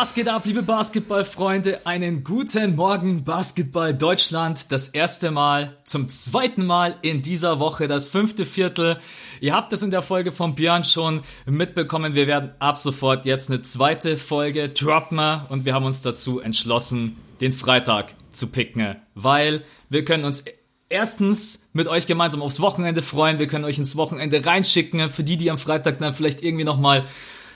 Was 0.00 0.14
geht 0.14 0.28
ab, 0.28 0.46
liebe 0.46 0.62
Basketballfreunde? 0.62 1.84
Einen 1.84 2.24
guten 2.24 2.74
Morgen, 2.74 3.22
Basketball 3.22 3.92
Deutschland. 3.92 4.72
Das 4.72 4.88
erste 4.88 5.30
Mal, 5.30 5.76
zum 5.84 6.08
zweiten 6.08 6.64
Mal 6.64 6.96
in 7.02 7.20
dieser 7.20 7.60
Woche, 7.60 7.86
das 7.86 8.08
fünfte 8.08 8.46
Viertel. 8.46 8.96
Ihr 9.42 9.52
habt 9.52 9.74
es 9.74 9.82
in 9.82 9.90
der 9.90 10.00
Folge 10.00 10.32
von 10.32 10.54
Björn 10.54 10.84
schon 10.84 11.20
mitbekommen. 11.44 12.14
Wir 12.14 12.26
werden 12.26 12.52
ab 12.60 12.78
sofort 12.78 13.26
jetzt 13.26 13.50
eine 13.50 13.60
zweite 13.60 14.16
Folge 14.16 14.70
droppen 14.70 15.42
und 15.50 15.66
wir 15.66 15.74
haben 15.74 15.84
uns 15.84 16.00
dazu 16.00 16.40
entschlossen, 16.40 17.18
den 17.42 17.52
Freitag 17.52 18.14
zu 18.30 18.46
picken, 18.46 18.96
weil 19.14 19.64
wir 19.90 20.06
können 20.06 20.24
uns 20.24 20.44
erstens 20.88 21.68
mit 21.74 21.88
euch 21.88 22.06
gemeinsam 22.06 22.40
aufs 22.40 22.60
Wochenende 22.60 23.02
freuen. 23.02 23.38
Wir 23.38 23.48
können 23.48 23.66
euch 23.66 23.76
ins 23.76 23.96
Wochenende 23.96 24.46
reinschicken. 24.46 25.10
Für 25.10 25.24
die, 25.24 25.36
die 25.36 25.50
am 25.50 25.58
Freitag 25.58 25.98
dann 25.98 26.14
vielleicht 26.14 26.42
irgendwie 26.42 26.64
nochmal 26.64 27.04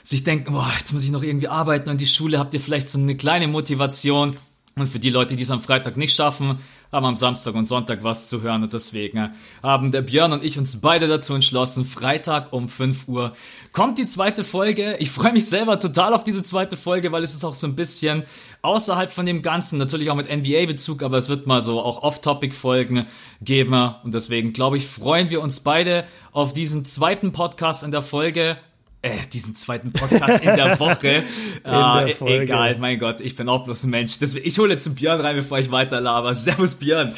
sich 0.05 0.23
denken, 0.23 0.53
boah, 0.53 0.71
jetzt 0.77 0.93
muss 0.93 1.03
ich 1.03 1.11
noch 1.11 1.23
irgendwie 1.23 1.47
arbeiten 1.47 1.89
und 1.89 1.99
die 1.99 2.05
Schule 2.05 2.39
habt 2.39 2.53
ihr 2.53 2.61
vielleicht 2.61 2.87
so 2.89 2.99
eine 2.99 3.15
kleine 3.15 3.47
Motivation. 3.47 4.37
Und 4.77 4.87
für 4.87 4.99
die 4.99 5.09
Leute, 5.09 5.37
die 5.37 5.43
es 5.43 5.51
am 5.51 5.61
Freitag 5.61 5.95
nicht 5.95 6.13
schaffen, 6.13 6.59
haben 6.91 7.05
am 7.05 7.15
Samstag 7.15 7.55
und 7.55 7.65
Sonntag 7.65 8.03
was 8.03 8.27
zu 8.27 8.41
hören 8.41 8.61
und 8.61 8.73
deswegen 8.73 9.31
haben 9.63 9.91
der 9.91 10.01
Björn 10.01 10.33
und 10.33 10.43
ich 10.43 10.57
uns 10.57 10.81
beide 10.81 11.07
dazu 11.07 11.33
entschlossen, 11.33 11.85
Freitag 11.85 12.51
um 12.51 12.67
5 12.67 13.07
Uhr 13.07 13.31
kommt 13.71 13.97
die 13.97 14.05
zweite 14.05 14.43
Folge. 14.43 14.97
Ich 14.99 15.11
freue 15.11 15.31
mich 15.31 15.47
selber 15.47 15.79
total 15.79 16.13
auf 16.13 16.25
diese 16.25 16.43
zweite 16.43 16.75
Folge, 16.75 17.13
weil 17.13 17.23
es 17.23 17.33
ist 17.33 17.45
auch 17.45 17.55
so 17.55 17.67
ein 17.67 17.77
bisschen 17.77 18.23
außerhalb 18.63 19.11
von 19.11 19.25
dem 19.25 19.41
Ganzen, 19.41 19.79
natürlich 19.79 20.09
auch 20.09 20.15
mit 20.15 20.29
NBA-Bezug, 20.29 21.03
aber 21.03 21.17
es 21.17 21.29
wird 21.29 21.47
mal 21.47 21.61
so 21.61 21.81
auch 21.81 22.03
Off-Topic-Folgen 22.03 23.05
geben 23.41 23.93
und 24.03 24.13
deswegen 24.13 24.51
glaube 24.51 24.75
ich, 24.75 24.87
freuen 24.87 25.29
wir 25.29 25.41
uns 25.41 25.61
beide 25.61 26.03
auf 26.33 26.51
diesen 26.51 26.83
zweiten 26.83 27.31
Podcast 27.31 27.83
in 27.83 27.91
der 27.91 28.01
Folge 28.01 28.57
äh, 29.05 29.27
diesen 29.31 29.55
zweiten 29.55 29.91
Podcast 29.93 30.43
in 30.43 30.55
der 30.55 30.79
Woche. 30.79 31.07
in 31.63 31.69
ah, 31.69 32.03
der 32.03 32.21
e- 32.21 32.39
egal, 32.39 32.75
mein 32.79 32.97
Gott, 32.97 33.21
ich 33.21 33.35
bin 33.35 33.47
auch 33.47 33.63
bloß 33.63 33.83
ein 33.83 33.91
Mensch. 33.91 34.17
Deswegen, 34.19 34.47
ich 34.47 34.57
hole 34.57 34.71
jetzt 34.71 34.87
einen 34.87 34.95
Björn 34.95 35.21
rein, 35.21 35.35
bevor 35.35 35.59
ich 35.59 35.71
weiter 35.71 36.01
laber. 36.01 36.33
Servus, 36.33 36.75
Björn. 36.75 37.13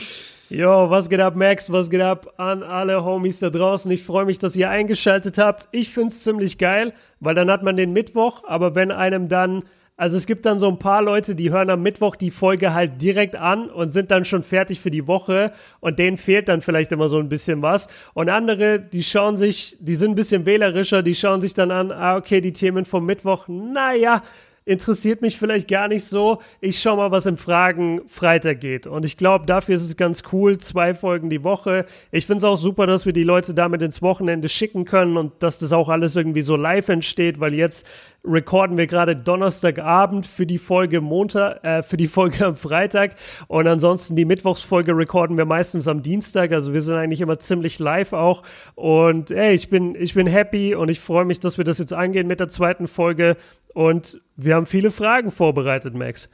Jo, 0.50 0.90
was 0.90 1.10
geht 1.10 1.20
ab, 1.20 1.36
Max? 1.36 1.72
Was 1.72 1.90
geht 1.90 2.02
ab 2.02 2.34
an 2.38 2.64
alle 2.64 3.04
Homies 3.04 3.40
da 3.40 3.50
draußen? 3.50 3.90
Ich 3.92 4.04
freue 4.04 4.26
mich, 4.26 4.40
dass 4.40 4.56
ihr 4.56 4.70
eingeschaltet 4.70 5.38
habt. 5.38 5.68
Ich 5.72 5.90
find's 5.90 6.24
ziemlich 6.24 6.58
geil, 6.58 6.94
weil 7.20 7.36
dann 7.36 7.50
hat 7.50 7.64
man 7.64 7.76
den 7.76 7.94
Mittwoch, 7.94 8.44
aber 8.46 8.76
wenn 8.76 8.92
einem 8.92 9.30
dann 9.30 9.64
also 10.00 10.16
es 10.16 10.28
gibt 10.28 10.46
dann 10.46 10.60
so 10.60 10.68
ein 10.68 10.78
paar 10.78 11.02
Leute, 11.02 11.34
die 11.34 11.50
hören 11.50 11.72
am 11.72 11.82
Mittwoch 11.82 12.16
die 12.16 12.30
Folge 12.30 12.76
halt 12.76 13.02
direkt 13.02 13.36
an 13.36 13.68
und 13.68 13.90
sind 13.90 14.12
dann 14.12 14.26
schon 14.26 14.44
fertig 14.44 14.80
für 14.80 14.92
die 14.92 15.08
Woche 15.08 15.52
und 15.80 15.98
denen 15.98 16.18
fehlt 16.18 16.50
dann 16.50 16.62
vielleicht 16.62 16.92
immer 16.92 17.10
so 17.10 17.18
ein 17.18 17.30
bisschen 17.30 17.64
was. 17.64 17.88
Und 18.14 18.30
andere, 18.30 18.80
die 18.80 19.02
schauen 19.02 19.38
sich, 19.38 19.76
die 19.80 19.96
sind 19.96 20.12
ein 20.12 20.16
bisschen 20.16 20.46
wählerischer, 20.46 21.02
die 21.02 21.16
schauen 21.16 21.42
sich 21.42 21.56
dann 21.56 21.72
an, 21.72 21.92
ah, 21.92 22.16
okay, 22.16 22.42
die 22.42 22.54
Themen 22.54 22.86
vom 22.86 23.08
Mittwoch, 23.08 23.48
naja, 23.48 24.22
interessiert 24.68 25.22
mich 25.22 25.38
vielleicht 25.38 25.70
gar 25.70 25.88
nicht 25.88 26.04
so. 26.04 26.42
Ich 26.60 26.80
schau 26.80 26.98
mal, 26.98 27.10
was 27.10 27.26
im 27.26 27.38
Fragen 27.38 28.02
Freitag 28.08 28.60
geht. 28.60 28.86
Und 28.86 29.06
ich 29.06 29.16
glaube, 29.16 29.46
dafür 29.46 29.76
ist 29.76 29.84
es 29.84 29.96
ganz 29.96 30.24
cool. 30.34 30.58
Zwei 30.58 30.94
Folgen 30.94 31.30
die 31.30 31.46
Woche. 31.46 31.86
Ich 32.12 32.26
finde 32.26 32.40
es 32.40 32.44
auch 32.44 32.58
super, 32.58 32.86
dass 32.86 33.06
wir 33.06 33.14
die 33.14 33.24
Leute 33.24 33.54
damit 33.54 33.82
ins 33.82 34.02
Wochenende 34.02 34.50
schicken 34.50 34.84
können 34.84 35.16
und 35.16 35.32
dass 35.42 35.58
das 35.58 35.72
auch 35.72 35.88
alles 35.88 36.18
irgendwie 36.18 36.42
so 36.42 36.58
live 36.58 36.90
entsteht, 36.90 37.40
weil 37.40 37.54
jetzt 37.54 37.88
recorden 38.26 38.76
wir 38.76 38.88
gerade 38.88 39.16
Donnerstagabend 39.16 40.28
für 40.28 40.46
die 40.46 40.58
Folge 40.58 41.00
Montag, 41.00 41.64
äh, 41.64 41.82
für 41.82 41.96
die 41.96 42.08
Folge 42.08 42.46
am 42.46 42.58
Freitag. 42.58 43.16
Und 43.48 43.68
ansonsten 43.68 44.18
die 44.18 44.26
Mittwochsfolge 44.26 44.92
recorden 44.98 45.38
wir 45.38 45.46
meistens 45.46 45.88
am 45.88 46.04
Dienstag. 46.04 46.52
Also 46.52 46.74
wir 46.74 46.82
sind 46.82 46.96
eigentlich 46.96 47.22
immer 47.22 47.40
ziemlich 47.40 47.80
live 47.80 48.12
auch. 48.12 48.44
Und 48.76 49.32
ey, 49.32 49.54
ich 49.54 49.70
bin, 49.70 49.96
ich 49.96 50.14
bin 50.14 50.28
happy 50.28 50.76
und 50.76 50.90
ich 50.90 51.00
freue 51.00 51.24
mich, 51.24 51.40
dass 51.40 51.58
wir 51.58 51.64
das 51.64 51.78
jetzt 51.78 51.94
angehen 51.94 52.28
mit 52.28 52.42
der 52.42 52.50
zweiten 52.50 52.90
Folge. 52.90 53.38
Und 53.74 54.20
wir 54.36 54.56
haben 54.58 54.66
viele 54.66 54.92
Fragen 54.92 55.32
vorbereitet, 55.32 55.94
Max. 55.94 56.30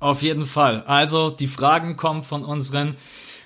Auf 0.00 0.22
jeden 0.22 0.46
Fall. 0.46 0.82
Also 0.84 1.30
die 1.30 1.48
Fragen 1.48 1.96
kommen 1.96 2.22
von 2.22 2.44
unseren 2.44 2.94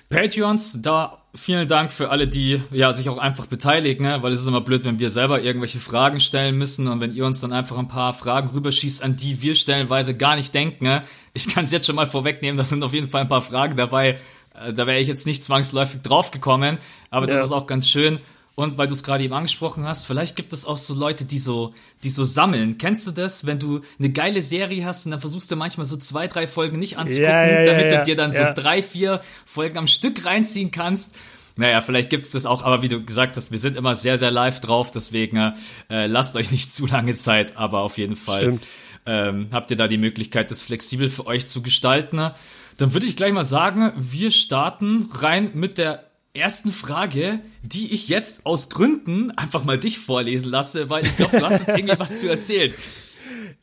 Patreons. 0.09 0.81
Da 0.81 1.23
vielen 1.35 1.67
Dank 1.67 1.89
für 1.89 2.11
alle, 2.11 2.27
die 2.27 2.61
ja 2.71 2.93
sich 2.93 3.09
auch 3.09 3.17
einfach 3.17 3.47
beteiligen, 3.47 4.05
ne? 4.05 4.21
weil 4.21 4.31
es 4.31 4.41
ist 4.41 4.47
immer 4.47 4.61
blöd, 4.61 4.83
wenn 4.83 4.99
wir 4.99 5.09
selber 5.09 5.41
irgendwelche 5.41 5.79
Fragen 5.79 6.19
stellen 6.19 6.57
müssen 6.57 6.87
und 6.87 6.99
wenn 6.99 7.15
ihr 7.15 7.25
uns 7.25 7.41
dann 7.41 7.51
einfach 7.51 7.77
ein 7.77 7.87
paar 7.87 8.13
Fragen 8.13 8.49
rüberschießt, 8.49 9.03
an 9.03 9.15
die 9.15 9.41
wir 9.41 9.55
stellenweise 9.55 10.15
gar 10.15 10.35
nicht 10.35 10.53
denken. 10.53 10.85
Ne? 10.85 11.01
Ich 11.33 11.49
kann 11.49 11.65
es 11.65 11.71
jetzt 11.71 11.87
schon 11.87 11.95
mal 11.95 12.05
vorwegnehmen, 12.05 12.57
da 12.57 12.63
sind 12.63 12.83
auf 12.83 12.93
jeden 12.93 13.09
Fall 13.09 13.21
ein 13.21 13.29
paar 13.29 13.41
Fragen 13.41 13.75
dabei. 13.75 14.19
Äh, 14.53 14.73
da 14.73 14.85
wäre 14.85 14.99
ich 14.99 15.07
jetzt 15.07 15.25
nicht 15.25 15.43
zwangsläufig 15.43 16.01
draufgekommen, 16.03 16.77
aber 17.09 17.25
das 17.25 17.39
ja. 17.39 17.45
ist 17.45 17.51
auch 17.51 17.65
ganz 17.65 17.89
schön. 17.89 18.19
Und 18.55 18.77
weil 18.77 18.85
du 18.85 18.93
es 18.93 19.01
gerade 19.01 19.23
eben 19.23 19.33
angesprochen 19.33 19.83
hast, 19.85 20.05
vielleicht 20.05 20.35
gibt 20.35 20.53
es 20.53 20.65
auch 20.65 20.77
so 20.77 20.93
Leute, 20.93 21.25
die 21.25 21.39
so, 21.39 21.73
die 22.03 22.09
so 22.09 22.23
sammeln. 22.23 22.77
Kennst 22.77 23.07
du 23.07 23.11
das, 23.11 23.47
wenn 23.47 23.57
du 23.57 23.81
eine 23.97 24.11
geile 24.11 24.43
Serie 24.43 24.85
hast 24.85 25.05
und 25.05 25.11
dann 25.11 25.19
versuchst 25.19 25.49
du 25.51 25.55
manchmal 25.55 25.87
so 25.87 25.97
zwei, 25.97 26.27
drei 26.27 26.45
Folgen 26.45 26.77
nicht 26.77 26.97
anzugucken, 26.97 27.31
ja, 27.31 27.61
ja, 27.61 27.65
damit 27.65 27.91
ja, 27.91 27.97
du 27.97 28.05
dir 28.05 28.15
dann 28.15 28.31
so 28.31 28.43
drei, 28.55 28.83
vier 28.83 29.21
Folgen 29.45 29.77
am 29.79 29.87
Stück 29.87 30.23
reinziehen 30.25 30.69
kannst? 30.69 31.15
Naja, 31.55 31.81
vielleicht 31.81 32.09
gibt's 32.09 32.31
das 32.31 32.45
auch, 32.45 32.63
aber 32.63 32.81
wie 32.81 32.89
du 32.89 33.03
gesagt 33.03 33.37
hast, 33.37 33.51
wir 33.51 33.59
sind 33.59 33.77
immer 33.77 33.95
sehr, 33.95 34.17
sehr 34.17 34.31
live 34.31 34.59
drauf, 34.59 34.91
deswegen 34.91 35.53
äh, 35.89 36.05
lasst 36.07 36.35
euch 36.35 36.51
nicht 36.51 36.71
zu 36.73 36.85
lange 36.85 37.15
Zeit, 37.15 37.57
aber 37.57 37.81
auf 37.81 37.97
jeden 37.97 38.15
Fall 38.15 38.59
ähm, 39.05 39.47
habt 39.51 39.71
ihr 39.71 39.77
da 39.77 39.87
die 39.87 39.97
Möglichkeit, 39.97 40.51
das 40.51 40.61
flexibel 40.61 41.09
für 41.09 41.25
euch 41.25 41.47
zu 41.47 41.61
gestalten. 41.61 42.31
Dann 42.77 42.93
würde 42.93 43.05
ich 43.05 43.15
gleich 43.15 43.33
mal 43.33 43.45
sagen, 43.45 43.91
wir 43.95 44.31
starten 44.31 45.09
rein 45.11 45.51
mit 45.53 45.77
der 45.77 46.05
ersten 46.33 46.71
Frage, 46.71 47.41
die 47.61 47.93
ich 47.93 48.09
jetzt 48.09 48.47
aus 48.47 48.71
Gründen 48.71 49.29
einfach 49.31 49.63
mal 49.63 49.79
dich 49.79 49.99
vorlesen 49.99 50.49
lasse, 50.49 50.89
weil 50.89 51.05
ich 51.05 51.15
glaube, 51.15 51.37
du 51.37 51.45
hast 51.45 51.59
jetzt 51.59 51.77
irgendwie 51.77 51.99
was 51.99 52.19
zu 52.19 52.27
erzählen. 52.27 52.73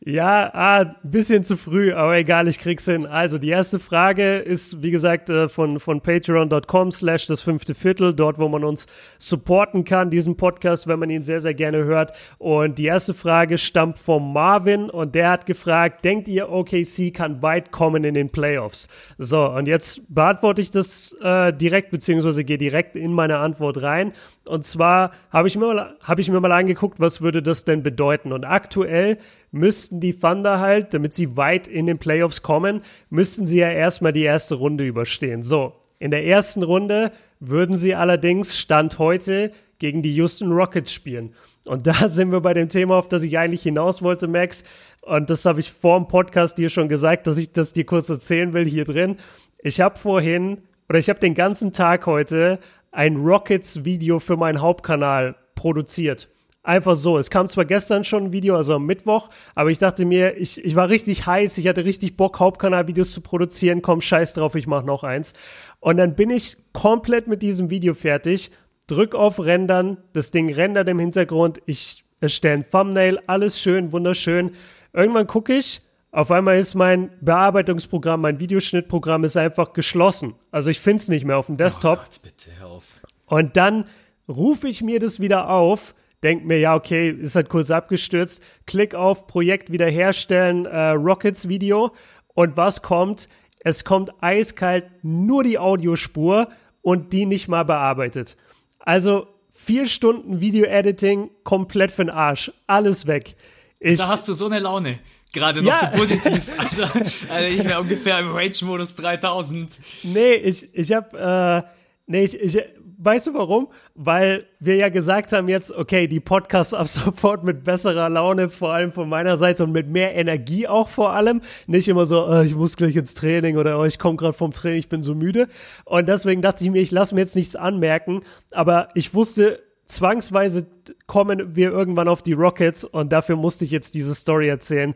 Ja, 0.01 0.51
ah, 0.55 0.97
bisschen 1.03 1.45
zu 1.45 1.57
früh, 1.57 1.93
aber 1.93 2.17
egal, 2.17 2.49
ich 2.49 2.59
krieg's 2.59 2.87
hin. 2.87 3.07
Also 3.07 3.39
die 3.39 3.51
erste 3.51 3.79
Frage 3.79 4.39
ist, 4.39 4.83
wie 4.83 4.91
gesagt, 4.91 5.29
äh, 5.31 5.49
von, 5.49 5.79
von 5.79 6.01
patreon.com 6.01 6.91
slash 6.91 7.27
das 7.27 7.43
fünfte 7.43 7.75
Viertel, 7.75 8.15
dort, 8.15 8.39
wo 8.39 8.49
man 8.49 8.65
uns 8.65 8.87
supporten 9.19 9.85
kann, 9.85 10.11
diesen 10.11 10.37
Podcast, 10.37 10.87
wenn 10.87 10.99
man 10.99 11.11
ihn 11.11 11.23
sehr, 11.23 11.41
sehr 11.41 11.55
gerne 11.55 11.85
hört. 11.85 12.13
Und 12.39 12.79
die 12.79 12.87
erste 12.87 13.15
Frage 13.15 13.59
stammt 13.59 13.99
vom 13.99 14.33
Marvin 14.33 14.91
und 14.91 15.15
der 15.15 15.31
hat 15.31 15.47
gefragt, 15.47 16.05
denkt 16.05 16.29
ihr, 16.29 16.51
OKC 16.51 17.13
kann 17.13 17.43
weit 17.43 17.71
kommen 17.71 18.05
in 18.05 18.15
den 18.15 18.31
Playoffs? 18.31 18.89
So, 19.19 19.47
und 19.47 19.67
jetzt 19.67 20.03
beantworte 20.13 20.63
ich 20.63 20.71
das 20.71 21.13
äh, 21.21 21.53
direkt, 21.53 21.91
beziehungsweise 21.91 22.45
gehe 22.45 22.59
direkt 22.59 22.97
in 22.97 23.13
meine 23.13 23.39
Antwort 23.39 23.83
rein. 23.83 24.13
Und 24.49 24.65
zwar 24.65 25.13
habe 25.31 25.49
ich, 25.49 25.57
hab 25.57 26.19
ich 26.19 26.31
mir 26.31 26.41
mal 26.41 26.53
angeguckt, 26.53 26.99
was 26.99 27.21
würde 27.21 27.43
das 27.43 27.65
denn 27.65 27.83
bedeuten? 27.83 28.33
Und 28.33 28.45
aktuell 28.45 29.19
müssten 29.50 30.00
die 30.00 30.15
Thunder 30.15 30.61
halt, 30.61 30.94
damit 30.94 31.15
sie 31.15 31.37
weit 31.37 31.66
in 31.66 31.87
den 31.87 31.99
Playoffs 31.99 32.43
kommen, 32.43 32.83
müssten 33.09 33.47
sie 33.47 33.59
ja 33.59 33.71
erstmal 33.71 34.12
die 34.12 34.22
erste 34.22 34.55
Runde 34.55 34.87
überstehen. 34.87 35.43
So, 35.43 35.75
in 35.99 36.11
der 36.11 36.25
ersten 36.25 36.62
Runde 36.62 37.12
würden 37.41 37.77
sie 37.77 37.94
allerdings 37.94 38.59
Stand 38.59 38.99
heute 38.99 39.53
gegen 39.78 40.03
die 40.03 40.15
Houston 40.15 40.53
Rockets 40.53 40.93
spielen. 40.93 41.34
Und 41.66 41.87
da 41.87 42.09
sind 42.09 42.33
wir 42.33 42.41
bei 42.41 42.55
dem 42.55 42.69
Thema, 42.69 42.97
auf 42.97 43.09
das 43.09 43.22
ich 43.22 43.39
eigentlich 43.39 43.62
hinaus 43.62 44.03
wollte, 44.03 44.28
Max. 44.28 44.62
Und 45.03 45.31
das 45.31 45.44
habe 45.44 45.60
ich 45.60 45.72
vor 45.72 45.99
dem 45.99 46.09
Podcast 46.09 46.59
dir 46.59 46.69
schon 46.69 46.89
gesagt, 46.89 47.27
dass 47.27 47.39
ich 47.39 47.53
das 47.53 47.72
dir 47.72 47.84
kurz 47.84 48.09
erzählen 48.09 48.53
will 48.53 48.65
hier 48.65 48.84
drin. 48.84 49.16
Ich 49.59 49.81
habe 49.81 49.99
vorhin 49.99 50.62
oder 50.89 50.99
ich 50.99 51.09
habe 51.09 51.21
den 51.21 51.34
ganzen 51.34 51.72
Tag 51.72 52.06
heute 52.06 52.59
ein 52.93 53.16
Rockets-Video 53.16 54.19
für 54.19 54.37
meinen 54.37 54.60
Hauptkanal 54.60 55.37
produziert. 55.55 56.28
Einfach 56.62 56.94
so. 56.94 57.16
Es 57.16 57.31
kam 57.31 57.48
zwar 57.48 57.65
gestern 57.65 58.04
schon 58.04 58.25
ein 58.25 58.32
Video, 58.32 58.54
also 58.54 58.75
am 58.75 58.84
Mittwoch, 58.84 59.31
aber 59.54 59.71
ich 59.71 59.78
dachte 59.78 60.04
mir, 60.04 60.37
ich, 60.37 60.62
ich 60.62 60.76
war 60.76 60.91
richtig 60.91 61.25
heiß, 61.26 61.56
ich 61.56 61.66
hatte 61.66 61.84
richtig 61.87 62.19
Bock, 62.19 62.38
Hauptkanalvideos 62.38 63.12
zu 63.12 63.22
produzieren. 63.22 63.81
Komm, 63.81 64.03
scheiß 64.03 64.34
drauf, 64.34 64.54
ich 64.54 64.66
mach 64.66 64.84
noch 64.84 65.03
eins. 65.03 65.33
Und 65.80 65.97
dann 65.97 66.15
bin 66.15 66.28
ich 66.28 66.59
komplett 66.74 67.28
mit 67.28 67.41
diesem 67.41 67.71
Video 67.71 67.95
fertig, 67.95 68.51
drück 68.86 69.15
auf 69.15 69.41
Rendern, 69.41 69.97
das 70.12 70.33
Ding 70.33 70.53
rendert 70.53 70.89
im 70.89 70.98
Hintergrund, 70.98 71.62
ich 71.65 72.04
erstelle 72.21 72.54
ein 72.54 72.71
Thumbnail, 72.71 73.21
alles 73.27 73.59
schön, 73.59 73.92
wunderschön. 73.92 74.51
Irgendwann 74.92 75.27
gucke 75.27 75.54
ich, 75.54 75.80
auf 76.13 76.30
einmal 76.30 76.59
ist 76.59 76.74
mein 76.74 77.10
Bearbeitungsprogramm, 77.21 78.21
mein 78.21 78.39
Videoschnittprogramm 78.39 79.24
ist 79.24 79.36
einfach 79.36 79.72
geschlossen. 79.72 80.34
Also 80.51 80.68
ich 80.68 80.80
finde 80.80 81.03
es 81.03 81.09
nicht 81.09 81.24
mehr 81.24 81.39
auf 81.39 81.47
dem 81.47 81.56
Desktop. 81.56 81.98
Oh 81.98 82.03
Gott, 82.03 82.21
bitte 82.22 82.51
hör 82.59 82.68
auf. 82.68 83.01
Und 83.27 83.56
dann 83.56 83.86
rufe 84.28 84.68
ich 84.68 84.83
mir 84.83 84.98
das 84.98 85.21
wieder 85.21 85.48
auf 85.48 85.95
denke 86.22 86.47
mir, 86.47 86.59
ja, 86.59 86.75
okay, 86.75 87.11
ist 87.11 87.37
halt 87.37 87.49
kurz 87.49 87.71
abgestürzt, 87.71 88.43
klick 88.67 88.95
auf 88.95 89.27
Projekt 89.27 89.72
wiederherstellen, 89.72 90.67
äh, 90.67 90.91
Rockets 90.91 91.49
Video 91.49 91.95
und 92.34 92.57
was 92.57 92.83
kommt? 92.83 93.28
Es 93.61 93.84
kommt 93.84 94.11
eiskalt 94.22 94.84
nur 95.03 95.45
die 95.45 95.59
Audiospur 95.59 96.49
und 96.83 97.13
die 97.13 97.27
nicht 97.27 97.49
mal 97.49 97.65
bearbeitet. 97.65 98.37
Also 98.78 99.27
vier 99.53 99.87
Stunden 99.87 100.41
Video-Editing 100.41 101.31
komplett 101.45 101.93
für 101.93 102.05
den 102.05 102.11
Arsch. 102.11 102.51
Alles 102.66 103.07
weg. 103.07 103.37
Ich, 103.78 103.99
da 103.99 104.09
hast 104.09 104.28
du 104.28 104.34
so 104.34 104.47
eine 104.47 104.59
Laune. 104.59 104.99
Gerade 105.33 105.63
noch 105.63 105.71
ja. 105.71 105.93
so 105.93 105.99
positiv, 105.99 106.51
Alter. 106.59 106.91
Alter 107.28 107.49
ich 107.49 107.65
wäre 107.65 107.81
ungefähr 107.81 108.19
im 108.19 108.33
Rage-Modus 108.33 108.97
3000. 108.97 109.78
Nee, 110.03 110.34
ich, 110.34 110.75
ich 110.75 110.93
hab, 110.93 111.15
äh, 111.15 111.63
nee, 112.07 112.25
ich, 112.25 112.34
ich, 112.34 112.59
weißt 113.03 113.29
du 113.29 113.35
warum? 113.35 113.69
Weil 113.95 114.47
wir 114.59 114.77
ja 114.77 114.89
gesagt 114.89 115.33
haben 115.33 115.49
jetzt, 115.49 115.73
okay, 115.73 116.07
die 116.07 116.21
Podcasts 116.21 116.75
ab 116.75 116.87
sofort 116.89 117.45
mit 117.45 117.65
besserer 117.65 118.09
Laune, 118.09 118.51
vor 118.51 118.73
allem 118.73 118.93
von 118.93 119.09
meiner 119.09 119.37
Seite 119.37 119.65
und 119.65 119.73
mit 119.73 119.89
mehr 119.89 120.15
Energie 120.15 120.69
auch 120.69 120.89
vor 120.89 121.13
allem. 121.13 121.41
Nicht 121.67 121.89
immer 121.89 122.07
so, 122.07 122.27
oh, 122.27 122.43
ich 122.43 122.55
muss 122.55 122.77
gleich 122.77 122.97
ins 122.97 123.15
Training 123.15 123.57
oder 123.57 123.79
oh, 123.79 123.85
ich 123.85 123.99
komme 123.99 124.17
gerade 124.17 124.35
vom 124.35 124.53
Training, 124.53 124.79
ich 124.79 124.89
bin 124.89 125.03
so 125.03 125.15
müde. 125.15 125.49
Und 125.85 126.09
deswegen 126.09 126.43
dachte 126.43 126.63
ich 126.63 126.71
mir, 126.71 126.81
ich 126.81 126.91
lasse 126.91 127.15
mir 127.15 127.23
jetzt 127.23 127.37
nichts 127.37 127.57
anmerken. 127.57 128.23
Aber 128.53 128.89
ich 128.95 129.15
wusste, 129.15 129.63
zwangsweise 129.87 130.67
kommen 131.07 131.57
wir 131.57 131.71
irgendwann 131.71 132.09
auf 132.09 132.23
die 132.23 132.35
Rockets 132.35 132.85
und 132.85 133.13
dafür 133.13 133.37
musste 133.37 133.65
ich 133.65 133.71
jetzt 133.71 133.95
diese 133.95 134.15
Story 134.15 134.49
erzählen. 134.49 134.95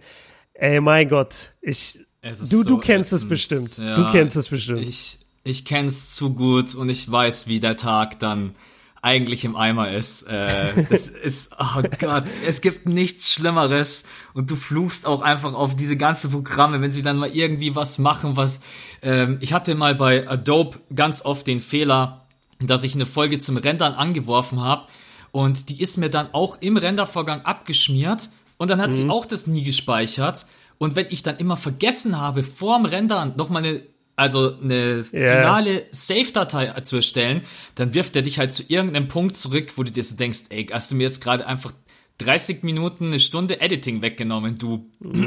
Ey, 0.53 0.81
mein 0.81 1.09
Gott, 1.09 1.53
ich, 1.61 2.01
du, 2.23 2.35
so 2.35 2.63
du 2.63 2.79
kennst 2.79 3.13
ätzend. 3.13 3.23
es 3.23 3.29
bestimmt. 3.29 3.79
Ja, 3.79 3.97
du 3.97 4.13
kennst 4.13 4.37
es 4.37 4.49
bestimmt. 4.49 4.79
Ich, 4.81 5.19
ich 5.45 5.65
kenn's 5.65 6.11
zu 6.11 6.35
gut 6.35 6.75
und 6.75 6.89
ich 6.89 7.11
weiß, 7.11 7.47
wie 7.47 7.61
der 7.61 7.77
Tag 7.77 8.19
dann 8.19 8.55
eigentlich 9.03 9.45
im 9.45 9.55
Eimer 9.55 9.91
ist. 9.91 10.23
Äh, 10.23 10.87
das 10.91 11.09
ist, 11.09 11.55
oh 11.59 11.83
Gott, 12.01 12.25
es 12.47 12.63
gibt 12.63 12.87
nichts 12.87 13.33
Schlimmeres 13.33 14.05
und 14.33 14.51
du 14.51 14.57
fluchst 14.57 15.07
auch 15.07 15.21
einfach 15.21 15.53
auf 15.53 15.77
diese 15.77 15.99
ganzen 15.99 16.31
Programme, 16.31 16.81
wenn 16.81 16.93
sie 16.93 17.03
dann 17.03 17.19
mal 17.19 17.29
irgendwie 17.29 17.77
was 17.77 17.99
machen, 17.99 18.37
was, 18.37 18.61
ähm, 19.03 19.39
ich 19.43 19.53
hatte 19.53 19.75
mal 19.75 19.95
bei 19.95 20.27
Adobe 20.27 20.79
ganz 20.95 21.23
oft 21.23 21.47
den 21.47 21.61
Fehler, 21.61 22.27
dass 22.61 22.83
ich 22.83 22.95
eine 22.95 23.07
Folge 23.07 23.39
zum 23.39 23.59
Rendern 23.59 23.93
angeworfen 23.93 24.63
habe 24.63 24.87
und 25.33 25.69
die 25.69 25.83
ist 25.83 25.99
mir 25.99 26.09
dann 26.09 26.29
auch 26.33 26.57
im 26.61 26.79
Rendervorgang 26.79 27.43
abgeschmiert 27.43 28.31
und 28.57 28.71
dann 28.71 28.81
hat 28.81 28.91
mhm. 28.91 28.95
sie 28.95 29.11
auch 29.11 29.27
das 29.27 29.47
nie 29.47 29.65
gespeichert 29.65 30.47
und 30.79 30.97
wenn 30.97 31.07
ich 31.11 31.23
dann 31.23 31.37
immer 31.37 31.59
vergessen 31.59 32.19
habe, 32.19 32.43
vorm 32.43 32.87
Rendern 32.87 33.35
noch 33.37 33.51
mal 33.51 33.59
eine 33.59 33.83
also 34.17 34.57
eine 34.61 35.05
yeah. 35.13 35.37
finale 35.37 35.87
Save-Datei 35.91 36.81
zu 36.83 36.97
erstellen, 36.97 37.43
dann 37.75 37.95
wirft 37.95 38.17
er 38.17 38.23
dich 38.23 38.39
halt 38.39 38.53
zu 38.53 38.63
irgendeinem 38.69 39.09
Punkt 39.09 39.37
zurück, 39.37 39.73
wo 39.77 39.83
du 39.83 39.93
dir 39.93 40.05
so 40.05 40.17
denkst, 40.17 40.45
ey, 40.51 40.67
hast 40.67 40.91
du 40.91 40.95
mir 40.95 41.05
jetzt 41.05 41.23
gerade 41.23 41.47
einfach 41.47 41.73
30 42.19 42.63
Minuten, 42.63 43.07
eine 43.07 43.19
Stunde 43.19 43.61
Editing 43.61 44.01
weggenommen, 44.03 44.57
du. 44.57 44.89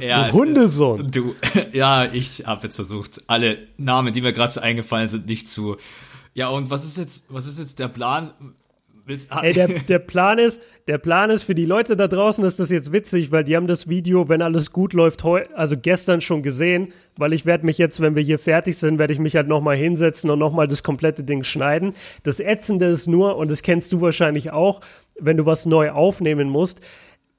ja, 0.00 0.28
du 0.28 0.32
Hundesohn. 0.32 1.06
Ist, 1.06 1.16
du, 1.16 1.34
ja, 1.72 2.04
ich 2.04 2.46
habe 2.46 2.62
jetzt 2.64 2.76
versucht, 2.76 3.22
alle 3.26 3.58
Namen, 3.78 4.12
die 4.12 4.20
mir 4.20 4.32
gerade 4.32 4.52
so 4.52 4.60
eingefallen 4.60 5.08
sind, 5.08 5.26
nicht 5.26 5.50
zu. 5.50 5.76
Ja, 6.34 6.48
und 6.48 6.70
was 6.70 6.84
ist 6.84 6.98
jetzt, 6.98 7.26
was 7.30 7.46
ist 7.46 7.58
jetzt 7.58 7.80
der 7.80 7.88
Plan? 7.88 8.32
Ey, 9.42 9.52
der, 9.52 9.68
der 9.88 9.98
Plan 9.98 10.38
ist, 10.38 10.60
der 10.86 10.98
Plan 10.98 11.30
ist 11.30 11.44
für 11.44 11.54
die 11.54 11.64
Leute 11.64 11.96
da 11.96 12.08
draußen 12.08 12.44
ist 12.44 12.58
das 12.58 12.70
jetzt 12.70 12.92
witzig, 12.92 13.32
weil 13.32 13.44
die 13.44 13.56
haben 13.56 13.66
das 13.66 13.88
Video, 13.88 14.28
wenn 14.28 14.42
alles 14.42 14.72
gut 14.72 14.92
läuft, 14.92 15.24
heu, 15.24 15.42
also 15.54 15.76
gestern 15.76 16.20
schon 16.20 16.42
gesehen, 16.42 16.92
weil 17.16 17.32
ich 17.32 17.46
werde 17.46 17.64
mich 17.64 17.78
jetzt, 17.78 18.00
wenn 18.00 18.14
wir 18.14 18.22
hier 18.22 18.38
fertig 18.38 18.76
sind, 18.76 18.98
werde 18.98 19.12
ich 19.12 19.18
mich 19.18 19.36
halt 19.36 19.48
nochmal 19.48 19.76
hinsetzen 19.76 20.30
und 20.30 20.38
nochmal 20.38 20.68
das 20.68 20.82
komplette 20.82 21.24
Ding 21.24 21.42
schneiden. 21.44 21.94
Das 22.22 22.40
Ätzende 22.40 22.86
ist 22.86 23.06
nur, 23.06 23.36
und 23.36 23.50
das 23.50 23.62
kennst 23.62 23.92
du 23.92 24.00
wahrscheinlich 24.00 24.50
auch, 24.50 24.80
wenn 25.18 25.36
du 25.36 25.46
was 25.46 25.66
neu 25.66 25.90
aufnehmen 25.90 26.48
musst, 26.48 26.80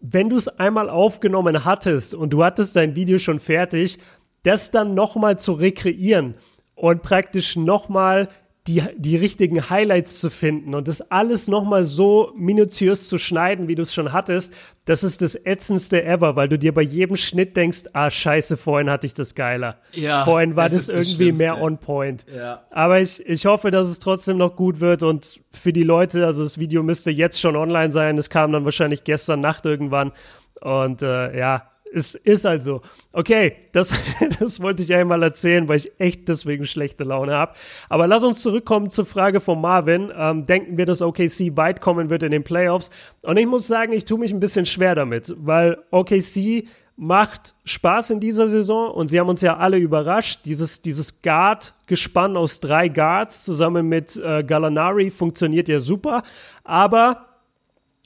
wenn 0.02 0.30
du 0.30 0.38
es 0.38 0.48
einmal 0.48 0.90
aufgenommen 0.90 1.66
hattest 1.66 2.14
und 2.16 2.32
du 2.32 2.44
hattest 2.44 2.76
dein 2.76 2.96
Video 2.96 3.20
schon 3.20 3.40
fertig, 3.40 4.00
das 4.44 4.72
dann 4.72 4.94
nochmal 4.94 5.38
zu 5.38 5.54
rekreieren 5.54 6.36
und 6.76 7.02
praktisch 7.02 7.58
nochmal 7.58 8.30
die, 8.70 8.84
die 8.96 9.16
richtigen 9.16 9.72
Highlights 9.72 10.20
zu 10.20 10.30
finden 10.30 10.76
und 10.76 10.88
das 10.88 11.02
alles 11.10 11.48
nochmal 11.48 11.86
so 11.86 12.32
minutiös 12.36 13.10
zu 13.10 13.18
schneiden, 13.18 13.68
wie 13.68 13.74
du 13.74 13.82
es 13.82 13.96
schon 13.96 14.14
hattest, 14.14 14.54
das 14.86 15.04
ist 15.04 15.24
das 15.24 15.36
ätzendste 15.36 16.04
ever, 16.04 16.36
weil 16.36 16.48
du 16.50 16.60
dir 16.60 16.72
bei 16.72 16.84
jedem 16.84 17.18
Schnitt 17.18 17.58
denkst, 17.58 17.86
ah, 17.94 18.12
scheiße, 18.12 18.58
vorhin 18.58 18.92
hatte 18.92 19.08
ich 19.08 19.16
das 19.16 19.34
geiler. 19.34 19.78
Ja, 19.94 20.24
vorhin 20.24 20.56
war 20.56 20.70
das, 20.70 20.86
das 20.86 20.90
irgendwie 20.90 21.30
das 21.30 21.40
mehr 21.40 21.60
on 21.60 21.80
point. 21.80 22.26
Ja. 22.36 22.62
Aber 22.70 23.02
ich, 23.02 23.26
ich 23.28 23.48
hoffe, 23.48 23.72
dass 23.72 23.88
es 23.88 23.98
trotzdem 23.98 24.38
noch 24.38 24.56
gut 24.56 24.80
wird 24.80 25.02
und 25.02 25.42
für 25.52 25.74
die 25.74 25.82
Leute, 25.82 26.28
also 26.28 26.44
das 26.44 26.60
Video 26.60 26.84
müsste 26.84 27.10
jetzt 27.10 27.42
schon 27.42 27.56
online 27.56 27.92
sein, 27.92 28.20
es 28.20 28.30
kam 28.30 28.52
dann 28.52 28.66
wahrscheinlich 28.66 29.04
gestern 29.04 29.42
Nacht 29.42 29.66
irgendwann 29.66 30.12
und 30.62 31.02
äh, 31.02 31.36
ja, 31.36 31.69
es 31.94 32.16
ist 32.16 32.46
halt 32.46 32.64
so. 32.64 32.82
Okay, 33.12 33.54
das, 33.72 33.94
das 34.40 34.62
wollte 34.62 34.84
ich 34.84 34.94
einmal 34.94 35.24
erzählen, 35.24 35.68
weil 35.68 35.78
ich 35.78 35.92
echt 36.00 36.28
deswegen 36.28 36.66
schlechte 36.66 37.04
Laune 37.04 37.34
habe. 37.34 37.54
Aber 37.90 38.08
lass 38.08 38.24
uns 38.24 38.42
zurückkommen 38.42 38.90
zur 38.90 39.06
Frage 39.06 39.40
von 39.40 39.60
Marvin. 39.60 40.12
Ähm, 40.16 40.46
denken 40.46 40.78
wir, 40.78 40.86
dass 40.86 41.02
OKC 41.02 41.56
weit 41.58 41.82
kommen 41.82 42.10
wird 42.10 42.24
in 42.24 42.32
den 42.32 42.44
Playoffs? 42.44 42.90
Und 43.24 43.38
ich 43.38 43.48
muss 43.48 43.68
sagen, 43.68 43.94
ich 43.94 44.06
tue 44.06 44.20
mich 44.20 44.32
ein 44.32 44.40
bisschen 44.40 44.66
schwer 44.66 44.96
damit, 44.96 45.34
weil 45.38 45.78
OKC 45.92 46.66
macht 46.96 47.56
Spaß 47.64 48.12
in 48.12 48.20
dieser 48.20 48.48
Saison 48.48 48.92
und 48.92 49.08
sie 49.08 49.20
haben 49.20 49.30
uns 49.30 49.42
ja 49.42 49.56
alle 49.56 49.78
überrascht. 49.78 50.42
Dieses, 50.44 50.82
dieses 50.82 51.22
Guard-Gespann 51.22 52.36
aus 52.36 52.60
drei 52.60 52.90
Guards 52.90 53.46
zusammen 53.46 53.88
mit 53.88 54.18
äh, 54.18 54.44
Gallinari 54.44 55.10
funktioniert 55.10 55.70
ja 55.70 55.80
super. 55.80 56.24
Aber 56.66 57.29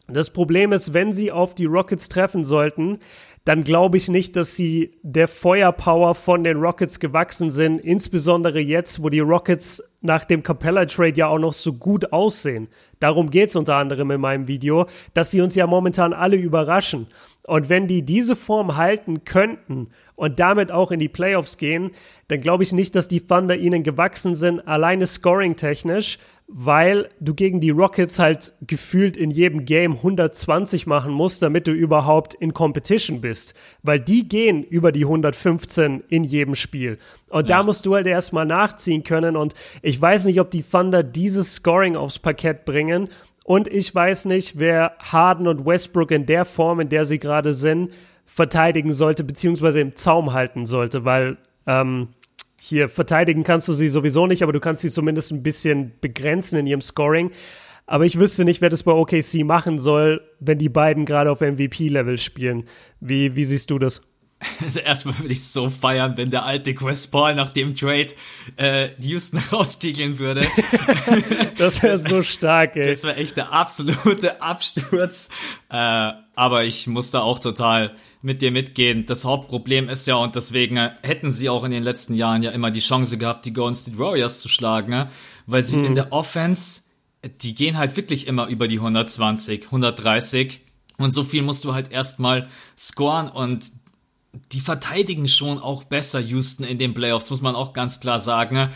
das 0.08 0.32
Problem 0.32 0.74
ist, 0.74 0.94
wenn 0.94 1.14
sie 1.14 1.32
auf 1.32 1.56
die 1.56 1.66
Rockets 1.66 2.10
treffen 2.10 2.44
sollten, 2.44 3.00
dann 3.46 3.64
glaube 3.64 3.98
ich 3.98 4.10
nicht, 4.10 4.36
dass 4.36 4.56
sie 4.56 4.94
der 5.02 5.28
Feuerpower 5.28 6.16
von 6.16 6.44
den 6.44 6.58
Rockets 6.58 7.00
gewachsen 7.00 7.52
sind, 7.52 7.84
insbesondere 7.84 8.60
jetzt, 8.60 9.04
wo 9.04 9.10
die 9.10 9.20
Rockets 9.20 9.84
nach 10.02 10.24
dem 10.24 10.44
Capella-Trade 10.44 11.18
ja 11.18 11.28
auch 11.28 11.40
noch 11.40 11.54
so 11.54 11.74
gut 11.74 12.14
aussehen. 12.14 12.70
Darum 13.00 13.30
geht's 13.30 13.56
unter 13.56 13.76
anderem 13.76 14.12
in 14.12 14.22
meinem 14.22 14.48
Video, 14.48 14.88
dass 15.14 15.32
sie 15.32 15.42
uns 15.42 15.56
ja 15.56 15.68
momentan 15.68 16.14
alle 16.14 16.38
überraschen. 16.38 17.08
Und 17.46 17.68
wenn 17.68 17.88
die 17.88 18.04
diese 18.04 18.38
Form 18.38 18.78
halten 18.78 19.26
könnten 19.26 19.90
und 20.16 20.40
damit 20.40 20.72
auch 20.72 20.92
in 20.92 21.00
die 21.02 21.10
Playoffs 21.10 21.58
gehen, 21.58 21.92
dann 22.30 22.40
glaube 22.40 22.64
ich 22.64 22.72
nicht, 22.72 22.96
dass 22.96 23.10
die 23.10 23.26
Thunder 23.26 23.58
ihnen 23.58 23.84
gewachsen 23.84 24.36
sind, 24.36 24.66
alleine 24.66 25.06
scoring-technisch, 25.06 26.20
weil 26.48 27.10
du 27.20 27.34
gegen 27.34 27.60
die 27.60 27.70
Rockets 27.70 28.20
halt 28.20 28.54
gefühlt 28.62 29.18
in 29.18 29.32
jedem 29.32 29.66
Game 29.66 29.94
120 29.94 30.86
machen 30.86 31.14
musst, 31.14 31.42
damit 31.42 31.68
du 31.68 31.72
überhaupt 31.72 32.34
in 32.36 32.54
Competition 32.54 33.22
bist. 33.22 33.56
Weil 33.82 34.00
die 34.00 34.28
gehen 34.28 34.64
über 34.64 34.92
die 34.92 35.06
115 35.06 36.04
in 36.10 36.24
jedem 36.24 36.56
Spiel. 36.56 37.00
Und 37.30 37.50
ja. 37.50 37.58
da 37.58 37.64
musst 37.64 37.86
du 37.86 37.96
halt 37.96 38.08
erstmal 38.08 38.46
nachziehen 38.46 39.04
können. 39.04 39.36
Und 39.36 39.54
ich 39.82 40.00
weiß 40.00 40.26
nicht, 40.26 40.40
ob 40.40 40.52
die 40.52 40.64
Thunder 40.64 41.02
dieses 41.02 41.56
Scoring 41.56 41.96
aufs 41.96 42.20
Parkett 42.20 42.66
bringen. 42.66 43.10
Und 43.46 43.68
ich 43.68 43.94
weiß 43.94 44.26
nicht, 44.26 44.60
wer 44.60 44.94
Harden 45.00 45.48
und 45.48 45.66
Westbrook 45.66 46.12
in 46.12 46.26
der 46.26 46.46
Form, 46.46 46.80
in 46.80 46.90
der 46.90 47.06
sie 47.06 47.20
gerade 47.20 47.54
sind, 47.54 47.92
verteidigen 48.26 48.94
sollte, 48.94 49.24
beziehungsweise 49.24 49.80
im 49.80 49.96
Zaum 49.96 50.34
halten 50.34 50.66
sollte, 50.66 51.06
weil 51.06 51.38
ähm, 51.68 52.10
hier 52.66 52.88
verteidigen 52.88 53.44
kannst 53.44 53.68
du 53.68 53.74
sie 53.74 53.90
sowieso 53.90 54.26
nicht, 54.26 54.42
aber 54.42 54.54
du 54.54 54.62
kannst 54.62 54.84
sie 54.84 54.90
zumindest 54.90 55.32
ein 55.34 55.44
bisschen 55.44 55.92
begrenzen 56.00 56.58
in 56.58 56.66
ihrem 56.66 56.80
Scoring. 56.80 57.32
Aber 57.86 58.06
ich 58.06 58.18
wüsste 58.18 58.46
nicht, 58.46 58.62
wer 58.62 58.70
das 58.70 58.84
bei 58.84 58.94
OKC 58.94 59.44
machen 59.44 59.80
soll, 59.80 60.22
wenn 60.40 60.60
die 60.60 60.70
beiden 60.70 61.06
gerade 61.06 61.30
auf 61.30 61.42
MVP-Level 61.42 62.18
spielen. 62.18 62.64
Wie, 63.02 63.36
wie 63.36 63.44
siehst 63.44 63.70
du 63.70 63.80
das? 63.80 64.02
Also 64.62 64.80
erstmal 64.80 65.18
würde 65.20 65.32
ich 65.32 65.46
so 65.46 65.70
feiern, 65.70 66.18
wenn 66.18 66.30
der 66.30 66.44
alte 66.44 66.74
Chris 66.74 67.08
Paul 67.08 67.34
nach 67.34 67.50
dem 67.50 67.76
Trade 67.76 68.08
äh, 68.58 68.90
die 68.98 69.10
Houston 69.10 69.42
rauskickeln 69.52 70.20
würde. 70.20 70.46
das 71.58 71.82
wäre 71.82 71.98
so 71.98 72.24
stark, 72.24 72.76
ey. 72.76 72.86
Das 72.86 73.04
wäre 73.04 73.16
echt 73.16 73.38
der 73.38 73.54
absolute 73.54 74.42
Absturz. 74.42 75.30
Äh, 75.70 76.12
aber 76.36 76.64
ich 76.64 76.88
muss 76.88 77.12
da 77.12 77.22
auch 77.22 77.40
total 77.40 77.94
mit 78.24 78.42
dir 78.42 78.52
mitgehen. 78.52 79.06
Das 79.06 79.26
Hauptproblem 79.26 79.90
ist 79.90 80.08
ja, 80.08 80.16
und 80.16 80.36
deswegen 80.36 80.78
hätten 81.04 81.32
sie 81.32 81.50
auch 81.50 81.64
in 81.66 81.72
den 81.72 81.84
letzten 81.84 82.16
Jahren 82.16 82.42
ja 82.42 82.52
immer 82.52 82.72
die 82.72 82.80
Chance 82.80 83.18
gehabt, 83.18 83.46
die 83.46 83.54
Golden 83.54 83.76
State 83.76 84.00
Warriors 84.00 84.40
zu 84.40 84.50
schlagen, 84.50 84.90
ne? 84.92 85.10
weil 85.46 85.64
sie 85.64 85.78
mhm. 85.78 85.86
in 85.86 85.96
der 85.96 86.12
Offense, 86.14 86.84
die 87.42 87.54
gehen 87.54 87.78
halt 87.78 87.96
wirklich 87.98 88.28
immer 88.28 88.48
über 88.48 88.68
die 88.70 88.78
120, 88.78 89.66
130 89.66 90.62
und 90.98 91.12
so 91.12 91.26
viel 91.26 91.42
musst 91.42 91.66
du 91.66 91.74
halt 91.74 91.92
erstmal 91.92 92.48
scoren 92.78 93.28
und 93.28 93.66
die 94.54 94.62
verteidigen 94.62 95.28
schon 95.28 95.60
auch 95.60 95.84
besser 95.84 96.22
Houston 96.22 96.64
in 96.64 96.78
den 96.78 96.94
Playoffs, 96.94 97.30
muss 97.30 97.42
man 97.42 97.56
auch 97.56 97.74
ganz 97.74 98.00
klar 98.00 98.22
sagen. 98.22 98.56
Ne? 98.56 98.70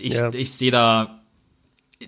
Ich, 0.00 0.14
ja. 0.14 0.34
ich 0.34 0.50
sehe 0.50 0.72
da, 0.72 1.20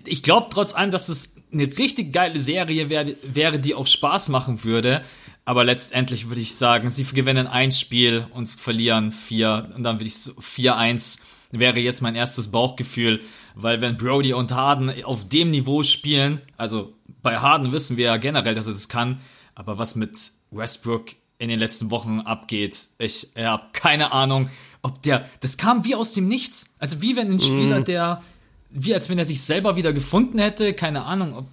ich 0.05 0.21
glaube 0.21 0.47
trotz 0.51 0.75
allem, 0.75 0.91
dass 0.91 1.07
es 1.07 1.35
eine 1.51 1.65
richtig 1.77 2.11
geile 2.11 2.41
Serie 2.41 2.89
wäre, 2.89 3.15
wäre, 3.23 3.57
die 3.57 3.73
auch 3.73 3.87
Spaß 3.87 4.27
machen 4.29 4.65
würde. 4.65 5.01
Aber 5.47 5.63
letztendlich 5.63 6.27
würde 6.27 6.41
ich 6.41 6.55
sagen, 6.55 6.91
sie 6.91 7.05
gewinnen 7.05 7.47
ein 7.47 7.71
Spiel 7.71 8.27
und 8.31 8.47
verlieren 8.47 9.13
vier. 9.13 9.71
Und 9.77 9.83
dann 9.83 9.95
würde 9.95 10.07
ich 10.07 10.17
so 10.17 10.33
4-1 10.33 11.19
wäre 11.51 11.79
jetzt 11.79 12.01
mein 12.01 12.15
erstes 12.15 12.51
Bauchgefühl. 12.51 13.21
Weil 13.55 13.79
wenn 13.79 13.95
Brody 13.95 14.33
und 14.33 14.51
Harden 14.51 14.91
auf 15.05 15.29
dem 15.29 15.51
Niveau 15.51 15.83
spielen, 15.83 16.41
also 16.57 16.93
bei 17.23 17.37
Harden 17.37 17.71
wissen 17.71 17.95
wir 17.95 18.07
ja 18.07 18.17
generell, 18.17 18.55
dass 18.55 18.67
er 18.67 18.73
das 18.73 18.89
kann. 18.89 19.21
Aber 19.55 19.77
was 19.77 19.95
mit 19.95 20.19
Westbrook 20.51 21.11
in 21.37 21.47
den 21.47 21.59
letzten 21.59 21.91
Wochen 21.91 22.19
abgeht, 22.19 22.77
ich 22.97 23.29
habe 23.37 23.67
keine 23.71 24.11
Ahnung, 24.11 24.49
ob 24.81 25.01
der, 25.03 25.29
das 25.39 25.55
kam 25.55 25.85
wie 25.85 25.95
aus 25.95 26.13
dem 26.13 26.27
Nichts. 26.27 26.75
Also 26.77 27.01
wie 27.01 27.15
wenn 27.15 27.31
ein 27.31 27.39
Spieler, 27.39 27.79
mm. 27.79 27.85
der, 27.85 28.21
wie 28.69 28.93
als 28.93 29.07
wenn 29.07 29.17
er 29.17 29.23
sich 29.23 29.41
selber 29.41 29.77
wieder 29.77 29.93
gefunden 29.93 30.39
hätte, 30.39 30.73
keine 30.73 31.05
Ahnung, 31.05 31.37
ob 31.37 31.45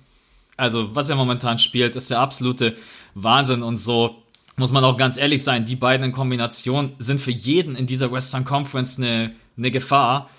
also, 0.56 0.94
was 0.94 1.10
er 1.10 1.16
momentan 1.16 1.58
spielt, 1.58 1.96
ist 1.96 2.10
der 2.10 2.20
absolute 2.20 2.76
Wahnsinn 3.14 3.62
und 3.62 3.78
so 3.78 4.24
muss 4.56 4.70
man 4.70 4.84
auch 4.84 4.96
ganz 4.96 5.16
ehrlich 5.16 5.42
sein, 5.42 5.64
die 5.64 5.76
beiden 5.76 6.06
in 6.06 6.12
Kombination 6.12 6.92
sind 6.98 7.20
für 7.20 7.32
jeden 7.32 7.74
in 7.74 7.86
dieser 7.86 8.12
Western 8.12 8.44
Conference 8.44 8.98
eine, 8.98 9.30
eine 9.56 9.70
Gefahr. 9.70 10.30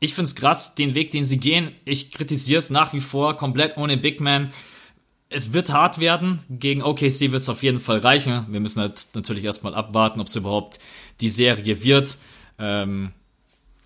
ich 0.00 0.14
find's 0.14 0.34
krass, 0.34 0.74
den 0.74 0.94
Weg, 0.94 1.10
den 1.10 1.24
sie 1.24 1.38
gehen. 1.38 1.72
Ich 1.84 2.10
kritisiere 2.12 2.58
es 2.58 2.70
nach 2.70 2.92
wie 2.92 3.00
vor 3.00 3.36
komplett 3.36 3.76
ohne 3.76 3.96
Big 3.96 4.20
Man. 4.20 4.52
Es 5.28 5.52
wird 5.52 5.72
hart 5.72 5.98
werden. 5.98 6.42
Gegen 6.50 6.82
OKC 6.82 7.32
wird's 7.32 7.48
auf 7.48 7.62
jeden 7.62 7.80
Fall 7.80 7.98
reichen. 7.98 8.46
Wir 8.50 8.60
müssen 8.60 8.80
halt 8.80 9.08
natürlich 9.14 9.44
erstmal 9.44 9.74
abwarten, 9.74 10.20
ob 10.20 10.28
es 10.28 10.36
überhaupt 10.36 10.78
die 11.20 11.28
Serie 11.28 11.82
wird. 11.82 12.18
Ähm, 12.58 13.12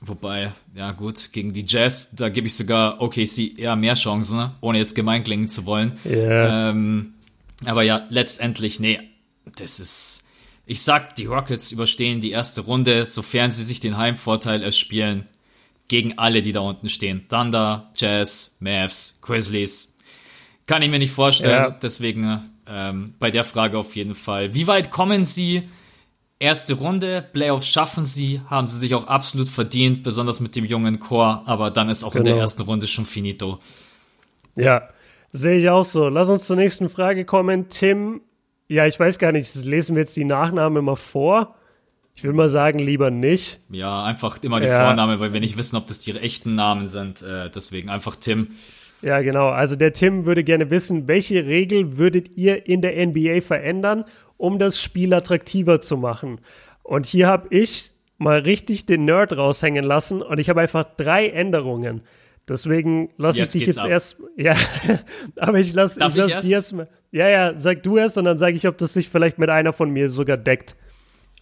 wobei, 0.00 0.52
ja 0.75 0.93
gut, 0.93 1.33
gegen 1.33 1.52
die 1.52 1.64
Jazz, 1.67 2.14
da 2.14 2.28
gebe 2.28 2.47
ich 2.47 2.55
sogar 2.55 3.00
OKC 3.00 3.59
eher 3.59 3.76
mehr 3.76 3.95
Chancen, 3.95 4.38
ne? 4.38 4.55
ohne 4.61 4.78
jetzt 4.78 4.95
gemein 4.95 5.25
klingen 5.25 5.49
zu 5.49 5.67
wollen. 5.67 5.99
Ja. 6.05 6.71
Ähm, 6.71 7.14
aber 7.67 7.83
ja, 7.83 8.07
letztendlich, 8.11 8.81
nee, 8.81 9.00
das 9.57 9.81
ist. 9.81 10.25
Ich 10.67 10.83
sag, 10.83 11.14
die 11.14 11.25
Rockets 11.25 11.73
überstehen 11.73 12.21
die 12.21 12.31
erste 12.31 12.61
Runde, 12.61 13.07
sofern 13.07 13.52
sie 13.52 13.64
sich 13.64 13.81
den 13.81 13.97
Heimvorteil 13.97 14.62
erspielen 14.62 15.26
gegen 15.88 16.19
alle, 16.19 16.43
die 16.43 16.52
da 16.52 16.61
unten 16.61 16.90
stehen. 16.90 17.26
Thunder, 17.28 17.90
Jazz, 17.97 18.57
Mavs, 18.61 19.19
Grizzlies. 19.23 19.95
Kann 20.67 20.83
ich 20.83 20.90
mir 20.90 20.99
nicht 20.99 21.14
vorstellen. 21.14 21.62
Ja. 21.62 21.71
Deswegen 21.71 22.43
ähm, 22.67 23.14
bei 23.19 23.31
der 23.31 23.45
Frage 23.45 23.78
auf 23.78 23.97
jeden 23.97 24.14
Fall. 24.14 24.52
Wie 24.52 24.67
weit 24.67 24.90
kommen 24.90 25.25
sie? 25.25 25.62
Erste 26.40 26.75
Runde, 26.75 27.25
Playoffs 27.33 27.66
schaffen 27.68 28.04
sie, 28.04 28.40
haben 28.49 28.68
sie 28.68 28.78
sich 28.78 28.95
auch 28.95 29.09
absolut 29.09 29.49
verdient, 29.49 30.04
besonders 30.04 30.38
mit 30.38 30.54
dem 30.54 30.64
jungen 30.64 31.00
Chor, 31.00 31.42
aber 31.47 31.71
dann 31.71 31.88
ist 31.88 32.04
auch 32.04 32.14
in 32.14 32.23
der 32.23 32.35
Genau. 32.35 32.42
ersten 32.42 32.62
Runde 32.62 32.87
schon 32.87 33.04
finito. 33.04 33.59
Ja, 34.54 34.88
sehe 35.33 35.59
ich 35.59 35.68
auch 35.68 35.85
so. 35.85 36.09
Lass 36.09 36.28
uns 36.30 36.47
zur 36.47 36.57
nächsten 36.57 36.88
Frage 36.88 37.25
kommen. 37.25 37.68
Tim, 37.71 38.21
ja, 38.68 38.87
ich 38.87 38.99
weiß 39.00 39.18
gar 39.18 39.33
nicht, 39.33 39.52
lesen 39.64 39.97
wir 39.97 40.02
jetzt 40.02 40.16
die 40.16 40.25
Nachnamen 40.25 40.78
immer 40.78 40.97
vor? 40.97 41.57
Ich 42.14 42.25
will 42.25 42.33
mal 42.33 42.49
sagen, 42.49 42.78
lieber 42.80 43.11
nicht. 43.11 43.61
Ja, 43.71 44.04
einfach 44.04 44.42
immer 44.42 44.61
die 44.61 44.66
Ja. 44.66 44.80
Vorname, 44.85 45.21
weil 45.21 45.33
wir 45.33 45.40
nicht 45.40 45.57
wissen, 45.57 45.76
ob 45.76 45.87
das 45.87 46.00
die 46.00 46.12
echten 46.16 46.54
Namen 46.57 46.88
sind. 46.88 47.23
Äh, 47.23 47.50
deswegen 47.50 47.90
einfach 47.90 48.16
Tim. 48.16 48.49
Ja, 49.02 49.21
genau. 49.21 49.49
Also 49.50 49.76
der 49.76 49.92
Tim 49.92 50.25
würde 50.25 50.42
gerne 50.42 50.71
wissen, 50.71 51.07
welche 51.07 51.47
Regel 51.47 51.97
würdet 51.97 52.37
ihr 52.37 52.66
in 52.66 52.80
der 52.83 52.97
NBA 53.07 53.40
verändern, 53.40 54.04
um 54.38 54.59
das 54.59 54.80
Spiel 54.80 55.12
attraktiver 55.12 55.83
zu 55.83 55.99
machen? 55.99 56.40
Und 56.83 57.04
hier 57.04 57.26
habe 57.26 57.49
ich 57.50 57.92
mal 58.16 58.38
richtig 58.38 58.87
den 58.87 59.04
Nerd 59.04 59.37
raushängen 59.37 59.85
lassen 59.85 60.23
und 60.23 60.38
ich 60.38 60.49
habe 60.49 60.62
einfach 60.62 60.87
drei 60.97 61.28
Änderungen. 61.28 62.00
Deswegen 62.49 63.11
lasse 63.18 63.42
ich 63.42 63.49
dich 63.49 63.66
jetzt 63.66 63.78
ab. 63.78 63.90
erst, 63.90 64.16
ja, 64.37 64.57
aber 65.37 65.59
ich 65.59 65.75
lasse 65.75 66.00
ich 66.00 66.14
lass 66.14 66.40
dir 66.40 66.57
erst 66.57 66.73
mal, 66.73 66.88
ja, 67.12 67.28
ja, 67.28 67.59
sag 67.59 67.83
du 67.83 67.99
erst 67.99 68.16
und 68.16 68.25
dann 68.25 68.38
sage 68.38 68.57
ich, 68.57 68.66
ob 68.66 68.78
das 68.78 68.95
sich 68.95 69.11
vielleicht 69.11 69.38
mit 69.38 69.50
einer 69.50 69.75
von 69.75 69.90
mir 69.90 70.09
sogar 70.09 70.38
deckt. 70.38 70.75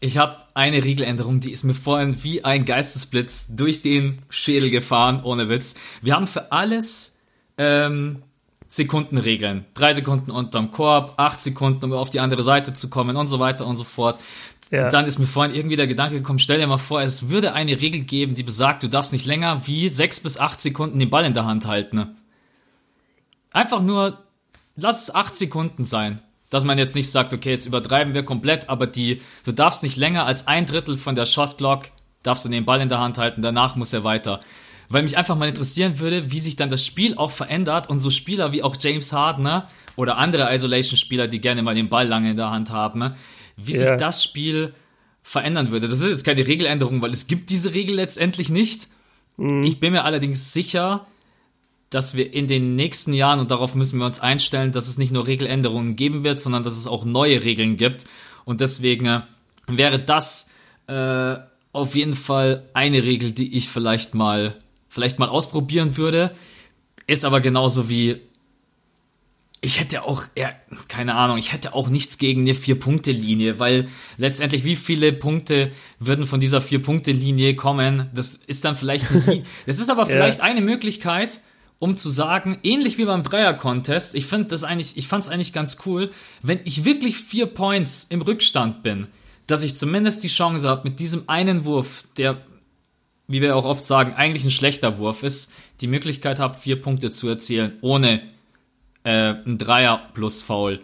Ich 0.01 0.19
habe 0.19 0.37
eine 0.55 0.85
Regeländerung, 0.85 1.41
die 1.41 1.53
ist 1.53 1.65
mir 1.65 1.75
vorhin 1.75 2.23
wie 2.23 2.45
ein 2.45 2.65
Geistesblitz 2.65 3.55
durch 3.55 3.83
den 3.83 4.21
Schädel 4.29 4.71
gefahren, 4.71 5.23
ohne 5.23 5.49
Witz. 5.49 5.77
Wir 6.03 6.15
haben 6.15 6.27
für 6.27 6.53
alles 6.53 7.23
ähm, 7.57 8.23
Sekundenregeln. 8.69 9.65
Drei 9.75 9.93
Sekunden 9.95 10.31
unterm 10.31 10.71
Korb, 10.71 11.15
acht 11.19 11.41
Sekunden, 11.41 11.85
um 11.85 11.93
auf 11.93 12.11
die 12.11 12.21
andere 12.21 12.43
Seite 12.43 12.73
zu 12.73 12.91
kommen 12.91 13.17
und 13.17 13.29
so 13.29 13.39
weiter 13.39 13.67
und 13.67 13.77
so 13.77 13.85
fort. 13.85 14.19
Ja. 14.71 14.91
Dann 14.91 15.07
ist 15.07 15.19
mir 15.19 15.27
vorhin 15.27 15.55
irgendwie 15.55 15.77
der 15.77 15.87
Gedanke 15.87 16.17
gekommen, 16.17 16.41
stell 16.41 16.59
dir 16.59 16.67
mal 16.67 16.79
vor, 16.79 17.01
es 17.01 17.29
würde 17.29 17.53
eine 17.53 17.81
Regel 17.81 18.01
geben, 18.01 18.35
die 18.35 18.43
besagt, 18.43 18.83
du 18.83 18.89
darfst 18.89 19.13
nicht 19.13 19.27
länger 19.27 19.63
wie 19.67 19.89
sechs 19.89 20.19
bis 20.19 20.39
acht 20.39 20.61
Sekunden 20.61 20.99
den 20.99 21.11
Ball 21.11 21.25
in 21.25 21.35
der 21.35 21.45
Hand 21.45 21.67
halten. 21.67 22.17
Einfach 23.53 23.81
nur, 23.81 24.19
lass 24.75 25.03
es 25.03 25.15
acht 25.15 25.37
Sekunden 25.37 25.85
sein. 25.85 26.21
Dass 26.51 26.63
man 26.63 26.79
jetzt 26.79 26.95
nicht 26.95 27.11
sagt, 27.11 27.33
okay, 27.33 27.51
jetzt 27.51 27.67
übertreiben 27.67 28.15
wir 28.15 28.23
komplett, 28.23 28.69
aber 28.69 28.87
die, 28.87 29.21
du 29.45 29.53
darfst 29.53 29.83
nicht 29.83 29.97
länger 29.97 30.27
als 30.27 30.47
ein 30.47 30.65
Drittel 30.65 30.97
von 30.97 31.17
der 31.17 31.27
Shot 31.27 31.59
Clock, 31.59 31.87
darfst 32.23 32.45
du 32.45 32.49
den 32.49 32.65
Ball 32.65 32.81
in 32.81 32.89
der 32.89 33.01
Hand 33.01 33.19
halten, 33.19 33.43
danach 33.43 33.75
muss 33.75 33.93
er 33.93 34.05
weiter. 34.05 34.41
Weil 34.89 35.03
mich 35.03 35.17
einfach 35.19 35.37
mal 35.37 35.49
interessieren 35.49 35.99
würde, 35.99 36.31
wie 36.31 36.39
sich 36.41 36.57
dann 36.57 36.71
das 36.71 36.85
Spiel 36.87 37.17
auch 37.17 37.31
verändert 37.31 37.91
und 37.91 37.99
so 38.01 38.11
Spieler 38.11 38.53
wie 38.53 38.63
auch 38.63 38.77
James 38.79 39.13
Harden 39.13 39.43
ne, 39.45 39.67
oder 39.97 40.17
andere 40.19 40.55
Isolation-Spieler, 40.55 41.27
die 41.27 41.41
gerne 41.41 41.63
mal 41.63 41.75
den 41.75 41.89
Ball 41.89 42.07
lange 42.07 42.31
in 42.31 42.37
der 42.37 42.51
Hand 42.51 42.71
haben, 42.71 43.01
ne, 43.01 43.17
wie 43.57 43.73
Ja. 43.73 43.79
sich 43.79 43.91
das 43.99 44.23
Spiel 44.23 44.75
verändern 45.23 45.73
würde. 45.73 45.89
Das 45.89 46.01
ist 46.01 46.09
jetzt 46.09 46.25
keine 46.25 46.47
Regeländerung, 46.47 47.03
weil 47.03 47.11
es 47.11 47.27
gibt 47.27 47.51
diese 47.51 47.75
Regel 47.75 47.97
letztendlich 47.97 48.49
nicht. 48.49 48.89
Ich 49.65 49.81
bin 49.81 49.93
mir 49.93 50.05
allerdings 50.05 50.53
sicher, 50.55 51.07
dass 51.91 52.17
wir 52.17 52.33
in 52.33 52.47
den 52.47 52.75
nächsten 52.75 53.13
Jahren, 53.13 53.39
und 53.39 53.51
darauf 53.51 53.75
müssen 53.75 53.99
wir 53.99 54.07
uns 54.07 54.19
einstellen, 54.21 54.73
dass 54.73 54.89
es 54.89 54.97
nicht 54.99 55.13
nur 55.13 55.27
Regeländerungen 55.27 55.95
geben 55.95 56.25
wird, 56.25 56.41
sondern 56.41 56.63
dass 56.63 56.75
es 56.75 56.87
auch 56.87 57.05
neue 57.05 57.45
Regeln 57.45 57.77
gibt. 57.77 58.07
Und 58.45 58.61
deswegen 58.63 59.05
äh, 59.07 59.21
wäre 59.69 59.99
das 59.99 60.49
äh, 60.87 61.37
auf 61.73 61.95
jeden 61.95 62.15
Fall 62.15 62.63
eine 62.73 63.03
Regel, 63.03 63.33
die 63.33 63.57
ich 63.57 63.69
vielleicht 63.69 64.15
mal, 64.15 64.57
vielleicht 64.97 65.21
mal 65.21 65.29
ausprobieren 65.29 65.97
würde. 65.97 66.35
Ist 67.07 67.25
aber 67.25 67.41
genauso 67.41 67.89
wie 67.89 68.21
ich 69.61 69.81
hätte 69.81 70.05
auch, 70.05 70.23
ja, 70.37 70.53
keine 70.89 71.15
Ahnung, 71.15 71.39
ich 71.39 71.53
hätte 71.53 71.75
auch 71.75 71.89
nichts 71.89 72.19
gegen 72.19 72.43
eine 72.43 72.55
Vier-Punkte-Linie, 72.55 73.59
weil 73.59 73.89
letztendlich 74.17 74.65
wie 74.65 74.77
viele 74.77 75.13
Punkte 75.13 75.73
würden 75.99 76.27
von 76.27 76.41
dieser 76.41 76.61
Vier-Punkte-Linie 76.61 77.57
kommen? 77.57 78.09
Das 78.15 78.37
ist 78.47 78.65
dann 78.65 78.77
vielleicht, 78.77 79.11
ein 79.11 79.45
das 79.67 79.79
ist 79.79 79.91
aber 79.91 80.07
vielleicht 80.07 80.41
eine 80.41 80.61
Möglichkeit, 80.61 81.41
um 81.79 81.97
zu 81.97 82.11
sagen, 82.11 82.59
ähnlich 82.63 82.97
wie 82.97 83.05
beim 83.05 83.23
Dreier-Contest, 83.23 84.15
ich 84.15 84.27
finde 84.27 84.49
das 84.49 84.65
eigentlich, 84.65 84.97
ich 84.97 85.09
fand 85.09 85.25
es 85.25 85.31
eigentlich 85.31 85.53
ganz 85.53 85.79
cool, 85.85 86.11
wenn 86.43 86.61
ich 86.65 86.85
wirklich 86.85 87.19
vier 87.19 87.47
Points 87.47 88.07
im 88.09 88.23
Rückstand 88.23 88.83
bin, 88.83 89.09
dass 89.47 89.63
ich 89.63 89.77
zumindest 89.77 90.23
die 90.23 90.29
Chance 90.29 90.69
habe, 90.69 90.89
mit 90.89 91.01
diesem 91.01 91.29
einen 91.29 91.65
Wurf, 91.65 92.05
der, 92.17 92.41
wie 93.29 93.41
wir 93.41 93.57
auch 93.57 93.65
oft 93.65 93.85
sagen, 93.87 94.15
eigentlich 94.15 94.45
ein 94.45 94.51
schlechter 94.51 94.99
Wurf 94.99 95.23
ist, 95.23 95.53
die 95.81 95.87
Möglichkeit 95.89 96.39
habe, 96.39 96.55
vier 96.59 96.81
Punkte 96.81 97.11
zu 97.11 97.29
erzielen, 97.29 97.73
ohne 97.81 98.21
äh, 99.05 99.35
ein 99.45 99.59
Dreier 99.59 100.09
plus 100.15 100.43
Foul. 100.43 100.81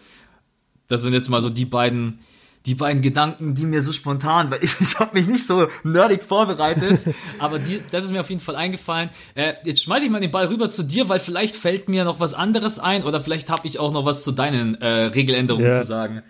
Das 0.88 1.02
sind 1.02 1.12
jetzt 1.12 1.28
mal 1.30 1.40
so 1.40 1.48
die 1.50 1.64
beiden, 1.64 2.18
die 2.66 2.74
beiden 2.74 3.00
Gedanken, 3.02 3.54
die 3.54 3.64
mir 3.64 3.80
so 3.82 3.92
spontan, 3.92 4.50
weil 4.50 4.58
ich, 4.62 4.80
ich 4.80 4.98
habe 4.98 5.16
mich 5.18 5.26
nicht 5.26 5.46
so 5.46 5.66
nerdig 5.84 6.22
vorbereitet, 6.22 7.04
aber 7.38 7.58
die, 7.58 7.80
das 7.90 8.04
ist 8.04 8.10
mir 8.12 8.20
auf 8.20 8.28
jeden 8.30 8.40
Fall 8.40 8.56
eingefallen. 8.56 9.10
Äh, 9.34 9.54
jetzt 9.64 9.82
schmeiße 9.82 10.04
ich 10.06 10.10
mal 10.10 10.20
den 10.20 10.30
Ball 10.30 10.46
rüber 10.46 10.68
zu 10.70 10.82
dir, 10.82 11.08
weil 11.08 11.20
vielleicht 11.20 11.54
fällt 11.54 11.88
mir 11.88 12.04
noch 12.04 12.20
was 12.20 12.34
anderes 12.34 12.78
ein 12.78 13.04
oder 13.04 13.20
vielleicht 13.20 13.50
habe 13.50 13.66
ich 13.66 13.78
auch 13.78 13.92
noch 13.92 14.04
was 14.04 14.24
zu 14.24 14.32
deinen 14.32 14.74
äh, 14.80 14.86
Regeländerungen 15.06 15.66
Ja. 15.66 15.80
zu 15.80 15.86
sagen. 15.86 16.22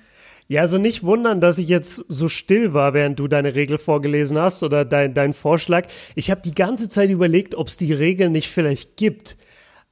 Ja, 0.53 0.61
also 0.61 0.77
nicht 0.77 1.03
wundern, 1.03 1.41
dass 1.41 1.57
ich 1.57 1.67
jetzt 1.67 2.05
so 2.09 2.29
still 2.29 2.75
war, 2.75 2.93
während 2.93 3.19
du 3.19 3.27
deine 3.27 3.55
Regel 3.55 3.79
vorgelesen 3.79 4.37
hast 4.37 4.63
oder 4.63 4.85
dein, 4.85 5.15
dein 5.15 5.33
Vorschlag. 5.33 5.87
Ich 6.15 6.31
habe 6.31 6.43
die 6.43 6.55
ganze 6.55 6.91
Zeit 6.91 7.09
überlegt, 7.09 7.55
ob 7.55 7.69
es 7.69 7.79
die 7.79 7.95
Regel 7.95 8.29
nicht 8.29 8.51
vielleicht 8.51 8.99
gibt. 8.99 9.39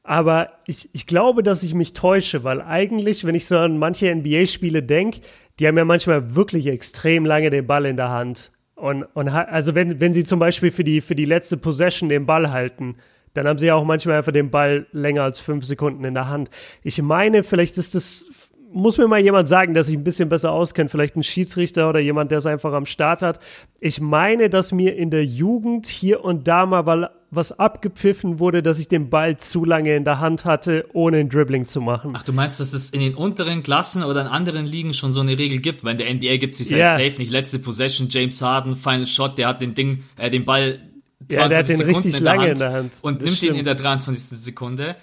Aber 0.02 0.50
ich, 0.66 0.90
ich 0.92 1.06
glaube, 1.06 1.42
dass 1.42 1.62
ich 1.62 1.72
mich 1.72 1.94
täusche, 1.94 2.44
weil 2.44 2.60
eigentlich, 2.60 3.24
wenn 3.24 3.34
ich 3.34 3.46
so 3.46 3.56
an 3.56 3.78
manche 3.78 4.14
NBA-Spiele 4.14 4.82
denke, 4.82 5.20
die 5.58 5.66
haben 5.66 5.78
ja 5.78 5.86
manchmal 5.86 6.34
wirklich 6.34 6.66
extrem 6.66 7.24
lange 7.24 7.48
den 7.48 7.66
Ball 7.66 7.86
in 7.86 7.96
der 7.96 8.10
Hand. 8.10 8.52
Und, 8.74 9.04
und 9.14 9.28
also 9.28 9.74
wenn, 9.74 9.98
wenn 9.98 10.12
sie 10.12 10.24
zum 10.24 10.40
Beispiel 10.40 10.72
für 10.72 10.84
die, 10.84 11.00
für 11.00 11.14
die 11.14 11.24
letzte 11.24 11.56
Possession 11.56 12.10
den 12.10 12.26
Ball 12.26 12.50
halten, 12.50 12.96
dann 13.32 13.48
haben 13.48 13.58
sie 13.58 13.68
ja 13.68 13.76
auch 13.76 13.84
manchmal 13.84 14.18
einfach 14.18 14.32
den 14.32 14.50
Ball 14.50 14.86
länger 14.92 15.22
als 15.22 15.40
fünf 15.40 15.64
Sekunden 15.64 16.04
in 16.04 16.12
der 16.12 16.28
Hand. 16.28 16.50
Ich 16.82 17.00
meine, 17.00 17.44
vielleicht 17.44 17.78
ist 17.78 17.94
das 17.94 18.49
muss 18.72 18.98
mir 18.98 19.08
mal 19.08 19.18
jemand 19.20 19.48
sagen, 19.48 19.74
der 19.74 19.82
sich 19.84 19.96
ein 19.96 20.04
bisschen 20.04 20.28
besser 20.28 20.52
auskennt, 20.52 20.90
vielleicht 20.90 21.16
ein 21.16 21.22
Schiedsrichter 21.22 21.88
oder 21.88 21.98
jemand, 22.00 22.30
der 22.30 22.38
es 22.38 22.46
einfach 22.46 22.72
am 22.72 22.86
Start 22.86 23.22
hat. 23.22 23.40
Ich 23.80 24.00
meine, 24.00 24.48
dass 24.50 24.72
mir 24.72 24.96
in 24.96 25.10
der 25.10 25.24
Jugend 25.24 25.86
hier 25.86 26.24
und 26.24 26.46
da 26.48 26.66
mal 26.66 26.86
weil 26.86 27.10
was 27.32 27.56
abgepfiffen 27.60 28.40
wurde, 28.40 28.60
dass 28.60 28.80
ich 28.80 28.88
den 28.88 29.08
Ball 29.08 29.36
zu 29.36 29.64
lange 29.64 29.94
in 29.94 30.02
der 30.04 30.18
Hand 30.18 30.44
hatte, 30.44 30.86
ohne 30.94 31.18
ein 31.18 31.28
Dribbling 31.28 31.66
zu 31.68 31.80
machen. 31.80 32.12
Ach, 32.16 32.24
du 32.24 32.32
meinst, 32.32 32.58
dass 32.58 32.72
es 32.72 32.90
in 32.90 32.98
den 33.00 33.14
unteren 33.14 33.62
Klassen 33.62 34.02
oder 34.02 34.22
in 34.22 34.26
anderen 34.26 34.66
Ligen 34.66 34.94
schon 34.94 35.12
so 35.12 35.20
eine 35.20 35.38
Regel 35.38 35.60
gibt? 35.60 35.84
Weil 35.84 35.92
in 35.92 35.98
der 35.98 36.10
NBA 36.14 36.38
gibt 36.38 36.54
es 36.54 36.58
sich 36.66 36.70
Ja. 36.76 36.90
halt 36.94 37.04
safe 37.10 37.20
nicht. 37.22 37.30
Letzte 37.30 37.60
Possession, 37.60 38.08
James 38.10 38.42
Harden, 38.42 38.74
Final 38.74 39.06
Shot, 39.06 39.38
der 39.38 39.46
hat 39.46 39.60
den 39.60 39.74
Ding, 39.74 40.02
äh, 40.16 40.28
den 40.28 40.44
Ball 40.44 40.80
22 41.28 41.36
Ja, 41.38 41.48
der 41.48 41.58
hat 41.58 41.68
den 41.68 41.76
Sekunden 41.76 41.96
richtig 41.98 42.16
in 42.18 42.24
der 42.24 42.32
lange 42.34 42.42
Hand 42.48 42.52
in 42.52 42.58
der 42.58 42.72
Hand. 42.72 42.92
und 43.02 43.14
Das 43.16 43.24
nimmt 43.24 43.30
ihn 43.30 43.36
stimmt. 43.36 43.58
in 43.58 43.64
der 43.64 43.74
23. 43.76 44.38
Sekunde. 44.38 44.96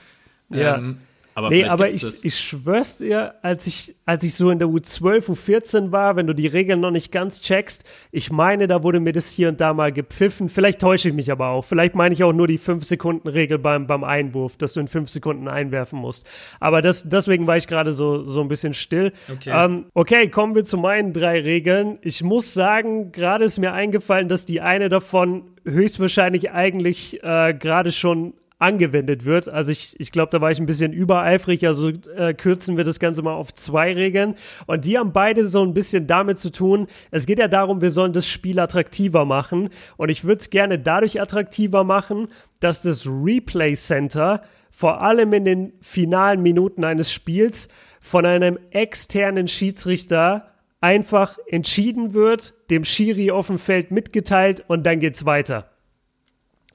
Ja. 0.49 0.75
Ähm, 0.75 0.97
aber 1.37 1.51
Nee, 1.51 1.65
aber 1.65 1.87
ich, 1.87 2.01
das. 2.01 2.25
ich 2.25 2.39
schwör's 2.39 2.97
dir, 2.97 3.35
als 3.43 3.67
ich, 3.67 3.95
als 4.07 4.23
ich 4.23 4.33
so 4.33 4.49
in 4.49 4.57
der 4.57 4.67
U12, 4.69 5.29
U14 5.29 5.91
war, 5.91 6.15
wenn 6.15 6.25
du 6.25 6.33
die 6.33 6.47
Regeln 6.47 6.79
noch 6.79 6.89
nicht 6.89 7.11
ganz 7.11 7.43
checkst, 7.43 7.83
ich 8.11 8.31
meine, 8.31 8.65
da 8.65 8.81
wurde 8.81 8.99
mir 8.99 9.11
das 9.11 9.29
hier 9.29 9.49
und 9.49 9.61
da 9.61 9.75
mal 9.75 9.91
gepfiffen. 9.91 10.49
Vielleicht 10.49 10.81
täusche 10.81 11.09
ich 11.09 11.13
mich 11.13 11.31
aber 11.31 11.49
auch. 11.49 11.63
Vielleicht 11.63 11.93
meine 11.93 12.15
ich 12.15 12.23
auch 12.23 12.33
nur 12.33 12.47
die 12.47 12.57
5-Sekunden-Regel 12.57 13.59
beim, 13.59 13.85
beim 13.85 14.03
Einwurf, 14.03 14.57
dass 14.57 14.73
du 14.73 14.79
in 14.79 14.87
5 14.87 15.11
Sekunden 15.11 15.47
einwerfen 15.47 15.99
musst. 15.99 16.25
Aber 16.59 16.81
das, 16.81 17.03
deswegen 17.07 17.45
war 17.45 17.55
ich 17.55 17.67
gerade 17.67 17.93
so, 17.93 18.27
so 18.27 18.41
ein 18.41 18.47
bisschen 18.47 18.73
still. 18.73 19.13
Okay. 19.31 19.51
Ähm, 19.53 19.85
okay, 19.93 20.29
kommen 20.29 20.55
wir 20.55 20.63
zu 20.63 20.79
meinen 20.79 21.13
drei 21.13 21.39
Regeln. 21.41 21.99
Ich 22.01 22.23
muss 22.23 22.55
sagen, 22.55 23.11
gerade 23.11 23.45
ist 23.45 23.59
mir 23.59 23.73
eingefallen, 23.73 24.27
dass 24.27 24.45
die 24.45 24.61
eine 24.61 24.89
davon 24.89 25.43
höchstwahrscheinlich 25.65 26.49
eigentlich 26.49 27.21
äh, 27.21 27.53
gerade 27.53 27.91
schon 27.91 28.33
angewendet 28.59 29.23
wird. 29.25 29.47
Also 29.49 29.71
ich, 29.71 29.99
ich 29.99 30.11
glaube, 30.11 30.31
da 30.31 30.41
war 30.41 30.49
ich 30.49 30.59
ein 30.59 30.65
bisschen 30.65 30.91
übereifrig, 30.91 31.65
also 31.67 31.89
äh, 31.89 32.33
kürzen 32.33 32.75
wir 32.75 32.83
das 32.83 32.99
Ganze 32.99 33.21
mal 33.21 33.33
auf 33.33 33.53
zwei 33.53 33.93
Regeln. 33.93 34.35
Und 34.65 34.85
die 34.85 34.97
haben 34.97 35.13
beide 35.13 35.45
so 35.45 35.63
ein 35.63 35.73
bisschen 35.73 36.07
damit 36.07 36.39
zu 36.39 36.51
tun, 36.51 36.87
es 37.11 37.25
geht 37.25 37.39
ja 37.39 37.47
darum, 37.47 37.81
wir 37.81 37.91
sollen 37.91 38.13
das 38.13 38.27
Spiel 38.27 38.59
attraktiver 38.59 39.25
machen. 39.25 39.69
Und 39.97 40.09
ich 40.09 40.23
würde 40.23 40.41
es 40.41 40.49
gerne 40.49 40.79
dadurch 40.79 41.21
attraktiver 41.21 41.83
machen, 41.83 42.29
dass 42.59 42.81
das 42.81 43.05
Replay 43.05 43.75
Center 43.75 44.41
vor 44.71 45.01
allem 45.01 45.33
in 45.33 45.45
den 45.45 45.73
finalen 45.81 46.41
Minuten 46.41 46.83
eines 46.83 47.11
Spiels 47.11 47.67
von 47.99 48.25
einem 48.25 48.57
externen 48.71 49.47
Schiedsrichter 49.47 50.51
einfach 50.81 51.37
entschieden 51.47 52.13
wird, 52.13 52.53
dem 52.69 52.85
Schiri 52.85 53.31
auf 53.31 53.47
dem 53.47 53.57
Feld 53.57 53.91
mitgeteilt 53.91 54.63
und 54.67 54.85
dann 54.85 54.99
geht's 54.99 55.25
weiter. 55.25 55.76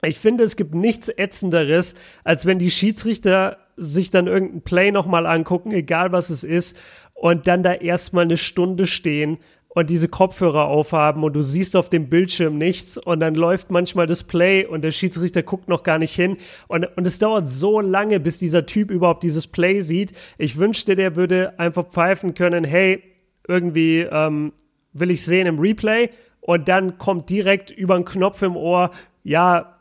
Ich 0.05 0.19
finde, 0.19 0.43
es 0.43 0.57
gibt 0.57 0.75
nichts 0.75 1.09
ätzenderes, 1.09 1.95
als 2.25 2.45
wenn 2.45 2.59
die 2.59 2.71
Schiedsrichter 2.71 3.59
sich 3.77 4.11
dann 4.11 4.27
irgendein 4.27 4.63
Play 4.63 4.91
nochmal 4.91 5.27
angucken, 5.27 5.71
egal 5.71 6.11
was 6.11 6.29
es 6.29 6.43
ist, 6.43 6.77
und 7.15 7.47
dann 7.47 7.63
da 7.63 7.73
erstmal 7.73 8.25
eine 8.25 8.37
Stunde 8.37 8.87
stehen 8.87 9.39
und 9.69 9.89
diese 9.89 10.09
Kopfhörer 10.09 10.67
aufhaben 10.67 11.23
und 11.25 11.35
du 11.35 11.41
siehst 11.41 11.77
auf 11.77 11.89
dem 11.89 12.09
Bildschirm 12.09 12.59
nichts 12.59 12.99
und 12.99 13.21
dann 13.21 13.35
läuft 13.35 13.71
manchmal 13.71 14.07
das 14.07 14.25
Play 14.25 14.67
und 14.67 14.83
der 14.83 14.91
Schiedsrichter 14.91 15.43
guckt 15.43 15.69
noch 15.69 15.83
gar 15.83 15.99
nicht 15.99 16.15
hin 16.15 16.37
und, 16.69 16.85
und 16.97 17.07
es 17.07 17.19
dauert 17.19 17.49
so 17.49 17.81
lange, 17.81 18.21
bis 18.21 18.39
dieser 18.39 18.67
Typ 18.67 18.91
überhaupt 18.91 19.23
dieses 19.23 19.47
Play 19.47 19.81
sieht. 19.81 20.13
Ich 20.37 20.59
wünschte, 20.59 20.97
der 20.97 21.17
würde 21.17 21.59
einfach 21.59 21.87
pfeifen 21.89 22.35
können, 22.35 22.65
hey, 22.65 23.03
irgendwie 23.49 24.01
ähm, 24.01 24.53
will 24.93 25.11
ich 25.11 25.25
sehen 25.25 25.47
im 25.47 25.59
Replay 25.59 26.11
und 26.41 26.69
dann 26.69 26.99
kommt 26.99 27.31
direkt 27.31 27.71
über 27.71 27.95
einen 27.95 28.05
Knopf 28.05 28.43
im 28.43 28.57
Ohr, 28.57 28.91
ja, 29.25 29.79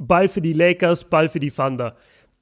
Ball 0.00 0.28
für 0.28 0.40
die 0.40 0.54
Lakers, 0.54 1.04
Ball 1.04 1.28
für 1.28 1.40
die 1.40 1.50
Thunder. 1.50 1.94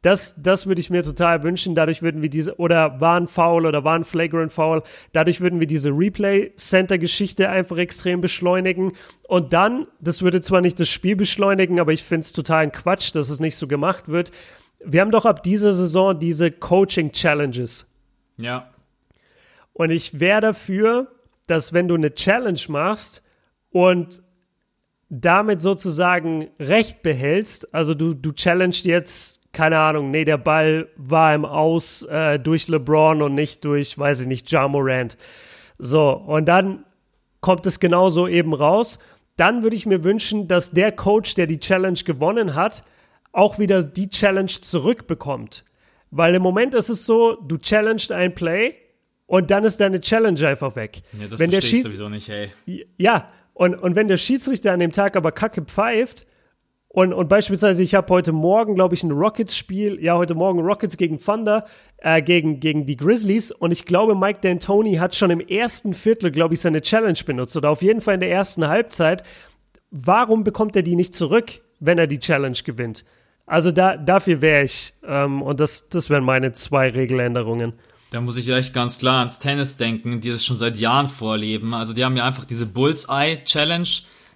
Das, 0.02 0.36
das 0.38 0.66
würde 0.68 0.80
ich 0.80 0.90
mir 0.90 1.02
total 1.02 1.42
wünschen. 1.42 1.74
Dadurch 1.74 2.02
würden 2.02 2.22
wir 2.22 2.30
diese, 2.30 2.56
oder 2.56 3.00
war 3.00 3.18
ein 3.18 3.26
Foul 3.26 3.66
oder 3.66 3.82
war 3.82 3.96
ein 3.96 4.04
Flagrant 4.04 4.52
Foul. 4.52 4.84
Dadurch 5.12 5.40
würden 5.40 5.58
wir 5.58 5.66
diese 5.66 5.90
Replay-Center-Geschichte 5.90 7.48
einfach 7.48 7.78
extrem 7.78 8.20
beschleunigen. 8.20 8.92
Und 9.26 9.52
dann, 9.52 9.88
das 10.00 10.22
würde 10.22 10.40
zwar 10.40 10.60
nicht 10.60 10.78
das 10.78 10.88
Spiel 10.88 11.16
beschleunigen, 11.16 11.80
aber 11.80 11.92
ich 11.92 12.04
finde 12.04 12.20
es 12.20 12.32
total 12.32 12.62
ein 12.62 12.72
Quatsch, 12.72 13.12
dass 13.14 13.28
es 13.28 13.40
nicht 13.40 13.56
so 13.56 13.66
gemacht 13.66 14.06
wird. 14.06 14.30
Wir 14.84 15.00
haben 15.00 15.10
doch 15.10 15.26
ab 15.26 15.42
dieser 15.42 15.72
Saison 15.72 16.16
diese 16.16 16.52
Coaching-Challenges. 16.52 17.90
Ja. 18.36 18.70
Und 19.72 19.90
ich 19.90 20.20
wäre 20.20 20.40
dafür, 20.40 21.08
dass 21.48 21.72
wenn 21.72 21.88
du 21.88 21.96
eine 21.96 22.14
Challenge 22.14 22.60
machst 22.68 23.24
und 23.70 24.22
damit 25.10 25.60
sozusagen 25.60 26.48
Recht 26.60 27.02
behältst, 27.02 27.74
also 27.74 27.94
du, 27.94 28.14
du 28.14 28.32
challenged 28.32 28.84
jetzt, 28.84 29.40
keine 29.52 29.78
Ahnung, 29.78 30.10
nee, 30.10 30.24
der 30.24 30.36
Ball 30.38 30.88
war 30.96 31.34
im 31.34 31.44
Aus 31.44 32.02
äh, 32.02 32.38
durch 32.38 32.68
LeBron 32.68 33.22
und 33.22 33.34
nicht 33.34 33.64
durch, 33.64 33.98
weiß 33.98 34.20
ich 34.20 34.26
nicht, 34.26 34.50
Ja 34.50 34.68
Morant. 34.68 35.16
So, 35.78 36.10
und 36.12 36.46
dann 36.46 36.84
kommt 37.40 37.66
es 37.66 37.80
genauso 37.80 38.28
eben 38.28 38.52
raus. 38.52 38.98
Dann 39.36 39.62
würde 39.62 39.76
ich 39.76 39.86
mir 39.86 40.04
wünschen, 40.04 40.48
dass 40.48 40.72
der 40.72 40.92
Coach, 40.92 41.34
der 41.34 41.46
die 41.46 41.60
Challenge 41.60 41.98
gewonnen 42.04 42.54
hat, 42.54 42.84
auch 43.32 43.58
wieder 43.58 43.84
die 43.84 44.10
Challenge 44.10 44.48
zurückbekommt. 44.48 45.64
Weil 46.10 46.34
im 46.34 46.42
Moment 46.42 46.74
ist 46.74 46.88
es 46.88 47.06
so, 47.06 47.36
du 47.36 47.56
challenged 47.58 48.10
ein 48.12 48.34
Play, 48.34 48.74
und 49.28 49.50
dann 49.50 49.62
ist 49.64 49.78
deine 49.78 50.00
Challenge 50.00 50.48
einfach 50.48 50.74
weg. 50.74 51.02
Ja, 51.12 51.28
das 51.28 51.38
wenn 51.38 51.50
verstehe 51.50 51.78
ich 51.78 51.82
sowieso 51.82 52.08
nicht, 52.08 52.30
ey. 52.30 52.50
Ja, 52.96 53.28
und, 53.58 53.74
und 53.74 53.96
wenn 53.96 54.06
der 54.06 54.18
Schiedsrichter 54.18 54.72
an 54.72 54.78
dem 54.78 54.92
Tag 54.92 55.16
aber 55.16 55.32
kacke 55.32 55.62
pfeift, 55.62 56.26
und, 56.86 57.12
und 57.12 57.28
beispielsweise, 57.28 57.82
ich 57.82 57.94
habe 57.96 58.08
heute 58.08 58.30
Morgen, 58.30 58.76
glaube 58.76 58.94
ich, 58.94 59.02
ein 59.02 59.10
Rockets-Spiel, 59.10 60.02
ja, 60.02 60.16
heute 60.16 60.36
Morgen 60.36 60.60
Rockets 60.60 60.96
gegen 60.96 61.20
Thunder, 61.20 61.66
äh, 61.98 62.22
gegen, 62.22 62.60
gegen 62.60 62.86
die 62.86 62.96
Grizzlies. 62.96 63.50
Und 63.50 63.72
ich 63.72 63.84
glaube, 63.84 64.14
Mike 64.14 64.40
D'Antoni 64.40 65.00
hat 65.00 65.14
schon 65.16 65.30
im 65.30 65.40
ersten 65.40 65.92
Viertel, 65.92 66.30
glaube 66.30 66.54
ich, 66.54 66.60
seine 66.60 66.80
Challenge 66.80 67.18
benutzt. 67.26 67.56
Oder 67.56 67.70
auf 67.70 67.82
jeden 67.82 68.00
Fall 68.00 68.14
in 68.14 68.20
der 68.20 68.30
ersten 68.30 68.68
Halbzeit. 68.68 69.22
Warum 69.90 70.44
bekommt 70.44 70.76
er 70.76 70.82
die 70.82 70.96
nicht 70.96 71.14
zurück, 71.14 71.60
wenn 71.78 71.98
er 71.98 72.06
die 72.06 72.20
Challenge 72.20 72.58
gewinnt? 72.64 73.04
Also 73.44 73.70
da, 73.70 73.96
dafür 73.96 74.40
wäre 74.40 74.64
ich. 74.64 74.94
Ähm, 75.04 75.42
und 75.42 75.60
das, 75.60 75.88
das 75.88 76.10
wären 76.10 76.24
meine 76.24 76.52
zwei 76.52 76.88
Regeländerungen. 76.88 77.74
Da 78.10 78.20
muss 78.20 78.36
ich 78.36 78.48
echt 78.48 78.72
ganz 78.72 78.98
klar 78.98 79.18
ans 79.18 79.38
Tennis 79.38 79.76
denken, 79.76 80.20
die 80.20 80.30
das 80.30 80.44
schon 80.44 80.56
seit 80.56 80.78
Jahren 80.78 81.06
vorleben. 81.06 81.74
Also 81.74 81.92
die 81.92 82.04
haben 82.04 82.16
ja 82.16 82.24
einfach 82.24 82.46
diese 82.46 82.66
Bullseye 82.66 83.38
Challenge. 83.44 83.88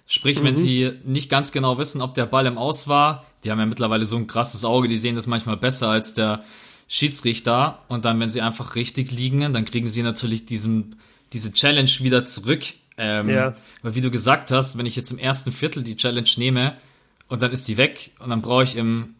Sprich, 0.05 0.41
mhm. 0.41 0.45
wenn 0.45 0.55
sie 0.55 0.91
nicht 1.05 1.29
ganz 1.29 1.51
genau 1.51 1.77
wissen, 1.77 2.01
ob 2.01 2.13
der 2.13 2.25
Ball 2.25 2.45
im 2.45 2.57
Aus 2.57 2.87
war, 2.87 3.25
die 3.43 3.51
haben 3.51 3.59
ja 3.59 3.65
mittlerweile 3.65 4.05
so 4.05 4.15
ein 4.15 4.27
krasses 4.27 4.63
Auge, 4.63 4.87
die 4.87 4.97
sehen 4.97 5.15
das 5.15 5.27
manchmal 5.27 5.57
besser 5.57 5.89
als 5.89 6.13
der 6.13 6.43
Schiedsrichter. 6.87 7.79
Und 7.87 8.05
dann, 8.05 8.19
wenn 8.19 8.29
sie 8.29 8.41
einfach 8.41 8.75
richtig 8.75 9.11
liegen, 9.11 9.53
dann 9.53 9.65
kriegen 9.65 9.87
sie 9.87 10.03
natürlich 10.03 10.45
diesen, 10.45 10.95
diese 11.33 11.51
Challenge 11.51 11.89
wieder 11.99 12.25
zurück. 12.25 12.63
Ähm, 12.97 13.29
ja. 13.29 13.55
Weil 13.81 13.95
wie 13.95 14.01
du 14.01 14.11
gesagt 14.11 14.51
hast, 14.51 14.77
wenn 14.77 14.85
ich 14.85 14.95
jetzt 14.95 15.11
im 15.11 15.17
ersten 15.17 15.51
Viertel 15.51 15.83
die 15.83 15.95
Challenge 15.95 16.29
nehme 16.37 16.77
und 17.27 17.41
dann 17.41 17.51
ist 17.51 17.67
die 17.67 17.77
weg 17.77 18.11
und 18.19 18.29
dann 18.29 18.43
brauche 18.43 18.63
ich 18.63 18.75
im 18.75 19.15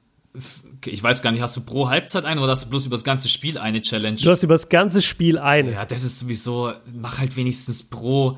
ich 0.85 1.03
weiß 1.03 1.21
gar 1.21 1.31
nicht, 1.31 1.41
hast 1.41 1.55
du 1.55 1.61
pro 1.61 1.89
Halbzeit 1.89 2.25
eine 2.25 2.41
oder 2.41 2.51
hast 2.51 2.65
du 2.65 2.69
bloß 2.69 2.87
über 2.87 2.95
das 2.95 3.03
ganze 3.03 3.29
Spiel 3.29 3.57
eine 3.57 3.81
Challenge? 3.81 4.17
Du 4.17 4.31
hast 4.31 4.43
über 4.43 4.55
das 4.55 4.67
ganze 4.67 5.01
Spiel 5.01 5.37
eine. 5.37 5.73
Ja, 5.73 5.85
das 5.85 6.03
ist 6.03 6.19
sowieso, 6.19 6.71
mach 6.91 7.19
halt 7.19 7.35
wenigstens 7.35 7.83
pro, 7.83 8.37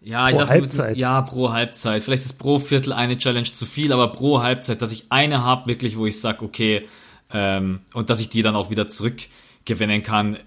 ja, 0.00 0.30
ich 0.30 0.36
pro 0.36 0.46
Halbzeit. 0.46 0.96
Ja, 0.96 1.20
pro 1.20 1.52
Halbzeit. 1.52 2.02
Vielleicht 2.02 2.22
ist 2.22 2.34
pro 2.34 2.58
Viertel 2.58 2.94
eine 2.94 3.18
Challenge 3.18 3.50
zu 3.52 3.66
viel, 3.66 3.92
aber 3.92 4.08
pro 4.08 4.40
Halbzeit, 4.40 4.80
dass 4.80 4.90
ich 4.90 5.06
eine 5.10 5.44
habe, 5.44 5.66
wirklich, 5.66 5.98
wo 5.98 6.06
ich 6.06 6.18
sag, 6.18 6.42
okay, 6.42 6.88
ähm, 7.30 7.80
und 7.92 8.08
dass 8.08 8.20
ich 8.20 8.30
die 8.30 8.42
dann 8.42 8.56
auch 8.56 8.70
wieder 8.70 8.88
zurückgewinnen 8.88 10.02
kann, 10.02 10.38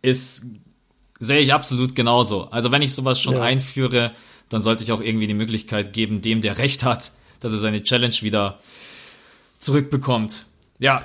ist, 0.00 0.46
sehe 1.18 1.40
ich 1.40 1.52
absolut 1.52 1.94
genauso. 1.94 2.44
Also 2.50 2.72
wenn 2.72 2.80
ich 2.80 2.94
sowas 2.94 3.20
schon 3.20 3.34
ja. 3.34 3.42
einführe, 3.42 4.12
dann 4.48 4.62
sollte 4.62 4.84
ich 4.84 4.92
auch 4.92 5.02
irgendwie 5.02 5.26
die 5.26 5.34
Möglichkeit 5.34 5.92
geben, 5.92 6.22
dem, 6.22 6.40
der 6.40 6.56
Recht 6.56 6.84
hat, 6.84 7.12
dass 7.40 7.52
er 7.52 7.58
seine 7.58 7.82
Challenge 7.82 8.14
wieder 8.22 8.58
zurückbekommt. 9.60 10.46
Ja. 10.78 11.04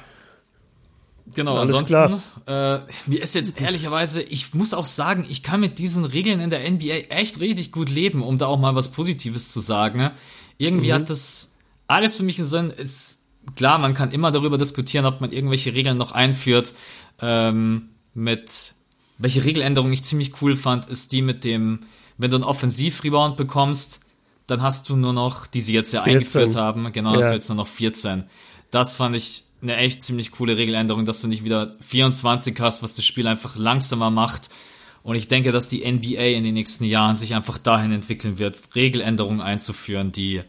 Genau, 1.35 1.57
Alles 1.57 1.73
ansonsten, 1.73 2.21
äh, 2.47 2.79
mir 3.07 3.21
ist 3.21 3.35
jetzt 3.35 3.59
ehrlicherweise, 3.59 4.21
ich 4.21 4.53
muss 4.53 4.73
auch 4.73 4.85
sagen, 4.85 5.25
ich 5.29 5.43
kann 5.43 5.59
mit 5.59 5.79
diesen 5.79 6.05
Regeln 6.05 6.39
in 6.39 6.49
der 6.49 6.69
NBA 6.69 7.09
echt 7.09 7.39
richtig 7.39 7.71
gut 7.71 7.89
leben, 7.89 8.23
um 8.23 8.37
da 8.37 8.47
auch 8.47 8.59
mal 8.59 8.75
was 8.75 8.91
Positives 8.91 9.51
zu 9.51 9.59
sagen. 9.59 10.11
Irgendwie 10.57 10.89
mhm. 10.89 10.93
hat 10.93 11.09
das 11.09 11.55
alles 11.87 12.15
für 12.15 12.23
mich 12.23 12.37
einen 12.37 12.47
Sinn. 12.47 12.69
Ist 12.69 13.23
klar, 13.55 13.79
man 13.79 13.93
kann 13.93 14.11
immer 14.11 14.31
darüber 14.31 14.57
diskutieren, 14.57 15.05
ob 15.05 15.19
man 15.19 15.31
irgendwelche 15.31 15.73
Regeln 15.73 15.97
noch 15.97 16.13
einführt. 16.13 16.73
Ähm, 17.19 17.89
mit 18.13 18.75
welche 19.17 19.43
Regeländerung 19.43 19.91
ich 19.91 20.03
ziemlich 20.03 20.41
cool 20.41 20.55
fand, 20.55 20.89
ist 20.89 21.11
die 21.11 21.21
mit 21.21 21.43
dem, 21.43 21.81
wenn 22.17 22.29
du 22.29 22.37
einen 22.37 22.43
Offensiv-Rebound 22.43 23.35
bekommst, 23.35 24.04
dann 24.47 24.62
hast 24.62 24.89
du 24.89 24.95
nur 24.95 25.13
noch, 25.13 25.47
die 25.47 25.62
sie 25.62 25.73
jetzt 25.73 25.93
ja 25.93 26.03
14. 26.03 26.17
eingeführt 26.17 26.55
haben, 26.55 26.91
genau, 26.91 27.12
ja. 27.12 27.17
hast 27.17 27.29
du 27.29 27.34
jetzt 27.36 27.49
nur 27.49 27.58
noch 27.58 27.67
14. 27.67 28.23
Das 28.71 28.95
fand 28.95 29.15
ich 29.15 29.43
eine 29.62 29.77
echt 29.77 30.03
ziemlich 30.03 30.31
coole 30.31 30.58
Regeländerung, 30.58 31.05
dass 31.05 31.21
du 31.21 31.27
nicht 31.27 31.43
wieder 31.43 31.73
24 31.79 32.60
hast, 32.60 32.84
was 32.84 32.95
das 32.95 33.05
Spiel 33.05 33.27
einfach 33.27 33.55
langsamer 33.55 34.12
macht. 34.12 34.49
Und 35.01 35.15
ich 35.15 35.27
denke, 35.27 35.51
dass 35.51 35.69
die 35.69 35.89
NBA 35.89 36.21
in 36.21 36.43
den 36.43 36.53
nächsten 36.53 36.84
Jahren 36.84 37.15
sich 37.15 37.36
einfach 37.36 37.58
dahin 37.58 37.91
entwickeln 37.91 38.39
wird, 38.39 38.58
Regeländerungen 38.75 39.41
einzuführen, 39.41 40.12
die 40.12 40.41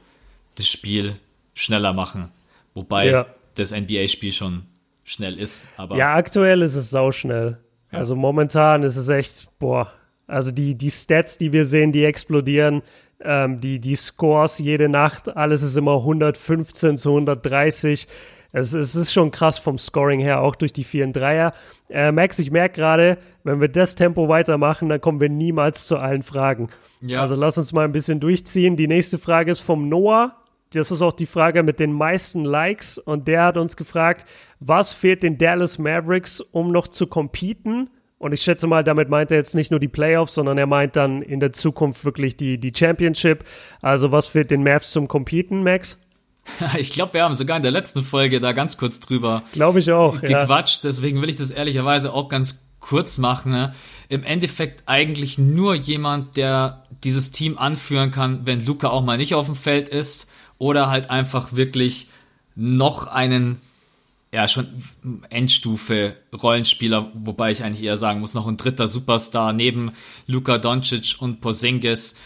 das 0.56 0.68
Spiel 0.68 1.16
schneller 1.54 1.92
machen. 1.92 2.28
Wobei 2.74 3.10
ja. 3.10 3.26
das 3.54 3.72
NBA-Spiel 3.72 4.32
schon 4.32 4.62
schnell 5.04 5.38
ist. 5.38 5.68
Aber 5.76 5.96
ja, 5.96 6.14
aktuell 6.14 6.62
ist 6.62 6.74
es 6.74 6.90
sauschnell. 6.90 7.58
Ja. 7.92 7.98
Also 7.98 8.16
momentan 8.16 8.82
ist 8.82 8.96
es 8.96 9.08
echt, 9.08 9.48
boah, 9.58 9.92
also 10.26 10.50
die, 10.50 10.74
die 10.74 10.90
Stats, 10.90 11.38
die 11.38 11.52
wir 11.52 11.64
sehen, 11.64 11.92
die 11.92 12.04
explodieren 12.04 12.82
ähm, 13.20 13.60
die, 13.60 13.80
die 13.80 13.94
Scores 13.94 14.58
jede 14.58 14.88
Nacht, 14.88 15.36
alles 15.36 15.62
ist 15.62 15.76
immer 15.76 15.96
115 15.96 16.98
zu 16.98 17.10
130. 17.10 18.06
Es, 18.52 18.72
es 18.72 18.94
ist 18.94 19.12
schon 19.12 19.30
krass 19.30 19.58
vom 19.58 19.78
Scoring 19.78 20.20
her, 20.20 20.40
auch 20.40 20.56
durch 20.56 20.72
die 20.72 20.84
vielen 20.84 21.12
Dreier. 21.12 21.52
Äh, 21.90 22.12
Max, 22.12 22.38
ich 22.38 22.50
merke 22.50 22.76
gerade, 22.76 23.18
wenn 23.44 23.60
wir 23.60 23.68
das 23.68 23.96
Tempo 23.96 24.28
weitermachen, 24.28 24.88
dann 24.88 25.00
kommen 25.00 25.20
wir 25.20 25.28
niemals 25.28 25.86
zu 25.86 25.98
allen 25.98 26.22
Fragen. 26.22 26.68
Ja. 27.02 27.20
Also 27.20 27.34
lass 27.34 27.58
uns 27.58 27.72
mal 27.72 27.84
ein 27.84 27.92
bisschen 27.92 28.20
durchziehen. 28.20 28.76
Die 28.76 28.88
nächste 28.88 29.18
Frage 29.18 29.52
ist 29.52 29.60
vom 29.60 29.88
Noah. 29.88 30.36
Das 30.72 30.90
ist 30.90 31.02
auch 31.02 31.12
die 31.12 31.26
Frage 31.26 31.62
mit 31.62 31.80
den 31.80 31.92
meisten 31.92 32.44
Likes. 32.44 32.98
Und 32.98 33.28
der 33.28 33.44
hat 33.44 33.56
uns 33.56 33.76
gefragt, 33.76 34.26
was 34.60 34.92
fehlt 34.92 35.22
den 35.22 35.38
Dallas 35.38 35.78
Mavericks, 35.78 36.40
um 36.40 36.72
noch 36.72 36.88
zu 36.88 37.06
competen? 37.06 37.90
Und 38.18 38.32
ich 38.32 38.42
schätze 38.42 38.66
mal, 38.66 38.82
damit 38.82 39.10
meint 39.10 39.30
er 39.30 39.36
jetzt 39.36 39.54
nicht 39.54 39.70
nur 39.70 39.80
die 39.80 39.88
Playoffs, 39.88 40.34
sondern 40.34 40.56
er 40.56 40.66
meint 40.66 40.96
dann 40.96 41.20
in 41.20 41.38
der 41.38 41.52
Zukunft 41.52 42.04
wirklich 42.04 42.36
die, 42.36 42.58
die 42.58 42.72
Championship. 42.74 43.44
Also 43.82 44.10
was 44.10 44.26
fehlt 44.26 44.50
den 44.50 44.62
Mavs 44.62 44.90
zum 44.90 45.08
Competen, 45.08 45.62
Max? 45.62 45.98
Ich 46.78 46.90
glaube, 46.90 47.14
wir 47.14 47.24
haben 47.24 47.34
sogar 47.34 47.56
in 47.56 47.62
der 47.64 47.72
letzten 47.72 48.04
Folge 48.04 48.40
da 48.40 48.52
ganz 48.52 48.76
kurz 48.76 49.00
drüber 49.00 49.42
glaube 49.52 49.80
ich 49.80 49.90
auch 49.90 50.20
gequatscht. 50.20 50.84
Ja. 50.84 50.90
Deswegen 50.90 51.20
will 51.20 51.28
ich 51.28 51.36
das 51.36 51.50
ehrlicherweise 51.50 52.12
auch 52.12 52.28
ganz 52.28 52.68
kurz 52.80 53.18
machen. 53.18 53.52
Ne? 53.52 53.74
Im 54.08 54.22
Endeffekt 54.22 54.84
eigentlich 54.86 55.38
nur 55.38 55.74
jemand, 55.74 56.36
der 56.36 56.84
dieses 57.02 57.32
Team 57.32 57.58
anführen 57.58 58.12
kann, 58.12 58.46
wenn 58.46 58.64
Luca 58.64 58.88
auch 58.88 59.02
mal 59.02 59.16
nicht 59.16 59.34
auf 59.34 59.46
dem 59.46 59.56
Feld 59.56 59.88
ist 59.88 60.30
oder 60.58 60.88
halt 60.88 61.10
einfach 61.10 61.54
wirklich 61.54 62.08
noch 62.54 63.08
einen 63.08 63.60
ja, 64.36 64.46
schon 64.48 64.66
Endstufe 65.30 66.14
Rollenspieler, 66.42 67.10
wobei 67.14 67.52
ich 67.52 67.64
eigentlich 67.64 67.82
eher 67.82 67.96
sagen 67.96 68.20
muss, 68.20 68.34
noch 68.34 68.46
ein 68.46 68.58
dritter 68.58 68.86
Superstar 68.86 69.54
neben 69.54 69.92
Luka 70.26 70.58
Doncic 70.58 71.16
und 71.20 71.40
Porzingis. 71.40 72.16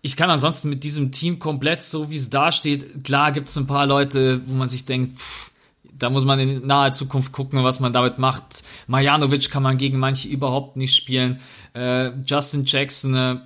Ich 0.00 0.16
kann 0.16 0.28
ansonsten 0.28 0.70
mit 0.70 0.82
diesem 0.82 1.12
Team 1.12 1.38
komplett 1.38 1.84
so, 1.84 2.10
wie 2.10 2.16
es 2.16 2.30
da 2.30 2.50
steht, 2.50 3.04
klar 3.04 3.30
gibt 3.30 3.48
es 3.48 3.56
ein 3.56 3.68
paar 3.68 3.86
Leute, 3.86 4.42
wo 4.46 4.56
man 4.56 4.68
sich 4.68 4.86
denkt, 4.86 5.16
pff, 5.20 5.52
da 5.84 6.10
muss 6.10 6.24
man 6.24 6.40
in 6.40 6.66
naher 6.66 6.90
Zukunft 6.90 7.30
gucken, 7.30 7.62
was 7.62 7.78
man 7.78 7.92
damit 7.92 8.18
macht. 8.18 8.64
Marjanovic 8.88 9.48
kann 9.48 9.62
man 9.62 9.78
gegen 9.78 10.00
manche 10.00 10.26
überhaupt 10.26 10.76
nicht 10.76 10.96
spielen. 10.96 11.38
Äh, 11.74 12.10
Justin 12.26 12.64
Jackson, 12.64 13.14
äh, 13.14 13.36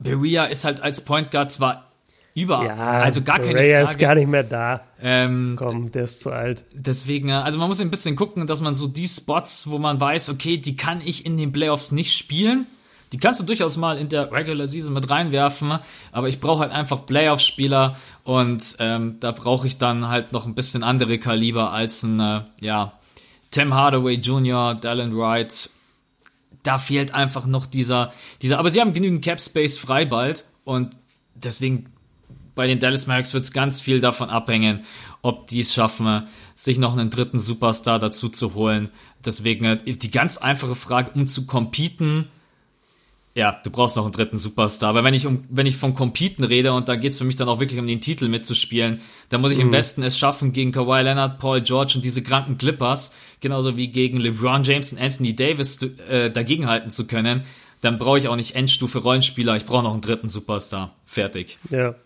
Beria 0.00 0.46
ist 0.46 0.64
halt 0.64 0.80
als 0.80 1.04
Point 1.04 1.30
Guard 1.30 1.52
zwar 1.52 1.92
über, 2.34 2.64
ja, 2.64 2.74
also 2.74 3.22
gar 3.22 3.38
keine 3.38 3.52
Berea 3.52 3.76
Frage. 3.78 3.90
ist 3.90 3.98
gar 3.98 4.14
nicht 4.16 4.28
mehr 4.28 4.42
da. 4.42 4.80
Ähm, 5.00 5.54
Komm, 5.56 5.92
der 5.92 6.04
ist 6.04 6.20
zu 6.20 6.32
alt. 6.32 6.64
Deswegen, 6.72 7.30
also 7.30 7.60
man 7.60 7.68
muss 7.68 7.80
ein 7.80 7.90
bisschen 7.92 8.16
gucken, 8.16 8.48
dass 8.48 8.60
man 8.60 8.74
so 8.74 8.88
die 8.88 9.06
Spots, 9.06 9.70
wo 9.70 9.78
man 9.78 10.00
weiß, 10.00 10.30
okay, 10.30 10.58
die 10.58 10.74
kann 10.74 11.00
ich 11.04 11.24
in 11.24 11.36
den 11.36 11.52
Playoffs 11.52 11.92
nicht 11.92 12.16
spielen, 12.16 12.66
die 13.12 13.18
kannst 13.18 13.38
du 13.38 13.44
durchaus 13.44 13.76
mal 13.76 13.96
in 13.98 14.08
der 14.08 14.32
Regular 14.32 14.66
Season 14.66 14.92
mit 14.92 15.08
reinwerfen, 15.08 15.78
aber 16.10 16.28
ich 16.28 16.40
brauche 16.40 16.62
halt 16.62 16.72
einfach 16.72 17.06
Playoff-Spieler 17.06 17.96
und 18.24 18.76
ähm, 18.80 19.18
da 19.20 19.30
brauche 19.30 19.68
ich 19.68 19.78
dann 19.78 20.08
halt 20.08 20.32
noch 20.32 20.44
ein 20.46 20.56
bisschen 20.56 20.82
andere 20.82 21.18
Kaliber 21.18 21.70
als 21.70 22.02
ein, 22.02 22.18
äh, 22.18 22.40
ja, 22.60 22.98
Tim 23.52 23.72
Hardaway 23.72 24.14
Jr., 24.14 24.74
Dallin 24.74 25.16
Wright. 25.16 25.70
Da 26.64 26.78
fehlt 26.78 27.14
einfach 27.14 27.46
noch 27.46 27.66
dieser, 27.66 28.12
dieser, 28.42 28.58
aber 28.58 28.70
sie 28.70 28.80
haben 28.80 28.92
genügend 28.92 29.24
Cap 29.24 29.40
Space 29.40 29.78
frei 29.78 30.04
bald 30.04 30.44
und 30.64 30.96
deswegen 31.36 31.93
bei 32.54 32.66
den 32.66 32.78
Dallas 32.78 33.06
Mavericks 33.06 33.34
wird 33.34 33.44
es 33.44 33.52
ganz 33.52 33.80
viel 33.80 34.00
davon 34.00 34.30
abhängen, 34.30 34.80
ob 35.22 35.48
die 35.48 35.60
es 35.60 35.74
schaffen, 35.74 36.26
sich 36.54 36.78
noch 36.78 36.92
einen 36.92 37.10
dritten 37.10 37.40
Superstar 37.40 37.98
dazu 37.98 38.28
zu 38.28 38.54
holen. 38.54 38.90
Deswegen 39.24 39.64
äh, 39.64 39.78
die 39.84 40.10
ganz 40.10 40.38
einfache 40.38 40.74
Frage, 40.74 41.12
um 41.14 41.26
zu 41.26 41.46
competen, 41.46 42.28
ja, 43.36 43.60
du 43.64 43.70
brauchst 43.70 43.96
noch 43.96 44.04
einen 44.04 44.12
dritten 44.12 44.38
Superstar. 44.38 44.90
Aber 44.90 45.02
wenn 45.02 45.14
ich 45.14 45.26
um, 45.26 45.44
wenn 45.48 45.66
ich 45.66 45.76
von 45.76 45.94
Competen 45.94 46.44
rede 46.44 46.72
und 46.72 46.88
da 46.88 46.94
geht's 46.94 47.18
für 47.18 47.24
mich 47.24 47.34
dann 47.34 47.48
auch 47.48 47.58
wirklich 47.58 47.80
um 47.80 47.86
den 47.86 48.00
Titel 48.00 48.28
mitzuspielen, 48.28 49.00
dann 49.28 49.40
muss 49.40 49.50
ich 49.50 49.58
mhm. 49.58 49.64
im 49.64 49.72
Westen 49.72 50.04
es 50.04 50.16
schaffen 50.16 50.52
gegen 50.52 50.70
Kawhi 50.70 51.02
Leonard, 51.02 51.40
Paul 51.40 51.60
George 51.60 51.94
und 51.96 52.04
diese 52.04 52.22
kranken 52.22 52.58
Clippers, 52.58 53.14
genauso 53.40 53.76
wie 53.76 53.88
gegen 53.88 54.20
LeBron 54.20 54.62
James 54.62 54.92
und 54.92 55.00
Anthony 55.00 55.34
Davis 55.34 55.82
äh, 56.08 56.30
dagegenhalten 56.30 56.92
zu 56.92 57.08
können. 57.08 57.42
Dann 57.80 57.98
brauche 57.98 58.18
ich 58.18 58.28
auch 58.28 58.36
nicht 58.36 58.54
Endstufe 58.54 58.98
Rollenspieler, 58.98 59.56
ich 59.56 59.66
brauche 59.66 59.82
noch 59.82 59.92
einen 59.92 60.00
dritten 60.00 60.28
Superstar. 60.28 60.94
Fertig. 61.04 61.58
Ja. 61.70 61.96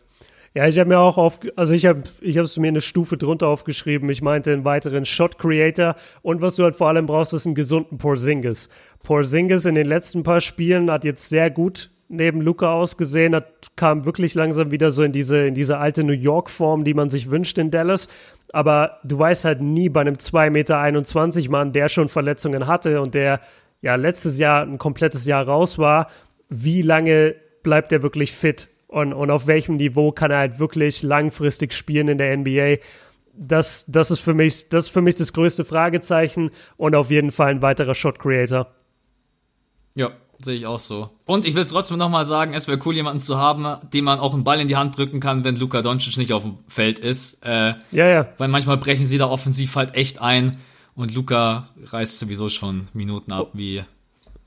Ja, 0.58 0.66
ich 0.66 0.76
habe 0.80 0.88
mir 0.88 0.98
auch 0.98 1.18
auf, 1.18 1.38
also 1.54 1.72
ich 1.72 1.86
habe 1.86 2.02
ich 2.20 2.36
habe 2.36 2.48
mir 2.60 2.66
eine 2.66 2.80
Stufe 2.80 3.16
drunter 3.16 3.46
aufgeschrieben. 3.46 4.10
Ich 4.10 4.22
meinte 4.22 4.52
einen 4.52 4.64
weiteren 4.64 5.04
Shot 5.04 5.38
Creator 5.38 5.94
und 6.22 6.40
was 6.40 6.56
du 6.56 6.64
halt 6.64 6.74
vor 6.74 6.88
allem 6.88 7.06
brauchst, 7.06 7.32
ist 7.32 7.46
einen 7.46 7.54
gesunden 7.54 7.96
Porzingis. 7.96 8.68
Porzingis 9.04 9.66
in 9.66 9.76
den 9.76 9.86
letzten 9.86 10.24
paar 10.24 10.40
Spielen 10.40 10.90
hat 10.90 11.04
jetzt 11.04 11.28
sehr 11.28 11.48
gut 11.48 11.92
neben 12.08 12.40
Luca 12.40 12.72
ausgesehen, 12.72 13.36
hat, 13.36 13.68
kam 13.76 14.04
wirklich 14.04 14.34
langsam 14.34 14.72
wieder 14.72 14.90
so 14.90 15.04
in 15.04 15.12
diese, 15.12 15.46
in 15.46 15.54
diese 15.54 15.78
alte 15.78 16.02
New 16.02 16.12
York-Form, 16.12 16.82
die 16.82 16.94
man 16.94 17.08
sich 17.08 17.30
wünscht 17.30 17.56
in 17.58 17.70
Dallas. 17.70 18.08
Aber 18.52 18.98
du 19.04 19.16
weißt 19.16 19.44
halt 19.44 19.60
nie 19.60 19.88
bei 19.88 20.00
einem 20.00 20.16
2,21 20.16 20.50
Meter 21.40 21.50
Mann, 21.52 21.72
der 21.72 21.88
schon 21.88 22.08
Verletzungen 22.08 22.66
hatte 22.66 23.00
und 23.00 23.14
der 23.14 23.40
ja 23.80 23.94
letztes 23.94 24.38
Jahr 24.38 24.64
ein 24.64 24.78
komplettes 24.78 25.24
Jahr 25.24 25.46
raus 25.46 25.78
war, 25.78 26.08
wie 26.48 26.82
lange 26.82 27.36
bleibt 27.62 27.92
er 27.92 28.02
wirklich 28.02 28.32
fit 28.32 28.68
und, 28.88 29.12
und 29.12 29.30
auf 29.30 29.46
welchem 29.46 29.76
Niveau 29.76 30.10
kann 30.12 30.30
er 30.30 30.38
halt 30.38 30.58
wirklich 30.58 31.02
langfristig 31.02 31.72
spielen 31.72 32.08
in 32.08 32.18
der 32.18 32.36
NBA. 32.36 32.76
Das, 33.34 33.84
das, 33.86 34.10
ist 34.10 34.20
für 34.20 34.34
mich, 34.34 34.68
das 34.70 34.86
ist 34.86 34.90
für 34.90 35.02
mich 35.02 35.14
das 35.14 35.32
größte 35.32 35.64
Fragezeichen 35.64 36.50
und 36.76 36.96
auf 36.96 37.10
jeden 37.10 37.30
Fall 37.30 37.50
ein 37.50 37.62
weiterer 37.62 37.94
Shot 37.94 38.18
Creator. 38.18 38.66
Ja, 39.94 40.10
sehe 40.42 40.56
ich 40.56 40.66
auch 40.66 40.78
so. 40.78 41.10
Und 41.26 41.46
ich 41.46 41.54
will 41.54 41.62
es 41.62 41.70
trotzdem 41.70 41.98
nochmal 41.98 42.26
sagen, 42.26 42.54
es 42.54 42.66
wäre 42.66 42.78
cool, 42.86 42.96
jemanden 42.96 43.20
zu 43.20 43.38
haben, 43.38 43.76
dem 43.92 44.06
man 44.06 44.18
auch 44.18 44.34
einen 44.34 44.42
Ball 44.42 44.58
in 44.58 44.68
die 44.68 44.76
Hand 44.76 44.96
drücken 44.96 45.20
kann, 45.20 45.44
wenn 45.44 45.54
Luka 45.54 45.82
Doncic 45.82 46.16
nicht 46.16 46.32
auf 46.32 46.42
dem 46.44 46.58
Feld 46.66 46.98
ist. 46.98 47.44
Äh, 47.44 47.74
ja, 47.92 48.08
ja. 48.08 48.28
Weil 48.38 48.48
manchmal 48.48 48.78
brechen 48.78 49.06
sie 49.06 49.18
da 49.18 49.28
offensiv 49.28 49.76
halt 49.76 49.94
echt 49.94 50.20
ein 50.20 50.56
und 50.94 51.14
Luca 51.14 51.68
reißt 51.84 52.18
sowieso 52.18 52.48
schon 52.48 52.88
Minuten 52.94 53.32
ab, 53.32 53.50
wie, 53.52 53.84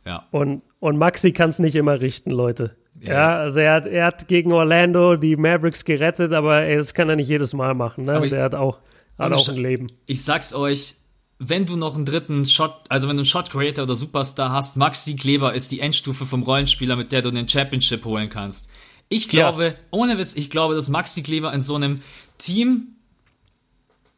ja. 0.04 0.26
Und, 0.32 0.64
und 0.80 0.98
Maxi 0.98 1.32
kann 1.32 1.52
es 1.52 1.60
nicht 1.60 1.76
immer 1.76 2.02
richten, 2.02 2.32
Leute. 2.32 2.76
Ja, 3.02 3.14
ja 3.14 3.38
also 3.40 3.60
er 3.60 3.74
hat, 3.74 3.86
er 3.88 4.06
hat 4.06 4.28
gegen 4.28 4.52
Orlando 4.52 5.16
die 5.16 5.36
Mavericks 5.36 5.84
gerettet, 5.86 6.32
aber 6.34 6.62
ey, 6.62 6.78
das 6.78 6.94
kann 6.94 7.10
er 7.10 7.16
nicht 7.16 7.28
jedes 7.28 7.54
Mal 7.54 7.74
machen. 7.74 8.06
Ne? 8.06 8.22
Ich, 8.24 8.32
der 8.32 8.44
hat 8.44 8.56
auch, 8.56 8.80
hat 9.18 9.32
auch 9.32 9.50
ein 9.50 9.58
Leben. 9.58 9.88
Ich 10.06 10.24
sag's 10.24 10.54
euch, 10.54 10.96
wenn 11.40 11.66
du 11.66 11.76
noch 11.76 11.96
einen 11.96 12.06
dritten 12.06 12.46
Shot, 12.46 12.74
also 12.90 13.08
wenn 13.08 13.16
du 13.16 13.22
einen 13.22 13.26
Shot 13.26 13.50
Creator 13.50 13.86
oder 13.86 13.96
Superstar 13.96 14.52
hast, 14.52 14.78
Maxi 14.78 15.16
Kleber 15.16 15.56
ist 15.56 15.72
die 15.72 15.80
Endstufe 15.80 16.26
vom 16.26 16.44
Rollenspieler, 16.44 16.96
mit 16.96 17.12
der 17.12 17.24
du 17.24 17.32
den 17.32 17.48
Championship 17.48 18.06
holen 18.06 18.30
kannst. 18.30 18.70
Ich 19.10 19.28
glaube, 19.28 19.66
ja. 19.66 19.74
ohne 19.90 20.20
Witz, 20.20 20.36
ich 20.36 20.52
glaube, 20.52 20.76
dass 20.76 20.90
Maxi 20.90 21.24
Kleber 21.24 21.52
in 21.52 21.62
so 21.62 21.76
einem 21.76 22.00
Team 22.38 22.96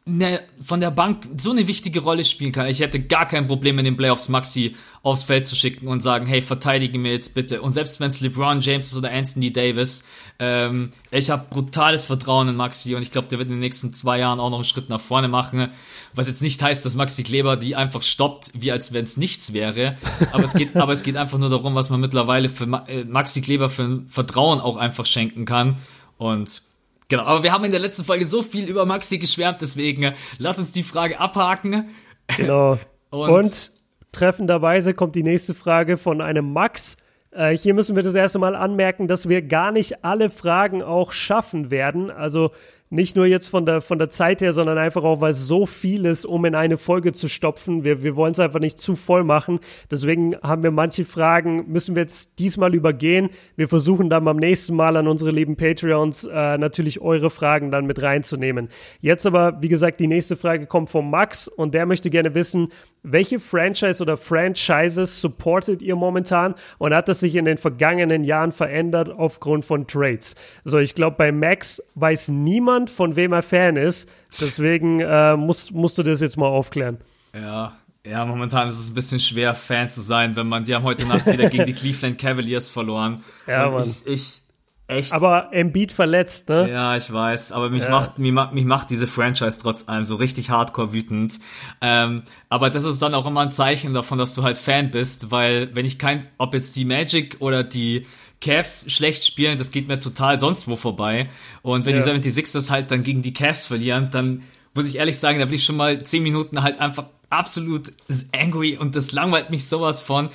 ne, 0.06 0.40
von 0.60 0.80
der 0.80 0.90
Bank 0.90 1.26
so 1.38 1.50
eine 1.50 1.66
wichtige 1.66 2.00
Rolle 2.00 2.24
spielen 2.24 2.52
kann. 2.52 2.66
Ich 2.66 2.80
hätte 2.80 3.00
gar 3.00 3.26
kein 3.26 3.46
Problem 3.46 3.78
in 3.78 3.84
den 3.84 3.96
Playoffs 3.96 4.28
Maxi 4.28 4.76
aufs 5.02 5.24
Feld 5.24 5.46
zu 5.46 5.56
schicken 5.56 5.88
und 5.88 6.02
sagen, 6.02 6.26
hey, 6.26 6.42
verteidige 6.42 6.98
mir 6.98 7.12
jetzt 7.12 7.34
bitte. 7.34 7.62
Und 7.62 7.72
selbst 7.72 8.00
wenn 8.00 8.10
es 8.10 8.20
LeBron 8.20 8.60
James 8.60 8.88
ist 8.88 8.96
oder 8.96 9.10
Anthony 9.10 9.52
Davis, 9.52 10.04
ähm, 10.38 10.90
ich 11.10 11.30
habe 11.30 11.46
brutales 11.48 12.04
Vertrauen 12.04 12.48
in 12.48 12.56
Maxi 12.56 12.94
und 12.94 13.02
ich 13.02 13.10
glaube, 13.10 13.28
der 13.28 13.38
wird 13.38 13.48
in 13.48 13.54
den 13.54 13.60
nächsten 13.60 13.94
zwei 13.94 14.18
Jahren 14.18 14.40
auch 14.40 14.50
noch 14.50 14.58
einen 14.58 14.64
Schritt 14.64 14.88
nach 14.90 15.00
vorne 15.00 15.28
machen. 15.28 15.70
Was 16.14 16.28
jetzt 16.28 16.42
nicht 16.42 16.62
heißt, 16.62 16.84
dass 16.84 16.96
Maxi 16.96 17.22
Kleber 17.22 17.56
die 17.56 17.76
einfach 17.76 18.02
stoppt, 18.02 18.50
wie 18.54 18.72
als 18.72 18.92
wenn 18.92 19.04
es 19.04 19.16
nichts 19.16 19.52
wäre. 19.52 19.96
Aber 20.32 20.44
es 20.44 20.52
geht, 20.52 20.76
aber 20.76 20.92
es 20.92 21.02
geht 21.02 21.16
einfach 21.16 21.38
nur 21.38 21.50
darum, 21.50 21.74
was 21.74 21.88
man 21.88 22.00
mittlerweile 22.00 22.48
für 22.48 22.64
äh, 22.88 23.04
Maxi 23.04 23.40
Kleber 23.40 23.70
für 23.70 24.02
Vertrauen 24.08 24.60
auch 24.60 24.76
einfach 24.76 25.06
schenken 25.06 25.44
kann. 25.46 25.76
Und 26.16 26.62
Genau, 27.08 27.24
aber 27.24 27.42
wir 27.42 27.52
haben 27.52 27.64
in 27.64 27.70
der 27.70 27.80
letzten 27.80 28.04
Folge 28.04 28.24
so 28.24 28.42
viel 28.42 28.68
über 28.68 28.86
Maxi 28.86 29.18
geschwärmt, 29.18 29.60
deswegen 29.60 30.02
äh, 30.04 30.12
lass 30.38 30.58
uns 30.58 30.72
die 30.72 30.82
Frage 30.82 31.20
abhaken. 31.20 31.90
Genau. 32.36 32.78
Und, 33.10 33.30
Und 33.30 33.70
treffenderweise 34.12 34.94
kommt 34.94 35.14
die 35.14 35.22
nächste 35.22 35.54
Frage 35.54 35.98
von 35.98 36.20
einem 36.20 36.52
Max. 36.52 36.96
Äh, 37.30 37.56
hier 37.56 37.74
müssen 37.74 37.94
wir 37.96 38.02
das 38.02 38.14
erste 38.14 38.38
Mal 38.38 38.56
anmerken, 38.56 39.06
dass 39.06 39.28
wir 39.28 39.42
gar 39.42 39.70
nicht 39.70 40.04
alle 40.04 40.30
Fragen 40.30 40.82
auch 40.82 41.12
schaffen 41.12 41.70
werden. 41.70 42.10
Also 42.10 42.50
nicht 42.94 43.16
nur 43.16 43.26
jetzt 43.26 43.48
von 43.48 43.66
der, 43.66 43.80
von 43.80 43.98
der 43.98 44.08
Zeit 44.08 44.40
her, 44.40 44.52
sondern 44.52 44.78
einfach 44.78 45.02
auch, 45.02 45.20
weil 45.20 45.32
so 45.32 45.66
viel 45.66 46.04
ist, 46.06 46.24
um 46.24 46.44
in 46.44 46.54
eine 46.54 46.78
Folge 46.78 47.12
zu 47.12 47.28
stopfen. 47.28 47.84
Wir, 47.84 48.02
wir 48.02 48.16
wollen 48.16 48.32
es 48.32 48.40
einfach 48.40 48.60
nicht 48.60 48.78
zu 48.78 48.94
voll 48.94 49.24
machen. 49.24 49.58
Deswegen 49.90 50.36
haben 50.42 50.62
wir 50.62 50.70
manche 50.70 51.04
Fragen, 51.04 51.70
müssen 51.70 51.96
wir 51.96 52.02
jetzt 52.02 52.38
diesmal 52.38 52.74
übergehen. 52.74 53.30
Wir 53.56 53.68
versuchen 53.68 54.10
dann 54.10 54.24
beim 54.24 54.36
nächsten 54.36 54.76
Mal 54.76 54.96
an 54.96 55.08
unsere 55.08 55.32
lieben 55.32 55.56
Patreons 55.56 56.24
äh, 56.24 56.56
natürlich 56.58 57.00
eure 57.00 57.30
Fragen 57.30 57.70
dann 57.70 57.86
mit 57.86 58.00
reinzunehmen. 58.00 58.68
Jetzt 59.00 59.26
aber, 59.26 59.60
wie 59.60 59.68
gesagt, 59.68 59.98
die 59.98 60.06
nächste 60.06 60.36
Frage 60.36 60.66
kommt 60.66 60.88
von 60.88 61.10
Max 61.10 61.48
und 61.48 61.74
der 61.74 61.86
möchte 61.86 62.10
gerne 62.10 62.34
wissen, 62.34 62.68
welche 63.04 63.38
Franchise 63.38 64.02
oder 64.02 64.16
Franchises 64.16 65.20
supportet 65.20 65.82
ihr 65.82 65.94
momentan 65.94 66.54
und 66.78 66.94
hat 66.94 67.06
das 67.06 67.20
sich 67.20 67.36
in 67.36 67.44
den 67.44 67.58
vergangenen 67.58 68.24
Jahren 68.24 68.50
verändert 68.50 69.10
aufgrund 69.10 69.66
von 69.66 69.86
Trades? 69.86 70.34
So, 70.64 70.78
ich 70.78 70.94
glaube, 70.94 71.16
bei 71.18 71.30
Max 71.30 71.82
weiß 71.96 72.28
niemand, 72.28 72.83
von 72.90 73.16
wem 73.16 73.32
er 73.32 73.42
Fan 73.42 73.76
ist. 73.76 74.08
Deswegen 74.28 75.00
äh, 75.00 75.36
musst, 75.36 75.72
musst 75.72 75.98
du 75.98 76.02
das 76.02 76.20
jetzt 76.20 76.36
mal 76.36 76.46
aufklären. 76.46 76.98
Ja, 77.34 77.76
ja, 78.06 78.24
momentan 78.26 78.68
ist 78.68 78.78
es 78.78 78.90
ein 78.90 78.94
bisschen 78.94 79.18
schwer, 79.18 79.54
Fan 79.54 79.88
zu 79.88 80.02
sein, 80.02 80.36
wenn 80.36 80.46
man, 80.46 80.64
die 80.64 80.74
haben 80.74 80.84
heute 80.84 81.06
Nacht 81.06 81.26
wieder 81.26 81.48
gegen 81.48 81.64
die 81.64 81.72
Cleveland 81.74 82.18
Cavaliers 82.18 82.68
verloren. 82.68 83.22
Ja, 83.46 83.66
und 83.66 83.74
Mann. 83.74 83.82
Ich, 83.82 84.06
ich, 84.06 84.42
echt. 84.88 85.12
Aber 85.14 85.48
Embiid 85.52 85.90
verletzt, 85.90 86.50
ne? 86.50 86.70
Ja, 86.70 86.96
ich 86.96 87.10
weiß. 87.10 87.52
Aber 87.52 87.70
mich 87.70 87.84
ja. 87.84 87.90
macht 87.90 88.18
mich, 88.18 88.32
mich 88.32 88.64
macht 88.66 88.90
diese 88.90 89.06
Franchise 89.06 89.58
trotz 89.58 89.88
allem 89.88 90.04
so 90.04 90.16
richtig 90.16 90.50
hardcore 90.50 90.92
wütend. 90.92 91.38
Ähm, 91.80 92.24
aber 92.50 92.68
das 92.68 92.84
ist 92.84 93.00
dann 93.00 93.14
auch 93.14 93.26
immer 93.26 93.40
ein 93.40 93.50
Zeichen 93.50 93.94
davon, 93.94 94.18
dass 94.18 94.34
du 94.34 94.42
halt 94.42 94.58
Fan 94.58 94.90
bist, 94.90 95.30
weil 95.30 95.74
wenn 95.74 95.86
ich 95.86 95.98
kein, 95.98 96.26
ob 96.36 96.52
jetzt 96.52 96.76
die 96.76 96.84
Magic 96.84 97.36
oder 97.40 97.64
die 97.64 98.06
Cavs 98.40 98.90
schlecht 98.92 99.24
spielen, 99.24 99.58
das 99.58 99.70
geht 99.70 99.88
mir 99.88 100.00
total 100.00 100.38
sonst 100.38 100.68
wo 100.68 100.76
vorbei. 100.76 101.28
Und 101.62 101.86
wenn 101.86 101.96
ja. 101.96 102.18
die 102.18 102.30
76ers 102.30 102.70
halt 102.70 102.90
dann 102.90 103.02
gegen 103.02 103.22
die 103.22 103.32
Cavs 103.32 103.66
verlieren, 103.66 104.10
dann 104.10 104.42
muss 104.74 104.88
ich 104.88 104.96
ehrlich 104.96 105.18
sagen, 105.18 105.38
da 105.38 105.44
bin 105.44 105.54
ich 105.54 105.64
schon 105.64 105.76
mal 105.76 106.02
zehn 106.02 106.22
Minuten 106.22 106.62
halt 106.62 106.80
einfach 106.80 107.06
absolut 107.30 107.92
angry 108.32 108.76
und 108.76 108.96
das 108.96 109.12
langweilt 109.12 109.50
mich 109.50 109.66
sowas 109.66 110.00
von. 110.00 110.30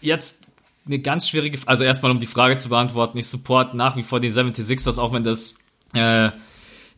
Jetzt 0.00 0.42
eine 0.86 0.98
ganz 0.98 1.28
schwierige, 1.28 1.58
also 1.66 1.84
erstmal 1.84 2.10
um 2.10 2.18
die 2.18 2.26
Frage 2.26 2.56
zu 2.56 2.68
beantworten, 2.68 3.18
ich 3.18 3.26
support 3.26 3.74
nach 3.74 3.96
wie 3.96 4.02
vor 4.02 4.20
den 4.20 4.32
76ers, 4.32 4.98
auch 4.98 5.12
wenn 5.12 5.24
das 5.24 5.56
äh, 5.92 6.30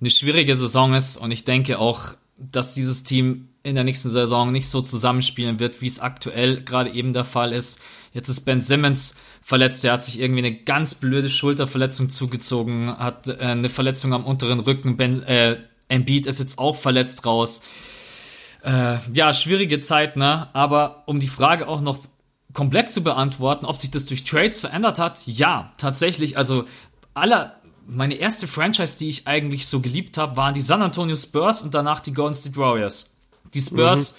eine 0.00 0.10
schwierige 0.10 0.56
Saison 0.56 0.94
ist 0.94 1.16
und 1.16 1.30
ich 1.30 1.44
denke 1.44 1.78
auch, 1.78 2.14
dass 2.38 2.74
dieses 2.74 3.04
Team 3.04 3.48
in 3.62 3.74
der 3.74 3.84
nächsten 3.84 4.10
Saison 4.10 4.50
nicht 4.50 4.68
so 4.68 4.80
zusammenspielen 4.80 5.60
wird, 5.60 5.80
wie 5.80 5.86
es 5.86 6.00
aktuell 6.00 6.62
gerade 6.62 6.90
eben 6.90 7.12
der 7.12 7.24
Fall 7.24 7.52
ist. 7.52 7.80
Jetzt 8.12 8.28
ist 8.28 8.42
Ben 8.42 8.60
Simmons 8.60 9.16
verletzt, 9.40 9.84
der 9.84 9.92
hat 9.92 10.04
sich 10.04 10.20
irgendwie 10.20 10.44
eine 10.44 10.54
ganz 10.54 10.94
blöde 10.94 11.30
Schulterverletzung 11.30 12.08
zugezogen, 12.08 12.96
hat 12.98 13.28
äh, 13.28 13.38
eine 13.40 13.68
Verletzung 13.68 14.12
am 14.12 14.24
unteren 14.24 14.60
Rücken, 14.60 14.96
Ben, 14.96 15.22
äh, 15.22 15.56
Embiid 15.88 16.26
ist 16.26 16.40
jetzt 16.40 16.58
auch 16.58 16.76
verletzt 16.76 17.26
raus 17.26 17.62
Äh, 18.64 18.98
ja, 19.12 19.32
schwierige 19.32 19.80
Zeit, 19.80 20.16
ne? 20.16 20.48
Aber 20.52 21.02
um 21.06 21.18
die 21.18 21.28
Frage 21.28 21.66
auch 21.66 21.80
noch 21.80 21.98
komplett 22.52 22.90
zu 22.90 23.02
beantworten, 23.02 23.66
ob 23.66 23.76
sich 23.76 23.90
das 23.90 24.06
durch 24.06 24.24
Trades 24.24 24.60
verändert 24.60 24.98
hat, 24.98 25.26
ja, 25.26 25.72
tatsächlich. 25.78 26.36
Also 26.36 26.64
aller, 27.12 27.56
meine 27.86 28.14
erste 28.14 28.46
Franchise, 28.46 28.98
die 28.98 29.08
ich 29.08 29.26
eigentlich 29.26 29.66
so 29.66 29.80
geliebt 29.80 30.16
habe, 30.16 30.36
waren 30.36 30.54
die 30.54 30.60
San 30.60 30.80
Antonio 30.80 31.16
Spurs 31.16 31.62
und 31.62 31.74
danach 31.74 32.00
die 32.00 32.12
Golden 32.12 32.34
State 32.34 32.56
Warriors. 32.56 33.14
Die 33.52 33.60
Spurs, 33.60 34.12
mhm. 34.12 34.16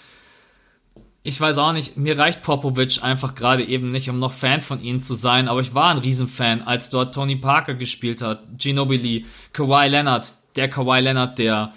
Ich 1.25 1.39
weiß 1.39 1.57
auch 1.57 1.71
nicht, 1.71 1.95
mir 1.95 2.19
reicht 2.19 2.43
Popovich 2.43 3.01
einfach 3.01 3.33
gerade 3.33 3.63
eben 3.63 3.91
nicht, 3.91 4.09
um 4.09 4.19
noch 4.19 4.33
Fan 4.33 4.59
von 4.59 4.81
ihnen 4.83 4.99
zu 4.99 5.13
sein, 5.13 5.47
aber 5.47 5.61
ich 5.61 5.73
war 5.73 5.89
ein 5.89 5.97
Riesenfan, 5.97 6.63
als 6.63 6.89
dort 6.89 7.15
Tony 7.15 7.37
Parker 7.37 7.75
gespielt 7.75 8.21
hat, 8.21 8.43
Ginobili, 8.57 9.25
Kawhi 9.53 9.87
Leonard, 9.87 10.33
der 10.57 10.69
Kawhi 10.69 10.99
Leonard, 10.99 11.39
der 11.39 11.71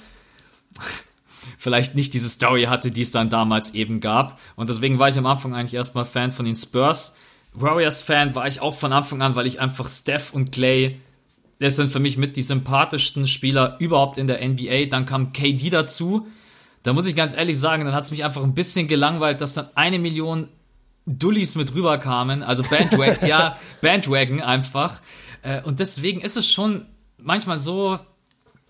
vielleicht 1.59 1.95
nicht 1.95 2.13
diese 2.13 2.29
Story 2.29 2.65
hatte, 2.65 2.91
die 2.91 3.03
es 3.03 3.13
dann 3.13 3.31
damals 3.31 3.73
eben 3.75 4.01
gab. 4.01 4.41
Und 4.57 4.69
deswegen 4.69 4.99
war 4.99 5.09
ich 5.09 5.17
am 5.17 5.27
Anfang 5.27 5.55
eigentlich 5.55 5.75
erstmal 5.75 6.05
Fan 6.05 6.33
von 6.33 6.45
den 6.45 6.57
Spurs. 6.57 7.17
Warriors-Fan 7.53 8.35
war 8.35 8.49
ich 8.49 8.61
auch 8.61 8.75
von 8.75 8.93
Anfang 8.93 9.23
an, 9.23 9.37
weil 9.37 9.47
ich 9.47 9.61
einfach 9.61 9.89
Steph 9.89 10.35
und 10.35 10.51
Clay, 10.51 11.01
das 11.61 11.77
sind 11.77 11.93
für 11.93 12.01
mich 12.01 12.19
mit 12.19 12.37
die 12.37 12.43
sympathischsten 12.43 13.29
Spieler 13.29 13.77
überhaupt 13.79 14.19
in 14.19 14.27
der 14.27 14.47
NBA. 14.47 14.87
Dann 14.87 15.07
kam 15.07 15.33
KD 15.33 15.71
dazu. 15.71 16.27
Da 16.87 16.93
muss 16.93 17.09
ich 17.09 17.17
ganz 17.17 17.35
ehrlich 17.35 17.59
sagen, 17.59 17.85
dann 17.85 17.95
hat 17.95 18.05
es 18.05 18.13
mich 18.13 18.25
einfach 18.25 18.45
ein 18.45 18.55
bisschen 18.55 18.87
gelangweilt, 18.87 19.41
dass 19.41 19.55
dann 19.55 19.67
eine 19.75 19.99
Million 19.99 20.49
Dullis 21.05 21.57
mit 21.57 21.75
rüberkamen. 21.75 22.45
Also 22.45 22.63
Bandwagon, 22.63 23.27
ja, 23.29 23.59
Bandwagon 23.81 24.41
einfach. 24.41 25.03
Äh, 25.43 25.63
und 25.63 25.81
deswegen 25.81 26.21
ist 26.21 26.37
es 26.37 26.49
schon 26.49 26.87
manchmal 27.19 27.59
so, 27.59 27.99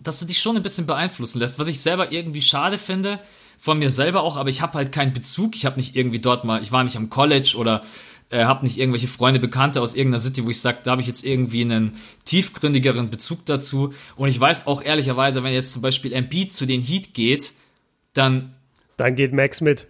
dass 0.01 0.19
du 0.19 0.25
dich 0.25 0.41
schon 0.41 0.57
ein 0.57 0.63
bisschen 0.63 0.87
beeinflussen 0.87 1.41
lässt, 1.41 1.59
was 1.59 1.69
ich 1.69 1.81
selber 1.81 2.11
irgendwie 2.11 2.41
schade 2.41 2.79
finde, 2.79 3.21
von 3.59 3.79
mir 3.79 3.91
selber 3.91 4.23
auch, 4.23 4.37
aber 4.37 4.49
ich 4.49 4.63
habe 4.63 4.75
halt 4.75 4.93
keinen 4.93 5.13
Bezug, 5.13 5.55
ich 5.55 5.67
habe 5.67 5.77
nicht 5.77 5.95
irgendwie 5.95 6.19
dort 6.19 6.45
mal, 6.45 6.63
ich 6.63 6.73
war 6.73 6.85
nicht 6.85 6.97
am 6.97 7.11
College 7.11 7.55
oder 7.59 7.83
äh, 8.31 8.45
habe 8.45 8.65
nicht 8.65 8.79
irgendwelche 8.79 9.09
Freunde, 9.09 9.41
Bekannte 9.41 9.83
aus 9.83 9.95
irgendeiner 9.95 10.23
City, 10.23 10.45
wo 10.45 10.51
ich 10.51 10.61
sage, 10.61 10.79
da 10.83 10.93
habe 10.93 11.03
ich 11.03 11.07
jetzt 11.07 11.25
irgendwie 11.25 11.63
einen 11.63 11.97
tiefgründigeren 12.25 13.11
Bezug 13.11 13.45
dazu 13.45 13.93
und 14.17 14.29
ich 14.29 14.41
weiß 14.41 14.67
auch 14.67 14.83
ehrlicherweise, 14.83 15.43
wenn 15.45 15.53
jetzt 15.53 15.73
zum 15.73 15.83
Beispiel 15.83 16.15
Embiid 16.15 16.55
zu 16.55 16.67
den 16.67 16.81
Heat 16.81 17.13
geht, 17.13 17.53
dann 18.17 18.55
dann 18.97 19.15
geht 19.15 19.33
Max 19.33 19.61
mit. 19.61 19.87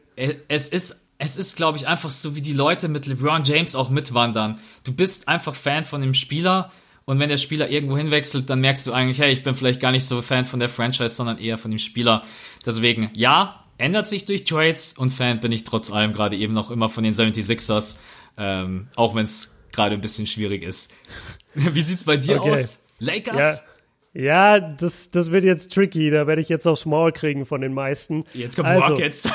Es 0.49 0.69
ist 0.69 1.07
es 1.19 1.37
ist, 1.37 1.57
glaube 1.57 1.79
ich, 1.79 1.89
einfach 1.89 2.11
so, 2.11 2.37
wie 2.37 2.43
die 2.43 2.53
Leute 2.53 2.89
mit 2.89 3.07
LeBron 3.07 3.43
James 3.45 3.75
auch 3.75 3.89
mitwandern. 3.89 4.61
Du 4.85 4.93
bist 4.93 5.29
einfach 5.29 5.55
Fan 5.55 5.85
von 5.85 6.03
dem 6.03 6.13
Spieler 6.13 6.71
und 7.07 7.19
wenn 7.19 7.29
der 7.29 7.39
Spieler 7.39 7.71
irgendwo 7.71 7.97
hinwechselt, 7.97 8.51
dann 8.51 8.61
merkst 8.61 8.87
du 8.87 8.93
eigentlich, 8.93 9.21
hey, 9.21 9.33
ich 9.33 9.43
bin 9.43 9.55
vielleicht 9.55 9.81
gar 9.81 9.93
nicht 9.93 10.05
so 10.05 10.21
Fan 10.21 10.45
von 10.45 10.61
der 10.61 10.69
Franchise, 10.69 11.15
sondern 11.15 11.39
eher 11.39 11.57
von 11.57 11.71
dem 11.71 11.79
Spieler. 11.79 12.23
Deswegen, 12.67 13.11
ja, 13.17 13.65
ändert 13.79 14.09
sich 14.09 14.25
durch 14.25 14.45
Trades 14.45 14.95
und 14.95 15.11
Fan 15.11 15.41
bin 15.41 15.53
ich 15.53 15.65
trotz 15.65 15.91
allem 15.91 16.13
gerade 16.13 16.37
eben 16.37 16.53
noch 16.53 16.71
immer 16.71 16.89
von 16.89 17.05
den 17.05 17.15
76ers, 17.15 17.99
ähm, 18.37 18.89
auch 18.97 19.15
wenn 19.15 19.25
es 19.25 19.57
gerade 19.73 19.95
ein 19.95 20.01
bisschen 20.01 20.27
schwierig 20.27 20.63
ist. 20.63 20.93
Wie 21.55 21.81
sieht's 21.81 22.05
bei 22.05 22.17
dir 22.17 22.41
okay. 22.41 22.53
aus? 22.53 22.81
Lakers? 22.99 23.39
Ja. 23.39 23.76
Ja, 24.19 24.59
das, 24.59 25.11
das 25.11 25.31
wird 25.31 25.45
jetzt 25.45 25.73
tricky. 25.75 26.11
Da 26.11 26.27
werde 26.27 26.41
ich 26.41 26.49
jetzt 26.49 26.67
aufs 26.67 26.87
Maul 26.87 27.13
kriegen 27.13 27.45
von 27.45 27.61
den 27.61 27.75
meisten. 27.75 28.25
Jetzt 28.33 28.57
kommt 28.57 28.69
also, 28.69 28.95
Rockets. 28.95 29.31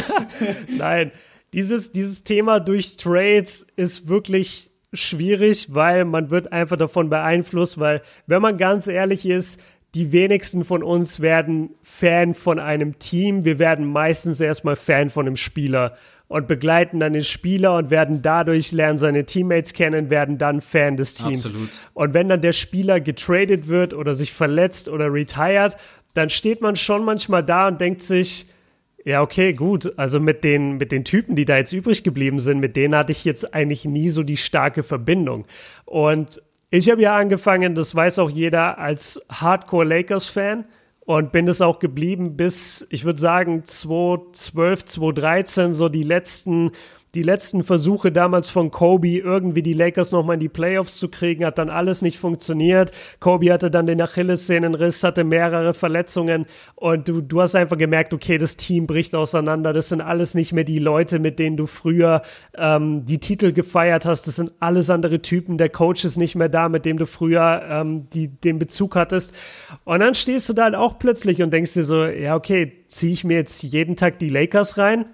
Nein, 0.76 1.12
dieses, 1.52 1.92
dieses 1.92 2.24
Thema 2.24 2.58
durch 2.58 2.96
Trades 2.96 3.64
ist 3.76 4.08
wirklich 4.08 4.72
schwierig, 4.92 5.72
weil 5.72 6.04
man 6.04 6.30
wird 6.30 6.52
einfach 6.52 6.76
davon 6.76 7.10
beeinflusst, 7.10 7.78
weil 7.78 8.02
wenn 8.26 8.42
man 8.42 8.56
ganz 8.56 8.88
ehrlich 8.88 9.24
ist, 9.24 9.60
die 9.94 10.10
wenigsten 10.10 10.64
von 10.64 10.82
uns 10.82 11.20
werden 11.20 11.70
Fan 11.82 12.34
von 12.34 12.58
einem 12.58 12.98
Team. 12.98 13.44
Wir 13.44 13.58
werden 13.58 13.86
meistens 13.86 14.40
erstmal 14.40 14.76
Fan 14.76 15.10
von 15.10 15.26
einem 15.26 15.36
Spieler 15.36 15.96
und 16.32 16.46
begleiten 16.46 16.98
dann 16.98 17.12
den 17.12 17.24
Spieler 17.24 17.76
und 17.76 17.90
werden 17.90 18.22
dadurch 18.22 18.72
lernen 18.72 18.96
seine 18.96 19.26
Teammates 19.26 19.74
kennen, 19.74 20.08
werden 20.08 20.38
dann 20.38 20.62
Fan 20.62 20.96
des 20.96 21.12
Teams. 21.12 21.44
Absolut. 21.44 21.82
Und 21.92 22.14
wenn 22.14 22.30
dann 22.30 22.40
der 22.40 22.54
Spieler 22.54 23.00
getradet 23.00 23.68
wird 23.68 23.92
oder 23.92 24.14
sich 24.14 24.32
verletzt 24.32 24.88
oder 24.88 25.12
retired, 25.12 25.76
dann 26.14 26.30
steht 26.30 26.62
man 26.62 26.76
schon 26.76 27.04
manchmal 27.04 27.44
da 27.44 27.68
und 27.68 27.82
denkt 27.82 28.00
sich, 28.02 28.46
ja, 29.04 29.20
okay, 29.20 29.52
gut. 29.52 29.92
Also 29.98 30.20
mit 30.20 30.42
den, 30.42 30.78
mit 30.78 30.90
den 30.90 31.04
Typen, 31.04 31.36
die 31.36 31.44
da 31.44 31.58
jetzt 31.58 31.74
übrig 31.74 32.02
geblieben 32.02 32.40
sind, 32.40 32.60
mit 32.60 32.76
denen 32.76 32.96
hatte 32.96 33.12
ich 33.12 33.26
jetzt 33.26 33.52
eigentlich 33.52 33.84
nie 33.84 34.08
so 34.08 34.22
die 34.22 34.38
starke 34.38 34.82
Verbindung. 34.82 35.44
Und 35.84 36.40
ich 36.70 36.90
habe 36.90 37.02
ja 37.02 37.14
angefangen, 37.14 37.74
das 37.74 37.94
weiß 37.94 38.20
auch 38.20 38.30
jeder, 38.30 38.78
als 38.78 39.20
Hardcore 39.28 39.84
Lakers-Fan 39.84 40.64
und 41.16 41.32
bin 41.32 41.46
es 41.48 41.60
auch 41.60 41.78
geblieben 41.78 42.36
bis, 42.36 42.86
ich 42.90 43.04
würde 43.04 43.20
sagen, 43.20 43.64
2012, 43.64 44.84
2013, 44.84 45.74
so 45.74 45.88
die 45.88 46.02
letzten 46.02 46.72
die 47.14 47.22
letzten 47.22 47.62
Versuche 47.62 48.10
damals 48.10 48.48
von 48.48 48.70
Kobe, 48.70 49.18
irgendwie 49.18 49.62
die 49.62 49.74
Lakers 49.74 50.12
nochmal 50.12 50.34
in 50.34 50.40
die 50.40 50.48
Playoffs 50.48 50.98
zu 50.98 51.10
kriegen, 51.10 51.44
hat 51.44 51.58
dann 51.58 51.68
alles 51.68 52.00
nicht 52.00 52.18
funktioniert. 52.18 52.90
Kobe 53.20 53.52
hatte 53.52 53.70
dann 53.70 53.86
den 53.86 54.00
Achillessehnenriss, 54.00 55.02
hatte 55.02 55.22
mehrere 55.22 55.74
Verletzungen 55.74 56.46
und 56.74 57.08
du, 57.08 57.20
du 57.20 57.42
hast 57.42 57.54
einfach 57.54 57.76
gemerkt, 57.76 58.14
okay, 58.14 58.38
das 58.38 58.56
Team 58.56 58.86
bricht 58.86 59.14
auseinander. 59.14 59.74
Das 59.74 59.90
sind 59.90 60.00
alles 60.00 60.34
nicht 60.34 60.54
mehr 60.54 60.64
die 60.64 60.78
Leute, 60.78 61.18
mit 61.18 61.38
denen 61.38 61.58
du 61.58 61.66
früher 61.66 62.22
ähm, 62.56 63.04
die 63.04 63.18
Titel 63.18 63.52
gefeiert 63.52 64.06
hast. 64.06 64.26
Das 64.26 64.36
sind 64.36 64.52
alles 64.60 64.88
andere 64.88 65.20
Typen. 65.20 65.58
Der 65.58 65.68
Coach 65.68 66.06
ist 66.06 66.16
nicht 66.16 66.34
mehr 66.34 66.48
da, 66.48 66.70
mit 66.70 66.86
dem 66.86 66.96
du 66.96 67.04
früher 67.04 67.62
ähm, 67.68 68.08
die, 68.10 68.28
den 68.28 68.58
Bezug 68.58 68.96
hattest. 68.96 69.34
Und 69.84 70.00
dann 70.00 70.14
stehst 70.14 70.48
du 70.48 70.54
da 70.54 70.64
halt 70.64 70.74
auch 70.74 70.98
plötzlich 70.98 71.42
und 71.42 71.52
denkst 71.52 71.74
dir 71.74 71.84
so, 71.84 72.06
ja, 72.06 72.34
okay, 72.36 72.81
ziehe 72.92 73.12
ich 73.12 73.24
mir 73.24 73.38
jetzt 73.38 73.62
jeden 73.62 73.96
Tag 73.96 74.18
die 74.18 74.28
Lakers 74.28 74.78
rein? 74.78 75.04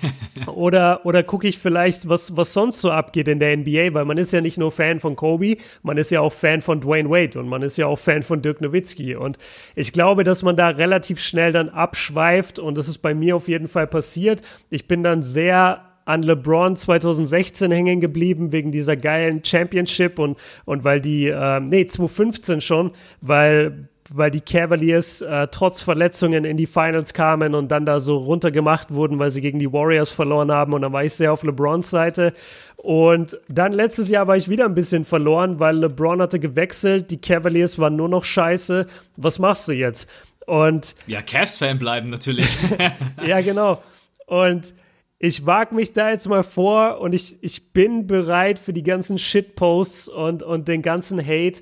oder 0.46 1.04
oder 1.04 1.22
gucke 1.22 1.48
ich 1.48 1.58
vielleicht, 1.58 2.08
was, 2.08 2.36
was 2.36 2.52
sonst 2.52 2.80
so 2.80 2.90
abgeht 2.90 3.28
in 3.28 3.38
der 3.38 3.56
NBA? 3.56 3.94
Weil 3.94 4.04
man 4.04 4.18
ist 4.18 4.32
ja 4.32 4.40
nicht 4.40 4.58
nur 4.58 4.72
Fan 4.72 5.00
von 5.00 5.16
Kobe, 5.16 5.56
man 5.82 5.96
ist 5.96 6.10
ja 6.10 6.20
auch 6.20 6.32
Fan 6.32 6.60
von 6.60 6.80
Dwayne 6.80 7.08
Wade 7.08 7.38
und 7.38 7.48
man 7.48 7.62
ist 7.62 7.78
ja 7.78 7.86
auch 7.86 7.98
Fan 7.98 8.22
von 8.22 8.42
Dirk 8.42 8.60
Nowitzki. 8.60 9.16
Und 9.16 9.38
ich 9.74 9.92
glaube, 9.92 10.24
dass 10.24 10.42
man 10.42 10.56
da 10.56 10.68
relativ 10.68 11.20
schnell 11.20 11.52
dann 11.52 11.68
abschweift 11.68 12.58
und 12.58 12.76
das 12.76 12.88
ist 12.88 12.98
bei 12.98 13.14
mir 13.14 13.36
auf 13.36 13.48
jeden 13.48 13.68
Fall 13.68 13.86
passiert. 13.86 14.42
Ich 14.70 14.88
bin 14.88 15.02
dann 15.02 15.22
sehr 15.22 15.84
an 16.08 16.22
LeBron 16.22 16.74
2016 16.74 17.70
hängen 17.70 18.00
geblieben 18.00 18.50
wegen 18.50 18.72
dieser 18.72 18.96
geilen 18.96 19.44
Championship 19.44 20.18
und, 20.18 20.38
und 20.64 20.82
weil 20.82 21.02
die, 21.02 21.28
äh, 21.28 21.60
nee, 21.60 21.86
2015 21.86 22.62
schon, 22.62 22.92
weil 23.20 23.88
weil 24.10 24.30
die 24.30 24.40
Cavaliers 24.40 25.20
äh, 25.20 25.48
trotz 25.50 25.82
Verletzungen 25.82 26.44
in 26.44 26.56
die 26.56 26.66
Finals 26.66 27.14
kamen 27.14 27.54
und 27.54 27.68
dann 27.68 27.86
da 27.86 28.00
so 28.00 28.18
runtergemacht 28.18 28.92
wurden, 28.92 29.18
weil 29.18 29.30
sie 29.30 29.40
gegen 29.40 29.58
die 29.58 29.72
Warriors 29.72 30.10
verloren 30.10 30.50
haben. 30.50 30.72
Und 30.72 30.82
dann 30.82 30.92
war 30.92 31.04
ich 31.04 31.14
sehr 31.14 31.32
auf 31.32 31.42
LeBrons 31.42 31.90
Seite. 31.90 32.32
Und 32.76 33.38
dann 33.48 33.72
letztes 33.72 34.08
Jahr 34.08 34.26
war 34.26 34.36
ich 34.36 34.48
wieder 34.48 34.64
ein 34.64 34.74
bisschen 34.74 35.04
verloren, 35.04 35.58
weil 35.60 35.76
LeBron 35.76 36.22
hatte 36.22 36.38
gewechselt, 36.38 37.10
die 37.10 37.20
Cavaliers 37.20 37.78
waren 37.78 37.96
nur 37.96 38.08
noch 38.08 38.24
scheiße. 38.24 38.86
Was 39.16 39.38
machst 39.38 39.68
du 39.68 39.72
jetzt? 39.72 40.08
Und 40.46 40.94
ja, 41.06 41.20
Cavs-Fan 41.20 41.78
bleiben 41.78 42.08
natürlich. 42.08 42.58
ja, 43.26 43.40
genau. 43.40 43.82
Und 44.26 44.72
ich 45.18 45.44
wage 45.44 45.74
mich 45.74 45.92
da 45.92 46.10
jetzt 46.10 46.28
mal 46.28 46.44
vor 46.44 47.00
und 47.00 47.12
ich, 47.12 47.42
ich 47.42 47.72
bin 47.72 48.06
bereit 48.06 48.58
für 48.58 48.72
die 48.72 48.84
ganzen 48.84 49.18
Shitposts 49.18 50.08
und, 50.08 50.42
und 50.42 50.68
den 50.68 50.80
ganzen 50.80 51.20
Hate. 51.20 51.60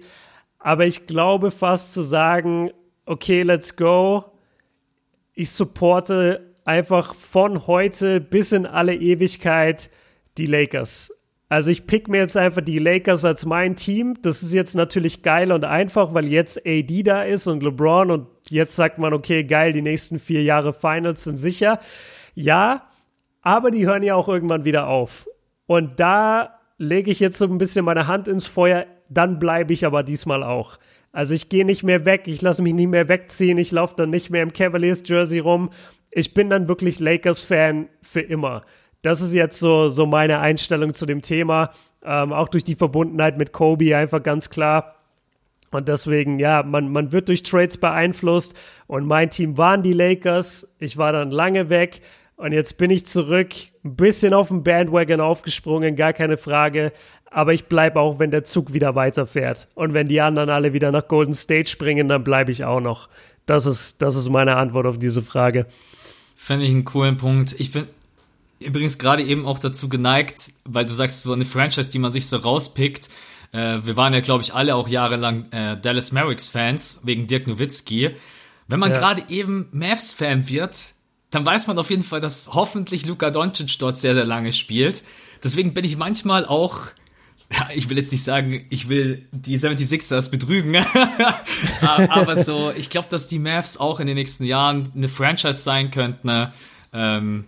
Aber 0.58 0.86
ich 0.86 1.06
glaube 1.06 1.50
fast 1.50 1.94
zu 1.94 2.02
sagen, 2.02 2.70
okay, 3.04 3.42
let's 3.42 3.76
go. 3.76 4.24
Ich 5.34 5.50
supporte 5.50 6.54
einfach 6.64 7.14
von 7.14 7.66
heute 7.66 8.20
bis 8.20 8.52
in 8.52 8.66
alle 8.66 8.94
Ewigkeit 8.94 9.90
die 10.38 10.46
Lakers. 10.46 11.12
Also 11.48 11.70
ich 11.70 11.86
pick 11.86 12.08
mir 12.08 12.18
jetzt 12.18 12.36
einfach 12.36 12.62
die 12.62 12.80
Lakers 12.80 13.24
als 13.24 13.46
mein 13.46 13.76
Team. 13.76 14.18
Das 14.22 14.42
ist 14.42 14.52
jetzt 14.52 14.74
natürlich 14.74 15.22
geil 15.22 15.52
und 15.52 15.64
einfach, 15.64 16.12
weil 16.12 16.26
jetzt 16.26 16.66
AD 16.66 17.04
da 17.04 17.22
ist 17.22 17.46
und 17.46 17.62
LeBron 17.62 18.10
und 18.10 18.26
jetzt 18.48 18.74
sagt 18.74 18.98
man, 18.98 19.12
okay, 19.12 19.44
geil, 19.44 19.72
die 19.72 19.82
nächsten 19.82 20.18
vier 20.18 20.42
Jahre 20.42 20.72
Finals 20.72 21.22
sind 21.22 21.36
sicher. 21.36 21.78
Ja, 22.34 22.88
aber 23.42 23.70
die 23.70 23.86
hören 23.86 24.02
ja 24.02 24.16
auch 24.16 24.28
irgendwann 24.28 24.64
wieder 24.64 24.88
auf. 24.88 25.28
Und 25.66 26.00
da 26.00 26.58
lege 26.78 27.12
ich 27.12 27.20
jetzt 27.20 27.38
so 27.38 27.44
ein 27.46 27.58
bisschen 27.58 27.84
meine 27.84 28.08
Hand 28.08 28.26
ins 28.26 28.48
Feuer 28.48 28.86
dann 29.08 29.38
bleibe 29.38 29.72
ich 29.72 29.86
aber 29.86 30.02
diesmal 30.02 30.42
auch. 30.42 30.78
Also 31.12 31.32
ich 31.32 31.48
gehe 31.48 31.64
nicht 31.64 31.82
mehr 31.82 32.04
weg, 32.04 32.24
ich 32.26 32.42
lasse 32.42 32.62
mich 32.62 32.74
nicht 32.74 32.88
mehr 32.88 33.08
wegziehen, 33.08 33.58
ich 33.58 33.72
laufe 33.72 33.94
dann 33.96 34.10
nicht 34.10 34.30
mehr 34.30 34.42
im 34.42 34.52
Cavaliers-Jersey 34.52 35.38
rum. 35.38 35.70
Ich 36.10 36.34
bin 36.34 36.50
dann 36.50 36.68
wirklich 36.68 37.00
Lakers-Fan 37.00 37.88
für 38.02 38.20
immer. 38.20 38.64
Das 39.02 39.20
ist 39.20 39.32
jetzt 39.32 39.58
so, 39.58 39.88
so 39.88 40.04
meine 40.04 40.40
Einstellung 40.40 40.92
zu 40.92 41.06
dem 41.06 41.22
Thema. 41.22 41.70
Ähm, 42.04 42.32
auch 42.32 42.48
durch 42.48 42.64
die 42.64 42.74
Verbundenheit 42.74 43.38
mit 43.38 43.52
Kobe 43.52 43.96
einfach 43.96 44.22
ganz 44.22 44.50
klar. 44.50 44.96
Und 45.70 45.88
deswegen, 45.88 46.38
ja, 46.38 46.62
man, 46.62 46.90
man 46.90 47.12
wird 47.12 47.28
durch 47.28 47.42
Trades 47.42 47.78
beeinflusst. 47.78 48.54
Und 48.86 49.06
mein 49.06 49.30
Team 49.30 49.56
waren 49.56 49.82
die 49.82 49.92
Lakers. 49.92 50.74
Ich 50.78 50.96
war 50.96 51.12
dann 51.12 51.30
lange 51.30 51.68
weg. 51.68 52.00
Und 52.36 52.52
jetzt 52.52 52.76
bin 52.76 52.90
ich 52.90 53.06
zurück, 53.06 53.48
ein 53.82 53.96
bisschen 53.96 54.34
auf 54.34 54.48
den 54.48 54.62
Bandwagon 54.62 55.20
aufgesprungen, 55.20 55.96
gar 55.96 56.12
keine 56.12 56.36
Frage. 56.36 56.92
Aber 57.30 57.52
ich 57.52 57.66
bleibe 57.66 58.00
auch, 58.00 58.18
wenn 58.18 58.30
der 58.30 58.44
Zug 58.44 58.72
wieder 58.72 58.94
weiterfährt. 58.94 59.68
Und 59.74 59.94
wenn 59.94 60.08
die 60.08 60.20
anderen 60.20 60.48
alle 60.48 60.72
wieder 60.72 60.92
nach 60.92 61.08
Golden 61.08 61.34
State 61.34 61.68
springen, 61.68 62.08
dann 62.08 62.24
bleibe 62.24 62.50
ich 62.50 62.64
auch 62.64 62.80
noch. 62.80 63.08
Das 63.46 63.66
ist, 63.66 64.02
das 64.02 64.16
ist 64.16 64.28
meine 64.28 64.56
Antwort 64.56 64.86
auf 64.86 64.98
diese 64.98 65.22
Frage. 65.22 65.66
Finde 66.34 66.66
ich 66.66 66.70
einen 66.70 66.84
coolen 66.84 67.16
Punkt. 67.16 67.54
Ich 67.58 67.72
bin 67.72 67.86
übrigens 68.58 68.98
gerade 68.98 69.22
eben 69.22 69.46
auch 69.46 69.58
dazu 69.58 69.88
geneigt, 69.88 70.52
weil 70.64 70.86
du 70.86 70.94
sagst, 70.94 71.22
so 71.22 71.32
eine 71.32 71.44
Franchise, 71.44 71.90
die 71.90 71.98
man 71.98 72.12
sich 72.12 72.26
so 72.26 72.36
rauspickt. 72.36 73.08
Äh, 73.52 73.78
wir 73.84 73.96
waren 73.96 74.12
ja, 74.12 74.20
glaube 74.20 74.42
ich, 74.42 74.54
alle 74.54 74.74
auch 74.74 74.88
jahrelang 74.88 75.50
äh, 75.52 75.76
Dallas 75.80 76.12
Mavericks-Fans 76.12 77.02
wegen 77.04 77.26
Dirk 77.26 77.46
Nowitzki. 77.46 78.10
Wenn 78.68 78.80
man 78.80 78.92
ja. 78.92 78.98
gerade 78.98 79.24
eben 79.28 79.68
Mavs-Fan 79.72 80.48
wird, 80.48 80.94
dann 81.30 81.44
weiß 81.44 81.66
man 81.66 81.78
auf 81.78 81.90
jeden 81.90 82.02
Fall, 82.02 82.20
dass 82.20 82.50
hoffentlich 82.52 83.06
Luka 83.06 83.30
Doncic 83.30 83.78
dort 83.78 83.98
sehr, 83.98 84.14
sehr 84.14 84.24
lange 84.24 84.52
spielt. 84.52 85.04
Deswegen 85.44 85.74
bin 85.74 85.84
ich 85.84 85.96
manchmal 85.96 86.46
auch 86.46 86.86
ja, 87.52 87.68
ich 87.74 87.88
will 87.88 87.96
jetzt 87.96 88.12
nicht 88.12 88.24
sagen, 88.24 88.64
ich 88.70 88.88
will 88.88 89.26
die 89.30 89.58
76ers 89.58 90.30
betrügen, 90.30 90.76
aber 91.80 92.42
so, 92.42 92.72
ich 92.76 92.90
glaube, 92.90 93.08
dass 93.10 93.28
die 93.28 93.38
Mavs 93.38 93.76
auch 93.76 94.00
in 94.00 94.06
den 94.06 94.16
nächsten 94.16 94.44
Jahren 94.44 94.90
eine 94.94 95.08
Franchise 95.08 95.60
sein 95.60 95.90
könnten, 95.90 96.26
ne? 96.26 96.52
ähm, 96.92 97.44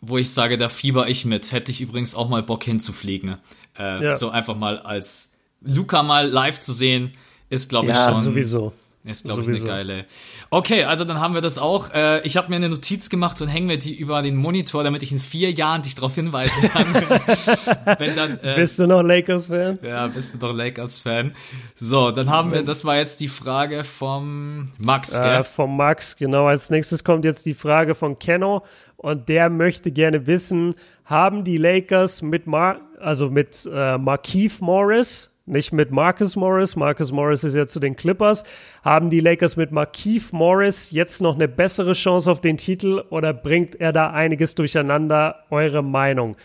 wo 0.00 0.16
ich 0.16 0.30
sage, 0.30 0.58
da 0.58 0.68
fieber 0.68 1.08
ich 1.08 1.24
mit. 1.24 1.52
Hätte 1.52 1.70
ich 1.70 1.80
übrigens 1.80 2.14
auch 2.14 2.28
mal 2.28 2.42
Bock 2.42 2.64
hinzufliegen. 2.64 3.36
Äh, 3.78 4.04
ja. 4.04 4.16
So 4.16 4.30
einfach 4.30 4.56
mal 4.56 4.78
als 4.78 5.34
Luca 5.60 6.02
mal 6.02 6.28
live 6.28 6.60
zu 6.60 6.72
sehen, 6.72 7.12
ist, 7.50 7.68
glaube 7.68 7.90
ich, 7.90 7.96
ja, 7.96 8.12
schon. 8.12 8.22
sowieso. 8.22 8.72
Ist, 9.04 9.24
glaube 9.24 9.42
ich, 9.42 9.48
eine 9.48 9.60
geile. 9.60 10.04
Okay, 10.50 10.84
also 10.84 11.04
dann 11.04 11.20
haben 11.20 11.32
wir 11.32 11.40
das 11.40 11.58
auch. 11.58 11.94
Äh, 11.94 12.20
ich 12.26 12.36
habe 12.36 12.50
mir 12.50 12.56
eine 12.56 12.68
Notiz 12.68 13.08
gemacht 13.08 13.40
und 13.40 13.48
hängen 13.48 13.66
mir 13.66 13.78
die 13.78 13.96
über 13.96 14.22
den 14.22 14.36
Monitor, 14.36 14.82
damit 14.82 15.02
ich 15.02 15.12
in 15.12 15.18
vier 15.18 15.52
Jahren 15.52 15.82
dich 15.82 15.94
darauf 15.94 16.14
hinweisen 16.14 16.68
kann. 16.68 16.94
Wenn 17.98 18.16
dann, 18.16 18.38
äh, 18.42 18.56
bist 18.56 18.78
du 18.78 18.86
noch 18.86 19.02
Lakers-Fan? 19.02 19.78
Ja, 19.82 20.08
bist 20.08 20.34
du 20.34 20.38
noch 20.38 20.52
Lakers-Fan. 20.52 21.32
So, 21.74 22.10
dann 22.10 22.28
haben 22.28 22.52
wir, 22.52 22.64
das 22.64 22.84
war 22.84 22.96
jetzt 22.96 23.20
die 23.20 23.28
Frage 23.28 23.84
vom 23.84 24.68
Max, 24.78 25.12
gell? 25.12 25.40
Äh, 25.40 25.44
vom 25.44 25.76
Max, 25.76 26.16
genau. 26.16 26.46
Als 26.46 26.68
nächstes 26.68 27.04
kommt 27.04 27.24
jetzt 27.24 27.46
die 27.46 27.54
Frage 27.54 27.94
von 27.94 28.18
Kenno 28.18 28.64
und 28.96 29.28
der 29.28 29.48
möchte 29.48 29.92
gerne 29.92 30.26
wissen, 30.26 30.74
haben 31.04 31.44
die 31.44 31.56
Lakers 31.56 32.20
mit 32.20 32.46
Mar 32.46 32.80
also 33.00 33.30
mit 33.30 33.68
äh, 33.72 33.96
Markeith 33.96 34.60
Morris 34.60 35.30
nicht 35.48 35.72
mit 35.72 35.90
Marcus 35.90 36.36
Morris. 36.36 36.76
Marcus 36.76 37.12
Morris 37.12 37.44
ist 37.44 37.54
ja 37.54 37.66
zu 37.66 37.80
den 37.80 37.96
Clippers. 37.96 38.44
Haben 38.84 39.10
die 39.10 39.20
Lakers 39.20 39.56
mit 39.56 39.72
Markeith 39.72 40.32
Morris 40.32 40.90
jetzt 40.90 41.20
noch 41.20 41.34
eine 41.34 41.48
bessere 41.48 41.92
Chance 41.92 42.30
auf 42.30 42.40
den 42.40 42.56
Titel 42.56 43.02
oder 43.10 43.32
bringt 43.32 43.80
er 43.80 43.92
da 43.92 44.10
einiges 44.10 44.54
durcheinander? 44.54 45.44
Eure 45.50 45.82
Meinung? 45.82 46.36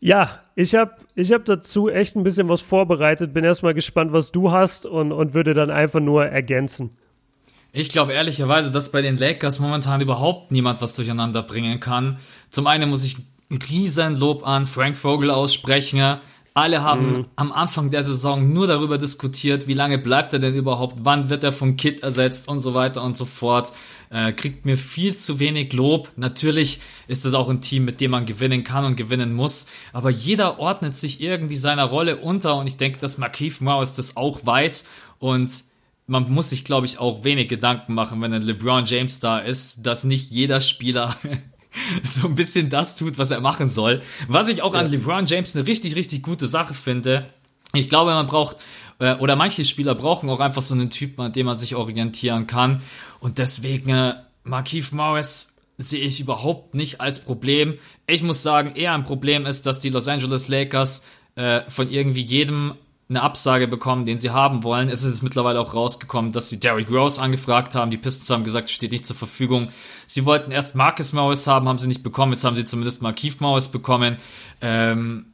Ja, 0.00 0.40
ich 0.54 0.74
habe 0.74 0.92
ich 1.14 1.32
hab 1.32 1.44
dazu 1.44 1.88
echt 1.88 2.16
ein 2.16 2.24
bisschen 2.24 2.48
was 2.48 2.60
vorbereitet. 2.60 3.32
Bin 3.32 3.44
erstmal 3.44 3.74
gespannt, 3.74 4.12
was 4.12 4.32
du 4.32 4.52
hast 4.52 4.86
und, 4.86 5.12
und 5.12 5.34
würde 5.34 5.54
dann 5.54 5.70
einfach 5.70 6.00
nur 6.00 6.26
ergänzen. 6.26 6.90
Ich 7.72 7.88
glaube 7.88 8.12
ehrlicherweise, 8.12 8.70
dass 8.70 8.92
bei 8.92 9.02
den 9.02 9.16
Lakers 9.16 9.58
momentan 9.58 10.00
überhaupt 10.00 10.52
niemand 10.52 10.80
was 10.80 10.94
durcheinander 10.94 11.42
bringen 11.42 11.80
kann. 11.80 12.18
Zum 12.50 12.66
einen 12.66 12.88
muss 12.88 13.02
ich 13.02 13.16
riesen 13.68 14.16
Lob 14.16 14.46
an 14.46 14.66
Frank 14.66 14.96
Vogel 14.96 15.30
aussprechen 15.30 16.20
alle 16.54 16.84
haben 16.84 17.12
mhm. 17.12 17.26
am 17.34 17.50
Anfang 17.50 17.90
der 17.90 18.04
Saison 18.04 18.52
nur 18.52 18.68
darüber 18.68 18.96
diskutiert, 18.96 19.66
wie 19.66 19.74
lange 19.74 19.98
bleibt 19.98 20.32
er 20.32 20.38
denn 20.38 20.54
überhaupt, 20.54 20.98
wann 21.00 21.28
wird 21.28 21.42
er 21.42 21.52
von 21.52 21.76
Kit 21.76 22.04
ersetzt 22.04 22.46
und 22.46 22.60
so 22.60 22.74
weiter 22.74 23.02
und 23.02 23.16
so 23.16 23.24
fort. 23.24 23.72
Äh, 24.10 24.32
kriegt 24.32 24.64
mir 24.64 24.78
viel 24.78 25.16
zu 25.16 25.40
wenig 25.40 25.72
Lob. 25.72 26.12
Natürlich 26.14 26.80
ist 27.08 27.24
es 27.24 27.34
auch 27.34 27.48
ein 27.48 27.60
Team, 27.60 27.84
mit 27.84 28.00
dem 28.00 28.12
man 28.12 28.24
gewinnen 28.24 28.62
kann 28.62 28.84
und 28.84 28.94
gewinnen 28.94 29.34
muss, 29.34 29.66
aber 29.92 30.10
jeder 30.10 30.60
ordnet 30.60 30.96
sich 30.96 31.20
irgendwie 31.20 31.56
seiner 31.56 31.84
Rolle 31.84 32.18
unter 32.18 32.56
und 32.56 32.68
ich 32.68 32.76
denke, 32.76 33.00
dass 33.00 33.18
Markeith 33.18 33.60
Morris 33.60 33.94
das 33.94 34.16
auch 34.16 34.46
weiß 34.46 34.86
und 35.18 35.64
man 36.06 36.30
muss 36.30 36.50
sich, 36.50 36.64
glaube 36.64 36.86
ich, 36.86 36.98
auch 36.98 37.24
wenig 37.24 37.48
Gedanken 37.48 37.94
machen, 37.94 38.20
wenn 38.20 38.32
ein 38.32 38.42
LeBron 38.42 38.84
James 38.84 39.20
da 39.20 39.38
ist, 39.38 39.86
dass 39.86 40.04
nicht 40.04 40.30
jeder 40.30 40.60
Spieler 40.60 41.16
so 42.02 42.28
ein 42.28 42.34
bisschen 42.34 42.68
das 42.68 42.96
tut, 42.96 43.18
was 43.18 43.30
er 43.30 43.40
machen 43.40 43.68
soll. 43.68 44.02
Was 44.28 44.48
ich 44.48 44.62
auch 44.62 44.74
ja. 44.74 44.80
an 44.80 44.90
LeBron 44.90 45.26
James 45.26 45.56
eine 45.56 45.66
richtig, 45.66 45.96
richtig 45.96 46.22
gute 46.22 46.46
Sache 46.46 46.74
finde. 46.74 47.26
Ich 47.72 47.88
glaube, 47.88 48.12
man 48.12 48.26
braucht, 48.26 48.56
äh, 48.98 49.16
oder 49.16 49.36
manche 49.36 49.64
Spieler 49.64 49.94
brauchen 49.94 50.30
auch 50.30 50.40
einfach 50.40 50.62
so 50.62 50.74
einen 50.74 50.90
Typen, 50.90 51.22
an 51.22 51.32
dem 51.32 51.46
man 51.46 51.58
sich 51.58 51.74
orientieren 51.74 52.46
kann. 52.46 52.82
Und 53.20 53.38
deswegen, 53.38 53.90
äh, 53.90 54.14
Markeith 54.44 54.92
Morris 54.92 55.56
sehe 55.78 56.00
ich 56.00 56.20
überhaupt 56.20 56.74
nicht 56.74 57.00
als 57.00 57.24
Problem. 57.24 57.74
Ich 58.06 58.22
muss 58.22 58.42
sagen, 58.42 58.76
eher 58.76 58.92
ein 58.92 59.02
Problem 59.02 59.44
ist, 59.46 59.66
dass 59.66 59.80
die 59.80 59.88
Los 59.88 60.06
Angeles 60.06 60.48
Lakers 60.48 61.04
äh, 61.34 61.62
von 61.68 61.90
irgendwie 61.90 62.22
jedem 62.22 62.74
eine 63.08 63.22
Absage 63.22 63.68
bekommen, 63.68 64.06
den 64.06 64.18
sie 64.18 64.30
haben 64.30 64.62
wollen. 64.62 64.88
Es 64.88 65.02
ist 65.02 65.10
jetzt 65.10 65.22
mittlerweile 65.22 65.60
auch 65.60 65.74
rausgekommen, 65.74 66.32
dass 66.32 66.48
sie 66.48 66.58
Derrick 66.58 66.90
Rose 66.90 67.20
angefragt 67.20 67.74
haben. 67.74 67.90
Die 67.90 67.98
Pistons 67.98 68.30
haben 68.30 68.44
gesagt, 68.44 68.70
steht 68.70 68.92
nicht 68.92 69.06
zur 69.06 69.16
Verfügung. 69.16 69.68
Sie 70.06 70.24
wollten 70.24 70.50
erst 70.50 70.74
Marcus 70.74 71.12
Morris 71.12 71.46
haben, 71.46 71.68
haben 71.68 71.78
sie 71.78 71.88
nicht 71.88 72.02
bekommen. 72.02 72.32
Jetzt 72.32 72.44
haben 72.44 72.56
sie 72.56 72.64
zumindest 72.64 73.02
mal 73.02 73.12
Keith 73.12 73.40
Morris 73.40 73.68
bekommen. 73.68 74.16
Ähm, 74.62 75.26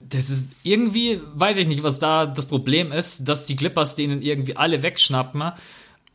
das 0.00 0.30
ist 0.30 0.48
irgendwie, 0.64 1.20
weiß 1.34 1.58
ich 1.58 1.68
nicht, 1.68 1.84
was 1.84 2.00
da 2.00 2.26
das 2.26 2.46
Problem 2.46 2.90
ist, 2.90 3.28
dass 3.28 3.46
die 3.46 3.56
Clippers 3.56 3.94
denen 3.94 4.20
irgendwie 4.20 4.56
alle 4.56 4.82
wegschnappen. 4.82 5.52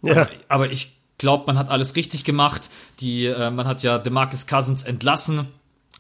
Ja. 0.01 0.11
Aber, 0.11 0.29
aber 0.49 0.71
ich 0.71 0.97
glaube, 1.17 1.45
man 1.47 1.57
hat 1.57 1.69
alles 1.69 1.95
richtig 1.95 2.25
gemacht. 2.25 2.69
Die, 2.99 3.25
äh, 3.25 3.49
man 3.49 3.65
hat 3.65 3.81
ja 3.81 3.97
DeMarcus 3.97 4.45
Cousins 4.45 4.83
entlassen 4.83 5.47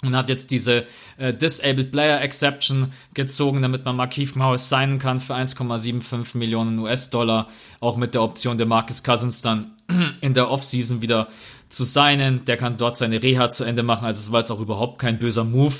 und 0.01 0.15
hat 0.15 0.29
jetzt 0.29 0.51
diese 0.51 0.85
äh, 1.17 1.33
Disabled 1.33 1.91
Player 1.91 2.21
Exception 2.21 2.91
gezogen, 3.13 3.61
damit 3.61 3.85
man 3.85 3.95
Markeith 3.95 4.35
Morris 4.35 4.67
signen 4.67 4.99
kann 4.99 5.19
für 5.19 5.35
1,75 5.35 6.37
Millionen 6.37 6.79
US-Dollar, 6.79 7.47
auch 7.79 7.97
mit 7.97 8.13
der 8.13 8.23
Option 8.23 8.57
der 8.57 8.67
Marcus 8.67 9.03
Cousins 9.03 9.41
dann 9.41 9.73
in 10.21 10.33
der 10.33 10.49
Offseason 10.49 11.01
wieder 11.01 11.27
zu 11.69 11.83
signen. 11.83 12.45
Der 12.45 12.57
kann 12.57 12.77
dort 12.77 12.97
seine 12.97 13.21
Reha 13.21 13.49
zu 13.49 13.63
Ende 13.63 13.83
machen, 13.83 14.05
also 14.05 14.19
es 14.19 14.31
war 14.31 14.39
jetzt 14.39 14.51
auch 14.51 14.59
überhaupt 14.59 14.99
kein 14.99 15.19
böser 15.19 15.43
Move. 15.43 15.75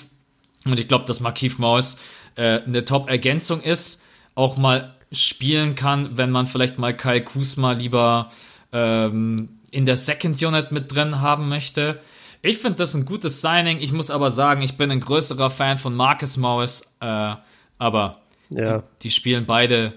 Und 0.65 0.79
ich 0.79 0.87
glaube, 0.87 1.05
dass 1.05 1.19
Markeith 1.19 1.57
Morris 1.57 1.99
äh, 2.35 2.61
eine 2.61 2.85
Top-Ergänzung 2.85 3.61
ist, 3.61 4.03
auch 4.35 4.57
mal 4.57 4.93
spielen 5.11 5.75
kann, 5.75 6.17
wenn 6.17 6.29
man 6.29 6.45
vielleicht 6.45 6.77
mal 6.77 6.95
Kyle 6.95 7.23
Kuzma 7.23 7.73
lieber 7.73 8.29
ähm, 8.71 9.57
in 9.71 9.85
der 9.85 9.95
Second 9.95 10.41
Unit 10.41 10.71
mit 10.71 10.93
drin 10.93 11.21
haben 11.21 11.49
möchte 11.49 11.99
ich 12.41 12.57
finde 12.57 12.77
das 12.77 12.95
ein 12.95 13.05
gutes 13.05 13.41
Signing. 13.41 13.79
Ich 13.79 13.91
muss 13.91 14.09
aber 14.09 14.31
sagen, 14.31 14.61
ich 14.61 14.77
bin 14.77 14.91
ein 14.91 14.99
größerer 14.99 15.49
Fan 15.49 15.77
von 15.77 15.95
Marcus 15.95 16.37
Morris. 16.37 16.95
Äh, 16.99 17.35
aber 17.77 18.21
ja. 18.49 18.79
die, 18.79 18.83
die, 19.03 19.11
spielen 19.11 19.45
beide 19.45 19.93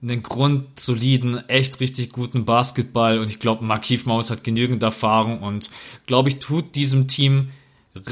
einen 0.00 0.22
grundsoliden, 0.22 1.48
echt 1.48 1.80
richtig 1.80 2.12
guten 2.12 2.44
Basketball. 2.44 3.18
Und 3.18 3.28
ich 3.28 3.40
glaube, 3.40 3.64
Markif 3.64 4.06
Morris 4.06 4.30
hat 4.30 4.44
genügend 4.44 4.82
Erfahrung 4.82 5.40
und 5.40 5.70
glaube 6.06 6.28
ich, 6.28 6.38
tut 6.38 6.76
diesem 6.76 7.08
Team 7.08 7.50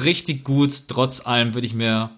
richtig 0.03 0.43
gut. 0.43 0.89
Trotz 0.89 1.25
allem 1.25 1.55
würde 1.55 1.67
ich 1.67 1.75
mir 1.75 2.11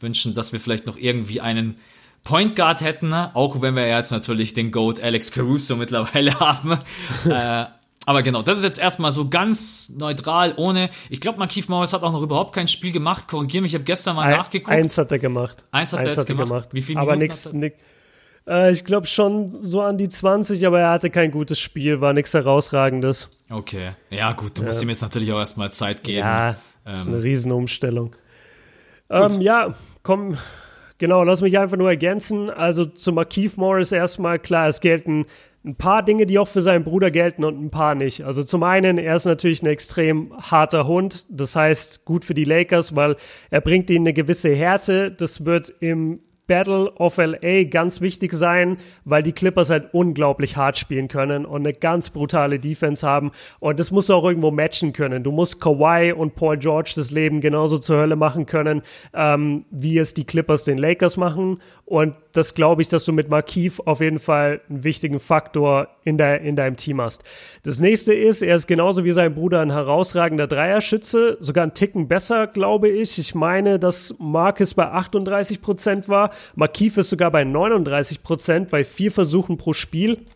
wünschen, 0.00 0.34
dass 0.34 0.52
wir 0.52 0.60
vielleicht 0.60 0.86
noch 0.86 0.98
irgendwie 0.98 1.40
einen 1.40 1.76
Point 2.22 2.56
Guard 2.56 2.80
hätten, 2.80 3.08
ne? 3.10 3.34
auch 3.34 3.60
wenn 3.60 3.76
wir 3.76 3.86
jetzt 3.86 4.10
natürlich 4.10 4.54
den 4.54 4.70
Goat 4.70 5.00
Alex 5.00 5.30
Caruso 5.30 5.76
mittlerweile 5.76 6.38
haben. 6.40 6.78
äh, 7.24 7.66
aber 8.06 8.22
genau, 8.22 8.42
das 8.42 8.58
ist 8.58 8.64
jetzt 8.64 8.78
erstmal 8.78 9.12
so 9.12 9.28
ganz 9.28 9.92
neutral, 9.98 10.54
ohne. 10.56 10.90
Ich 11.10 11.20
glaube, 11.20 11.38
Markif 11.38 11.68
Morris 11.68 11.92
hat 11.92 12.02
auch 12.02 12.12
noch 12.12 12.22
überhaupt 12.22 12.54
kein 12.54 12.68
Spiel 12.68 12.92
gemacht. 12.92 13.28
Korrigiere 13.28 13.62
mich, 13.62 13.72
ich 13.72 13.76
habe 13.76 13.84
gestern 13.84 14.16
mal 14.16 14.22
Ein, 14.22 14.36
nachgeguckt. 14.36 14.76
Eins 14.76 14.98
hat 14.98 15.10
er 15.12 15.18
gemacht. 15.18 15.64
Eins 15.70 15.92
hat 15.92 16.00
eins 16.00 16.08
er 16.08 16.12
jetzt 16.12 16.20
hat 16.20 16.26
gemacht. 16.26 16.48
gemacht. 16.48 16.68
Wie 16.72 16.82
viel 16.82 16.98
Aber 16.98 17.16
nichts. 17.16 17.52
Äh, 18.46 18.72
ich 18.72 18.84
glaube 18.84 19.06
schon 19.06 19.62
so 19.62 19.80
an 19.80 19.96
die 19.96 20.08
20, 20.08 20.66
aber 20.66 20.80
er 20.80 20.90
hatte 20.90 21.10
kein 21.10 21.30
gutes 21.30 21.58
Spiel, 21.58 22.00
war 22.00 22.12
nichts 22.12 22.34
herausragendes. 22.34 23.30
Okay. 23.50 23.90
Ja, 24.10 24.32
gut, 24.32 24.56
du 24.58 24.62
ja. 24.62 24.66
musst 24.66 24.82
ihm 24.82 24.90
jetzt 24.90 25.02
natürlich 25.02 25.32
auch 25.32 25.38
erstmal 25.38 25.72
Zeit 25.72 26.02
geben. 26.02 26.18
Ja, 26.18 26.56
das 26.84 27.00
ist 27.00 27.08
eine 27.08 27.16
ähm. 27.16 27.22
Riesenumstellung. 27.22 28.16
Ähm, 29.10 29.40
ja, 29.40 29.74
komm, 30.02 30.38
genau, 30.98 31.22
lass 31.24 31.40
mich 31.40 31.58
einfach 31.58 31.76
nur 31.76 31.88
ergänzen. 31.88 32.50
Also 32.50 32.84
zu 32.84 33.12
Markeith 33.12 33.56
Morris 33.56 33.92
erstmal, 33.92 34.38
klar, 34.38 34.68
es 34.68 34.80
gelten 34.80 35.26
ein 35.64 35.76
paar 35.76 36.02
Dinge, 36.02 36.26
die 36.26 36.38
auch 36.38 36.48
für 36.48 36.60
seinen 36.60 36.84
Bruder 36.84 37.10
gelten 37.10 37.42
und 37.42 37.58
ein 37.62 37.70
paar 37.70 37.94
nicht. 37.94 38.22
Also 38.22 38.44
zum 38.44 38.62
einen, 38.62 38.98
er 38.98 39.16
ist 39.16 39.24
natürlich 39.24 39.62
ein 39.62 39.66
extrem 39.66 40.32
harter 40.38 40.86
Hund. 40.86 41.26
Das 41.30 41.56
heißt, 41.56 42.04
gut 42.04 42.24
für 42.24 42.34
die 42.34 42.44
Lakers, 42.44 42.94
weil 42.94 43.16
er 43.50 43.62
bringt 43.62 43.88
ihnen 43.88 44.06
eine 44.06 44.12
gewisse 44.12 44.54
Härte. 44.54 45.10
Das 45.10 45.46
wird 45.46 45.72
im 45.80 46.20
Battle 46.46 46.92
of 46.96 47.16
LA 47.16 47.64
ganz 47.64 48.02
wichtig 48.02 48.34
sein, 48.34 48.76
weil 49.06 49.22
die 49.22 49.32
Clippers 49.32 49.70
halt 49.70 49.94
unglaublich 49.94 50.56
hart 50.56 50.78
spielen 50.78 51.08
können 51.08 51.46
und 51.46 51.62
eine 51.62 51.72
ganz 51.72 52.10
brutale 52.10 52.58
Defense 52.58 53.06
haben. 53.06 53.32
Und 53.60 53.80
das 53.80 53.90
musst 53.90 54.10
du 54.10 54.14
auch 54.14 54.24
irgendwo 54.24 54.50
matchen 54.50 54.92
können. 54.92 55.24
Du 55.24 55.32
musst 55.32 55.60
Kawhi 55.60 56.12
und 56.12 56.34
Paul 56.34 56.58
George 56.58 56.92
das 56.96 57.10
Leben 57.10 57.40
genauso 57.40 57.78
zur 57.78 57.98
Hölle 57.98 58.16
machen 58.16 58.44
können, 58.44 58.82
ähm, 59.14 59.64
wie 59.70 59.96
es 59.96 60.12
die 60.12 60.24
Clippers 60.24 60.64
den 60.64 60.76
Lakers 60.76 61.16
machen. 61.16 61.60
Und 61.86 62.14
das 62.34 62.54
glaube 62.54 62.82
ich, 62.82 62.88
dass 62.88 63.04
du 63.04 63.12
mit 63.12 63.30
Markeith 63.30 63.80
auf 63.86 64.00
jeden 64.00 64.18
Fall 64.18 64.60
einen 64.68 64.82
wichtigen 64.82 65.20
Faktor 65.20 65.88
in, 66.02 66.18
der, 66.18 66.40
in 66.40 66.56
deinem 66.56 66.76
Team 66.76 67.00
hast. 67.00 67.22
Das 67.62 67.78
nächste 67.78 68.12
ist, 68.12 68.42
er 68.42 68.56
ist 68.56 68.66
genauso 68.66 69.04
wie 69.04 69.12
sein 69.12 69.34
Bruder 69.34 69.60
ein 69.60 69.70
herausragender 69.70 70.48
Dreierschütze, 70.48 71.38
sogar 71.40 71.62
einen 71.62 71.74
Ticken 71.74 72.08
besser, 72.08 72.48
glaube 72.48 72.88
ich. 72.88 73.18
Ich 73.20 73.36
meine, 73.36 73.78
dass 73.78 74.16
Marcus 74.18 74.74
bei 74.74 74.90
38 74.90 75.62
Prozent 75.62 76.08
war. 76.08 76.30
Markeith 76.56 76.96
ist 76.98 77.10
sogar 77.10 77.30
bei 77.30 77.44
39 77.44 78.24
Prozent 78.24 78.68
bei 78.68 78.82
vier 78.82 79.12
Versuchen 79.12 79.56
pro 79.56 79.72
Spiel. 79.72 80.26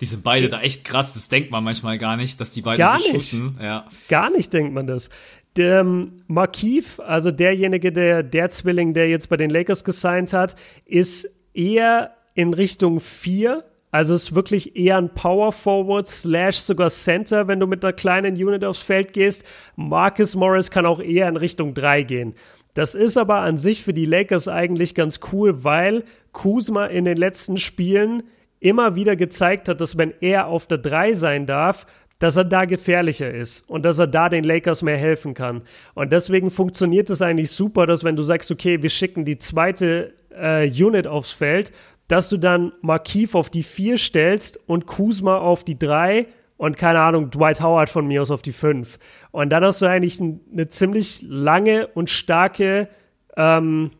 Die 0.00 0.06
sind 0.06 0.22
beide 0.22 0.48
da 0.48 0.60
echt 0.60 0.84
krass, 0.84 1.12
das 1.14 1.28
denkt 1.28 1.50
man 1.50 1.62
manchmal 1.62 1.98
gar 1.98 2.16
nicht, 2.16 2.40
dass 2.40 2.52
die 2.52 2.62
beide 2.62 2.78
gar 2.78 2.98
so 2.98 3.12
nicht. 3.12 3.30
shooten. 3.30 3.58
Ja. 3.60 3.86
Gar 4.08 4.30
nicht 4.30 4.52
denkt 4.52 4.72
man 4.72 4.86
das. 4.86 5.10
Der 5.56 5.80
ähm, 5.80 6.22
Markif, 6.28 7.00
also 7.00 7.32
derjenige, 7.32 7.92
der, 7.92 8.22
der 8.22 8.50
Zwilling, 8.50 8.94
der 8.94 9.08
jetzt 9.08 9.28
bei 9.28 9.36
den 9.36 9.50
Lakers 9.50 9.82
gesigned 9.82 10.32
hat, 10.32 10.54
ist 10.86 11.28
eher 11.54 12.14
in 12.34 12.54
Richtung 12.54 13.00
4. 13.00 13.64
Also 13.92 14.14
ist 14.14 14.34
wirklich 14.34 14.76
eher 14.76 14.98
ein 14.98 15.12
Power 15.14 15.52
Forward 15.52 16.06
slash 16.06 16.58
sogar 16.58 16.90
Center, 16.90 17.48
wenn 17.48 17.58
du 17.58 17.66
mit 17.66 17.84
einer 17.84 17.92
kleinen 17.92 18.34
Unit 18.34 18.64
aufs 18.64 18.82
Feld 18.82 19.12
gehst. 19.12 19.44
Marcus 19.74 20.36
Morris 20.36 20.70
kann 20.70 20.86
auch 20.86 21.00
eher 21.00 21.28
in 21.28 21.36
Richtung 21.36 21.74
3 21.74 22.04
gehen. 22.04 22.34
Das 22.74 22.94
ist 22.94 23.16
aber 23.16 23.40
an 23.40 23.58
sich 23.58 23.82
für 23.82 23.92
die 23.92 24.04
Lakers 24.04 24.46
eigentlich 24.46 24.94
ganz 24.94 25.18
cool, 25.32 25.64
weil 25.64 26.04
Kuzma 26.32 26.86
in 26.86 27.04
den 27.04 27.16
letzten 27.16 27.56
Spielen 27.56 28.22
immer 28.60 28.94
wieder 28.94 29.16
gezeigt 29.16 29.68
hat, 29.68 29.80
dass 29.80 29.98
wenn 29.98 30.14
er 30.20 30.46
auf 30.46 30.66
der 30.66 30.78
3 30.78 31.14
sein 31.14 31.46
darf, 31.46 31.86
dass 32.20 32.36
er 32.36 32.44
da 32.44 32.66
gefährlicher 32.66 33.32
ist 33.32 33.68
und 33.68 33.84
dass 33.84 33.98
er 33.98 34.06
da 34.06 34.28
den 34.28 34.44
Lakers 34.44 34.82
mehr 34.82 34.98
helfen 34.98 35.34
kann. 35.34 35.62
Und 35.94 36.12
deswegen 36.12 36.50
funktioniert 36.50 37.10
es 37.10 37.22
eigentlich 37.22 37.50
super, 37.50 37.86
dass 37.86 38.04
wenn 38.04 38.14
du 38.14 38.22
sagst, 38.22 38.50
okay, 38.50 38.82
wir 38.82 38.90
schicken 38.90 39.24
die 39.24 39.38
zweite 39.38 40.12
äh, 40.30 40.68
Unit 40.68 41.06
aufs 41.06 41.32
Feld, 41.32 41.72
dass 42.08 42.28
du 42.28 42.38
dann 42.38 42.72
Markief 42.80 43.34
auf 43.34 43.50
die 43.50 43.62
4 43.62 43.98
stellst 43.98 44.58
und 44.66 44.86
Kuzma 44.86 45.38
auf 45.38 45.64
die 45.64 45.78
3 45.78 46.26
und 46.56 46.76
keine 46.76 47.00
Ahnung, 47.00 47.30
Dwight 47.30 47.62
Howard 47.62 47.88
von 47.88 48.06
mir 48.06 48.20
aus 48.20 48.30
auf 48.30 48.42
die 48.42 48.52
5. 48.52 48.98
Und 49.30 49.50
dann 49.50 49.64
hast 49.64 49.80
du 49.80 49.86
eigentlich 49.86 50.20
ein, 50.20 50.40
eine 50.52 50.68
ziemlich 50.68 51.22
lange 51.22 51.86
und 51.86 52.10
starke, 52.10 52.88
ähm, 53.36 53.92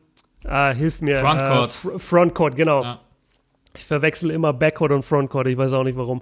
äh, 0.44 0.74
hilf 0.74 1.00
mir. 1.00 1.18
Frontcourt. 1.18 1.70
Äh, 1.70 1.72
Fr 1.72 1.98
Frontcourt, 1.98 2.56
genau. 2.56 2.82
Ja. 2.82 3.00
Ich 3.76 3.84
verwechsel 3.84 4.30
immer 4.30 4.52
Backcourt 4.52 4.92
und 4.92 5.04
Frontcourt, 5.04 5.46
ich 5.46 5.56
weiß 5.56 5.72
auch 5.72 5.84
nicht 5.84 5.96
warum. 5.96 6.20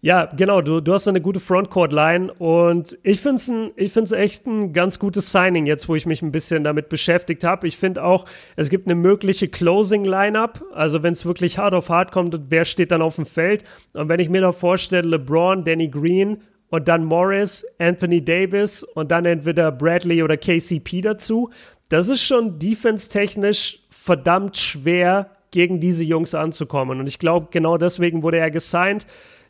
Ja, 0.00 0.26
genau, 0.26 0.60
du, 0.60 0.80
du 0.80 0.92
hast 0.92 1.08
eine 1.08 1.20
gute 1.20 1.40
Frontcourt-Line 1.40 2.32
und 2.34 2.96
ich 3.02 3.20
finde 3.20 3.42
es 3.42 3.52
ich 3.74 3.92
find's 3.92 4.12
echt 4.12 4.46
ein 4.46 4.72
ganz 4.72 5.00
gutes 5.00 5.32
Signing 5.32 5.66
jetzt, 5.66 5.88
wo 5.88 5.96
ich 5.96 6.06
mich 6.06 6.22
ein 6.22 6.30
bisschen 6.30 6.62
damit 6.62 6.88
beschäftigt 6.88 7.42
habe. 7.42 7.66
Ich 7.66 7.76
finde 7.76 8.04
auch, 8.04 8.24
es 8.54 8.70
gibt 8.70 8.86
eine 8.86 8.94
mögliche 8.94 9.48
Closing-Lineup, 9.48 10.64
also 10.72 11.02
wenn 11.02 11.14
es 11.14 11.26
wirklich 11.26 11.58
hart 11.58 11.74
auf 11.74 11.88
hart 11.88 12.12
kommt, 12.12 12.38
wer 12.48 12.64
steht 12.64 12.92
dann 12.92 13.02
auf 13.02 13.16
dem 13.16 13.26
Feld? 13.26 13.64
Und 13.92 14.08
wenn 14.08 14.20
ich 14.20 14.28
mir 14.28 14.40
da 14.40 14.52
vorstelle, 14.52 15.08
LeBron, 15.08 15.64
Danny 15.64 15.88
Green 15.88 16.42
und 16.70 16.86
dann 16.86 17.04
Morris, 17.04 17.66
Anthony 17.80 18.24
Davis 18.24 18.84
und 18.84 19.10
dann 19.10 19.24
entweder 19.24 19.72
Bradley 19.72 20.22
oder 20.22 20.36
KCP 20.36 21.00
dazu, 21.00 21.50
das 21.88 22.08
ist 22.08 22.22
schon 22.22 22.60
defense-technisch 22.60 23.80
verdammt 23.90 24.56
schwer, 24.56 25.32
gegen 25.50 25.80
diese 25.80 26.04
Jungs 26.04 26.34
anzukommen. 26.34 27.00
Und 27.00 27.08
ich 27.08 27.18
glaube, 27.18 27.48
genau 27.50 27.78
deswegen 27.78 28.22
wurde 28.22 28.38
er 28.38 28.50
gesigned. 28.50 29.06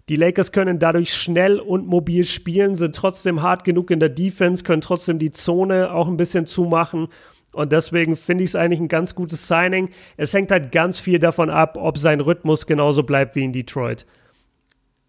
Die 0.08 0.16
Lakers 0.16 0.52
können 0.52 0.78
dadurch 0.78 1.14
schnell 1.14 1.60
und 1.60 1.86
mobil 1.86 2.24
spielen, 2.24 2.74
sind 2.74 2.94
trotzdem 2.94 3.42
hart 3.42 3.64
genug 3.64 3.90
in 3.90 4.00
der 4.00 4.08
Defense, 4.08 4.64
können 4.64 4.80
trotzdem 4.80 5.18
die 5.18 5.32
Zone 5.32 5.92
auch 5.92 6.08
ein 6.08 6.16
bisschen 6.16 6.46
zumachen. 6.46 7.08
Und 7.52 7.72
deswegen 7.72 8.16
finde 8.16 8.44
ich 8.44 8.50
es 8.50 8.56
eigentlich 8.56 8.80
ein 8.80 8.88
ganz 8.88 9.14
gutes 9.14 9.48
Signing. 9.48 9.90
Es 10.16 10.32
hängt 10.32 10.50
halt 10.50 10.72
ganz 10.72 11.00
viel 11.00 11.18
davon 11.18 11.50
ab, 11.50 11.76
ob 11.76 11.98
sein 11.98 12.20
Rhythmus 12.20 12.66
genauso 12.66 13.02
bleibt 13.02 13.36
wie 13.36 13.44
in 13.44 13.52
Detroit. 13.52 14.06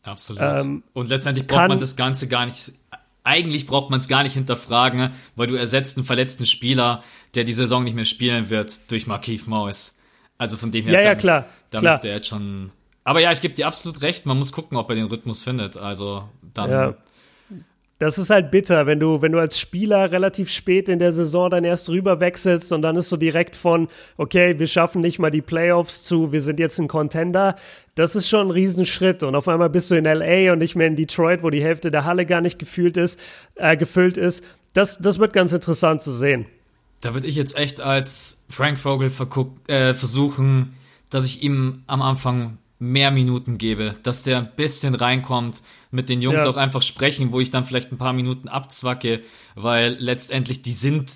Absolut. 0.04 0.42
Ähm, 0.60 0.84
und 0.94 1.10
letztendlich 1.10 1.48
braucht 1.48 1.70
man 1.70 1.80
das 1.80 1.96
Ganze 1.96 2.28
gar 2.28 2.46
nicht. 2.46 2.72
Eigentlich 3.24 3.68
braucht 3.68 3.90
man 3.90 4.00
es 4.00 4.08
gar 4.08 4.24
nicht 4.24 4.34
hinterfragen, 4.34 5.12
weil 5.36 5.48
du 5.48 5.56
ersetzt 5.56 5.98
einen 5.98 6.06
verletzten 6.06 6.46
Spieler, 6.46 7.04
der 7.36 7.44
die 7.44 7.54
Saison 7.54 7.84
nicht 7.84 7.94
mehr 7.94 8.06
spielen 8.06 8.50
wird, 8.50 8.90
durch 8.92 9.08
Markeith 9.08 9.46
Morris. 9.46 10.02
Also 10.38 10.56
von 10.56 10.72
dem 10.72 10.86
her, 10.86 10.94
ja, 10.94 11.02
ja, 11.02 11.10
dann, 11.10 11.18
klar, 11.18 11.46
da 11.70 11.80
klar. 11.80 11.94
müsste 11.94 12.08
er 12.08 12.16
jetzt 12.16 12.28
schon. 12.28 12.72
Aber 13.10 13.22
ja, 13.22 13.32
ich 13.32 13.42
gebe 13.42 13.56
dir 13.56 13.66
absolut 13.66 14.04
recht, 14.04 14.28
man 14.28 14.38
muss 14.38 14.52
gucken, 14.52 14.78
ob 14.78 14.88
er 14.92 14.96
den 14.96 15.08
Rhythmus 15.08 15.42
findet. 15.42 15.78
Also 15.78 16.30
dann. 16.54 16.70
Ja. 16.70 16.94
Das 17.98 18.20
ist 18.20 18.30
halt 18.30 18.52
bitter, 18.52 18.86
wenn 18.86 19.00
du, 19.00 19.24
wenn 19.24 19.32
du 19.32 19.40
als 19.40 19.60
Spieler 19.60 20.12
relativ 20.12 20.52
spät 20.52 20.88
in 20.88 21.00
der 21.00 21.12
Saison 21.12 21.50
dann 21.50 21.64
erst 21.64 21.90
rüber 21.90 22.20
wechselst 22.20 22.72
und 22.72 22.84
dann 22.84 22.96
ist 22.98 23.10
so 23.10 23.18
direkt 23.18 23.56
von, 23.56 23.88
okay, 24.18 24.60
wir 24.60 24.68
schaffen 24.68 25.02
nicht 25.02 25.18
mal 25.18 25.32
die 25.32 25.42
Playoffs 25.42 26.04
zu, 26.04 26.32
wir 26.32 26.44
sind 26.44 26.60
jetzt 26.60 26.78
ein 26.78 26.88
Contender. 26.88 27.56
Das 27.96 28.16
ist 28.16 28.30
schon 28.30 28.50
ein 28.50 28.52
Riesenschritt. 28.52 29.24
Und 29.24 29.34
auf 29.34 29.48
einmal 29.48 29.72
bist 29.72 29.90
du 29.90 29.96
in 29.96 30.06
LA 30.06 30.54
und 30.54 30.60
nicht 30.60 30.76
mehr 30.76 30.86
in 30.86 30.96
Detroit, 30.96 31.42
wo 31.42 31.50
die 31.50 31.64
Hälfte 31.64 31.90
der 31.90 32.06
Halle 32.06 32.28
gar 32.28 32.42
nicht 32.42 32.60
gefühlt 32.60 32.96
ist, 32.96 33.20
äh, 33.56 33.76
gefüllt 33.76 34.18
ist. 34.18 34.44
Das, 34.74 35.00
das 35.00 35.18
wird 35.18 35.34
ganz 35.34 35.52
interessant 35.52 36.04
zu 36.04 36.12
sehen. 36.12 36.46
Da 37.02 37.16
würde 37.16 37.26
ich 37.26 37.36
jetzt 37.36 37.58
echt 37.58 37.82
als 37.82 38.46
Frank 38.50 38.80
Vogel 38.80 39.10
äh, 39.68 39.96
versuchen, 39.96 40.76
dass 41.10 41.26
ich 41.26 41.42
ihm 41.42 41.82
am 41.88 42.04
Anfang 42.04 42.60
mehr 42.80 43.12
Minuten 43.12 43.58
gebe, 43.58 43.96
dass 44.04 44.24
der 44.24 44.38
ein 44.40 44.52
bisschen 44.56 44.96
reinkommt, 44.96 45.62
mit 45.92 46.08
den 46.08 46.22
Jungs 46.22 46.44
ja. 46.44 46.50
auch 46.50 46.58
einfach 46.58 46.82
sprechen, 46.82 47.32
wo 47.32 47.40
ich 47.40 47.52
dann 47.52 47.66
vielleicht 47.66 47.92
ein 47.92 47.98
paar 47.98 48.14
Minuten 48.14 48.48
abzwacke, 48.48 49.22
weil 49.56 49.98
letztendlich 50.00 50.62
die 50.62 50.72
sind, 50.72 51.12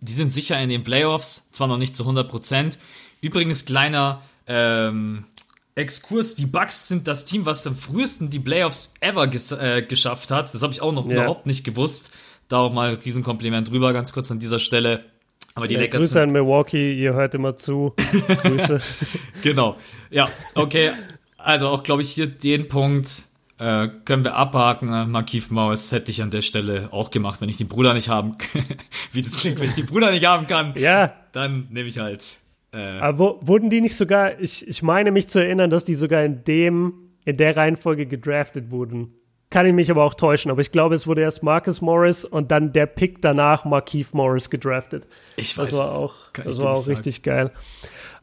die 0.00 0.12
sind 0.12 0.30
sicher 0.30 0.60
in 0.60 0.68
den 0.68 0.82
Playoffs, 0.82 1.50
zwar 1.52 1.68
noch 1.68 1.78
nicht 1.78 1.94
zu 1.94 2.02
100 2.02 2.28
Prozent. 2.28 2.78
Übrigens 3.20 3.64
kleiner 3.64 4.22
ähm, 4.46 5.24
Exkurs, 5.76 6.34
die 6.34 6.46
Bucks 6.46 6.88
sind 6.88 7.06
das 7.08 7.24
Team, 7.24 7.46
was 7.46 7.66
am 7.66 7.76
frühesten 7.76 8.30
die 8.30 8.38
Playoffs 8.38 8.94
ever 9.00 9.26
ges 9.26 9.52
äh, 9.52 9.82
geschafft 9.82 10.30
hat. 10.30 10.52
Das 10.52 10.62
habe 10.62 10.72
ich 10.72 10.82
auch 10.82 10.92
noch 10.92 11.06
ja. 11.06 11.14
überhaupt 11.14 11.46
nicht 11.46 11.64
gewusst. 11.64 12.12
Da 12.48 12.58
auch 12.58 12.72
mal 12.72 12.90
ein 12.90 12.96
Riesenkompliment 12.96 13.70
drüber, 13.70 13.92
ganz 13.92 14.12
kurz 14.12 14.30
an 14.30 14.38
dieser 14.38 14.58
Stelle. 14.58 15.04
Aber 15.56 15.68
die 15.68 15.74
ja, 15.74 15.80
Lakers 15.80 16.00
Grüße 16.00 16.20
an 16.20 16.32
Milwaukee, 16.32 16.92
ihr 16.92 17.14
hört 17.14 17.34
immer 17.34 17.56
zu. 17.56 17.94
Grüße. 18.42 18.80
genau. 19.42 19.76
Ja, 20.10 20.28
okay. 20.54 20.90
Also 21.38 21.68
auch, 21.68 21.84
glaube 21.84 22.02
ich, 22.02 22.10
hier 22.10 22.26
den 22.26 22.66
Punkt 22.66 23.24
äh, 23.58 23.88
können 24.04 24.24
wir 24.24 24.34
abhaken. 24.34 25.10
Markif 25.10 25.52
Maus 25.52 25.92
hätte 25.92 26.10
ich 26.10 26.22
an 26.22 26.30
der 26.30 26.42
Stelle 26.42 26.88
auch 26.90 27.12
gemacht, 27.12 27.40
wenn 27.40 27.48
ich 27.48 27.56
den 27.56 27.68
Bruder 27.68 27.94
nicht 27.94 28.08
haben 28.08 28.32
Wie 29.12 29.22
das 29.22 29.36
klingt, 29.36 29.60
wenn 29.60 29.68
ich 29.68 29.74
den 29.74 29.86
Bruder 29.86 30.10
nicht 30.10 30.26
haben 30.26 30.48
kann. 30.48 30.74
Ja. 30.76 31.14
Dann 31.30 31.68
nehme 31.70 31.88
ich 31.88 32.00
halt. 32.00 32.38
Äh, 32.72 32.98
Aber 32.98 33.18
wo, 33.18 33.38
wurden 33.42 33.70
die 33.70 33.80
nicht 33.80 33.96
sogar, 33.96 34.40
ich, 34.40 34.66
ich 34.66 34.82
meine 34.82 35.12
mich 35.12 35.28
zu 35.28 35.38
erinnern, 35.38 35.70
dass 35.70 35.84
die 35.84 35.94
sogar 35.94 36.24
in 36.24 36.42
dem, 36.42 36.94
in 37.24 37.36
der 37.36 37.56
Reihenfolge 37.56 38.06
gedraftet 38.06 38.72
wurden. 38.72 39.14
Kann 39.54 39.66
ich 39.66 39.72
mich 39.72 39.88
aber 39.88 40.02
auch 40.02 40.14
täuschen, 40.14 40.50
aber 40.50 40.62
ich 40.62 40.72
glaube, 40.72 40.96
es 40.96 41.06
wurde 41.06 41.20
erst 41.20 41.44
Marcus 41.44 41.80
Morris 41.80 42.24
und 42.24 42.50
dann 42.50 42.72
der 42.72 42.86
Pick 42.86 43.22
danach 43.22 43.64
Markeith 43.64 44.08
Morris 44.12 44.50
gedraftet. 44.50 45.06
Ich 45.36 45.56
weiß. 45.56 45.70
Das 45.70 45.78
war 45.78 45.92
auch, 45.92 46.14
das 46.32 46.60
war 46.60 46.72
auch 46.72 46.88
richtig 46.88 47.22
geil. 47.22 47.52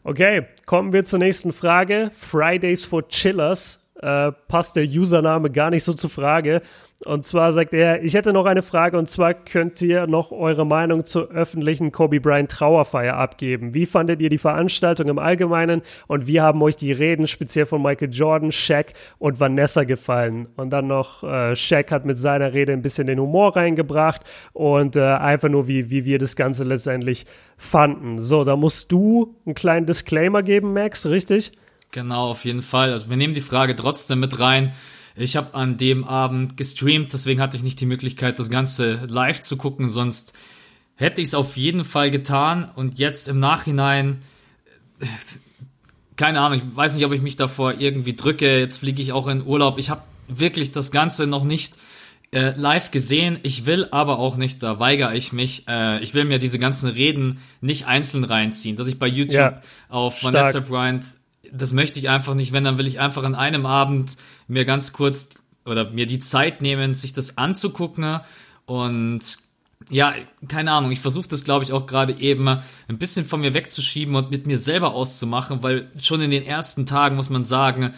Okay, 0.04 0.46
kommen 0.66 0.92
wir 0.92 1.06
zur 1.06 1.20
nächsten 1.20 1.54
Frage. 1.54 2.12
Fridays 2.18 2.84
for 2.84 3.08
Chillers. 3.08 3.80
Äh, 4.02 4.34
passt 4.50 4.76
der 4.76 4.84
Username 4.84 5.50
gar 5.50 5.70
nicht 5.70 5.86
so 5.86 5.94
zur 5.94 6.10
Frage. 6.10 6.62
Und 7.04 7.26
zwar 7.26 7.52
sagt 7.52 7.74
er, 7.74 8.04
ich 8.04 8.14
hätte 8.14 8.32
noch 8.32 8.46
eine 8.46 8.62
Frage 8.62 8.96
und 8.98 9.10
zwar 9.10 9.34
könnt 9.34 9.82
ihr 9.82 10.06
noch 10.06 10.32
eure 10.32 10.68
Meinung 10.68 11.04
zur 11.04 11.32
öffentlichen 11.32 11.92
Kobe 11.92 12.20
Bryant 12.20 12.52
Trauerfeier 12.52 13.16
abgeben. 13.16 13.74
Wie 13.74 13.88
fandet 13.88 14.22
ihr 14.22 14.30
die 14.30 14.38
Veranstaltung 14.38 15.08
im 15.08 15.18
Allgemeinen 15.18 15.82
und 16.08 16.28
wie 16.28 16.42
haben 16.42 16.62
euch 16.62 16.76
die 16.76 16.92
Reden 16.92 17.28
speziell 17.28 17.66
von 17.66 17.82
Michael 17.82 18.14
Jordan, 18.14 18.52
Shaq 18.52 18.94
und 19.18 19.40
Vanessa 19.40 19.84
gefallen? 19.84 20.48
Und 20.58 20.70
dann 20.70 20.86
noch, 20.86 21.24
äh, 21.24 21.56
Shaq 21.56 21.92
hat 21.92 22.06
mit 22.06 22.20
seiner 22.20 22.54
Rede 22.54 22.72
ein 22.72 22.84
bisschen 22.84 23.08
den 23.08 23.20
Humor 23.20 23.56
reingebracht 23.56 24.22
und 24.54 24.96
äh, 24.96 25.02
einfach 25.02 25.50
nur, 25.50 25.68
wie, 25.68 25.90
wie 25.90 26.06
wir 26.06 26.20
das 26.20 26.36
Ganze 26.36 26.64
letztendlich 26.66 27.26
fanden. 27.58 28.22
So, 28.22 28.44
da 28.44 28.56
musst 28.56 28.92
du 28.92 29.36
einen 29.48 29.56
kleinen 29.56 29.88
Disclaimer 29.88 30.44
geben, 30.44 30.74
Max, 30.74 31.08
richtig? 31.08 31.52
Genau, 31.90 32.30
auf 32.30 32.46
jeden 32.46 32.62
Fall. 32.62 32.92
Also 32.92 33.10
wir 33.10 33.18
nehmen 33.18 33.34
die 33.34 33.42
Frage 33.42 33.76
trotzdem 33.76 34.20
mit 34.20 34.40
rein. 34.40 34.72
Ich 35.16 35.36
habe 35.36 35.54
an 35.54 35.78
dem 35.78 36.04
Abend 36.04 36.58
gestreamt, 36.58 37.14
deswegen 37.14 37.42
hatte 37.42 37.58
ich 37.58 37.64
nicht 37.64 37.80
die 37.82 37.86
Möglichkeit, 37.86 38.40
das 38.40 38.50
Ganze 38.50 39.06
live 39.08 39.42
zu 39.42 39.58
gucken, 39.58 39.90
sonst 39.90 40.34
hätte 40.96 41.22
ich 41.22 41.30
es 41.30 41.36
auf 41.36 41.58
jeden 41.58 41.84
Fall 41.84 42.12
getan. 42.12 42.70
Und 42.76 43.00
jetzt 43.00 43.28
im 43.28 43.40
Nachhinein, 43.40 44.22
äh, 45.00 45.08
keine 46.16 46.42
Ahnung, 46.42 46.60
ich 46.60 46.76
weiß 46.76 46.96
nicht, 46.96 47.06
ob 47.06 47.12
ich 47.12 47.22
mich 47.22 47.36
davor 47.36 47.80
irgendwie 47.80 48.14
drücke. 48.14 48.60
Jetzt 48.60 48.78
fliege 48.78 49.02
ich 49.02 49.12
auch 49.12 49.28
in 49.28 49.46
Urlaub. 49.46 49.78
Ich 49.80 49.90
habe 49.90 50.04
wirklich 50.28 50.72
das 50.72 50.92
Ganze 50.92 51.28
noch 51.28 51.44
nicht 51.44 51.78
äh, 52.32 52.54
live 52.56 52.92
gesehen. 52.92 53.40
Ich 53.44 53.66
will 53.66 53.88
aber 53.92 54.20
auch 54.20 54.38
nicht, 54.38 54.64
da 54.64 54.80
weigere 54.80 55.16
ich 55.16 55.34
mich. 55.34 55.68
Äh, 55.68 56.02
ich 56.04 56.14
will 56.14 56.26
mir 56.26 56.40
diese 56.40 56.60
ganzen 56.60 56.90
Reden 56.90 57.40
nicht 57.60 57.88
einzeln 57.88 58.24
reinziehen, 58.24 58.76
dass 58.76 58.88
ich 58.88 59.00
bei 59.00 59.08
YouTube 59.08 59.34
ja, 59.34 59.62
auf 59.90 60.20
stark. 60.20 60.34
Vanessa 60.34 60.60
Bryant 60.60 61.04
das 61.52 61.74
möchte 61.74 62.00
ich 62.00 62.10
einfach 62.10 62.34
nicht. 62.34 62.54
Wenn, 62.54 62.64
dann 62.64 62.78
will 62.78 62.88
ich 62.88 63.00
einfach 63.00 63.24
an 63.24 63.36
einem 63.36 63.66
Abend 63.66 64.18
mir 64.48 64.66
ganz 64.66 64.94
kurz 64.94 65.40
oder 65.66 65.90
mir 65.92 66.06
die 66.06 66.20
Zeit 66.20 66.62
nehmen, 66.62 66.96
sich 66.96 67.14
das 67.14 67.38
anzugucken 67.38 68.20
und 68.66 69.38
ja, 69.90 70.14
keine 70.48 70.72
Ahnung, 70.72 70.92
ich 70.92 71.00
versuche 71.00 71.28
das, 71.28 71.44
glaube 71.44 71.66
ich, 71.66 71.74
auch 71.74 71.86
gerade 71.86 72.14
eben 72.14 72.48
ein 72.48 72.98
bisschen 72.98 73.26
von 73.26 73.42
mir 73.42 73.54
wegzuschieben 73.54 74.16
und 74.16 74.32
mit 74.32 74.46
mir 74.48 74.58
selber 74.58 74.94
auszumachen, 74.94 75.64
weil 75.64 75.92
schon 76.00 76.22
in 76.22 76.32
den 76.32 76.44
ersten 76.44 76.86
Tagen 76.86 77.16
muss 77.16 77.30
man 77.30 77.44
sagen, 77.44 77.92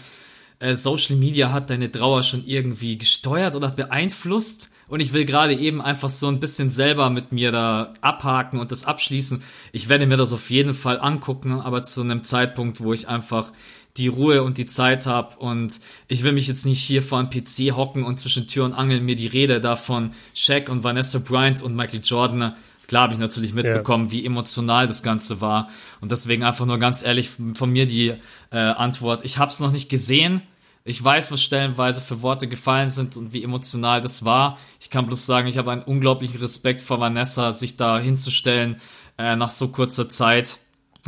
äh, 0.60 0.76
Social 0.76 1.18
Media 1.18 1.52
hat 1.52 1.70
deine 1.70 1.92
Trauer 1.92 2.24
schon 2.24 2.46
irgendwie 2.46 2.98
gesteuert 2.98 3.56
oder 3.56 3.70
beeinflusst. 3.70 4.72
Und 4.94 5.00
ich 5.00 5.12
will 5.12 5.26
gerade 5.26 5.56
eben 5.56 5.82
einfach 5.82 6.10
so 6.10 6.28
ein 6.28 6.40
bisschen 6.40 6.70
selber 6.70 7.10
mit 7.10 7.32
mir 7.32 7.52
da 7.52 7.94
abhaken 8.02 8.60
und 8.60 8.70
das 8.70 8.86
abschließen. 8.86 9.42
Ich 9.72 9.90
werde 9.90 10.06
mir 10.06 10.18
das 10.18 10.34
auf 10.34 10.52
jeden 10.52 10.76
Fall 10.76 11.00
angucken, 11.00 11.54
aber 11.54 11.84
zu 11.84 12.02
einem 12.02 12.22
Zeitpunkt, 12.24 12.80
wo 12.80 12.94
ich 12.94 13.10
einfach 13.10 13.52
die 13.98 14.08
Ruhe 14.08 14.44
und 14.44 14.60
die 14.60 14.68
Zeit 14.68 15.08
habe 15.08 15.36
und 15.38 15.80
ich 16.08 16.24
will 16.24 16.32
mich 16.32 16.48
jetzt 16.48 16.68
nicht 16.68 16.80
hier 16.80 17.02
vor 17.02 17.18
einem 17.18 17.32
PC 17.32 17.76
hocken 17.76 18.04
und 18.04 18.20
zwischen 18.20 18.46
Tür 18.46 18.66
und 18.66 18.74
Angel 18.74 19.02
mir 19.02 19.16
die 19.16 19.26
Rede 19.26 19.60
da 19.60 19.76
von 19.76 20.12
Shaq 20.36 20.70
und 20.70 20.84
Vanessa 20.84 21.18
Bryant 21.18 21.64
und 21.64 21.76
Michael 21.76 22.02
Jordan 22.04 22.54
Klar 22.88 23.04
habe 23.04 23.14
ich 23.14 23.20
natürlich 23.20 23.56
mitbekommen, 23.56 24.08
ja. 24.08 24.12
wie 24.12 24.26
emotional 24.26 24.86
das 24.86 25.02
Ganze 25.02 25.42
war. 25.42 25.70
Und 26.02 26.12
deswegen 26.12 26.44
einfach 26.44 26.66
nur 26.68 26.78
ganz 26.78 27.02
ehrlich 27.02 27.30
von 27.56 27.72
mir 27.72 27.88
die 27.88 28.14
äh, 28.52 28.58
Antwort. 28.58 29.24
Ich 29.24 29.40
habe 29.40 29.50
es 29.50 29.60
noch 29.60 29.72
nicht 29.72 29.90
gesehen. 29.90 30.44
Ich 30.86 31.02
weiß, 31.02 31.32
was 31.32 31.42
stellenweise 31.42 32.02
für 32.02 32.22
Worte 32.22 32.48
gefallen 32.48 32.90
sind 32.90 33.16
und 33.16 33.32
wie 33.32 33.44
emotional 33.44 34.02
das 34.02 34.26
war. 34.26 34.58
Ich 34.82 34.90
kann 34.90 35.06
bloß 35.06 35.26
sagen, 35.26 35.48
ich 35.48 35.58
habe 35.58 35.72
einen 35.72 35.82
unglaublichen 35.82 36.40
Respekt 36.40 36.82
vor 36.82 37.00
Vanessa, 37.00 37.54
sich 37.54 37.78
da 37.78 38.00
hinzustellen 38.00 38.82
äh, 39.18 39.36
nach 39.36 39.50
so 39.50 39.70
kurzer 39.70 40.10
Zeit. 40.10 40.58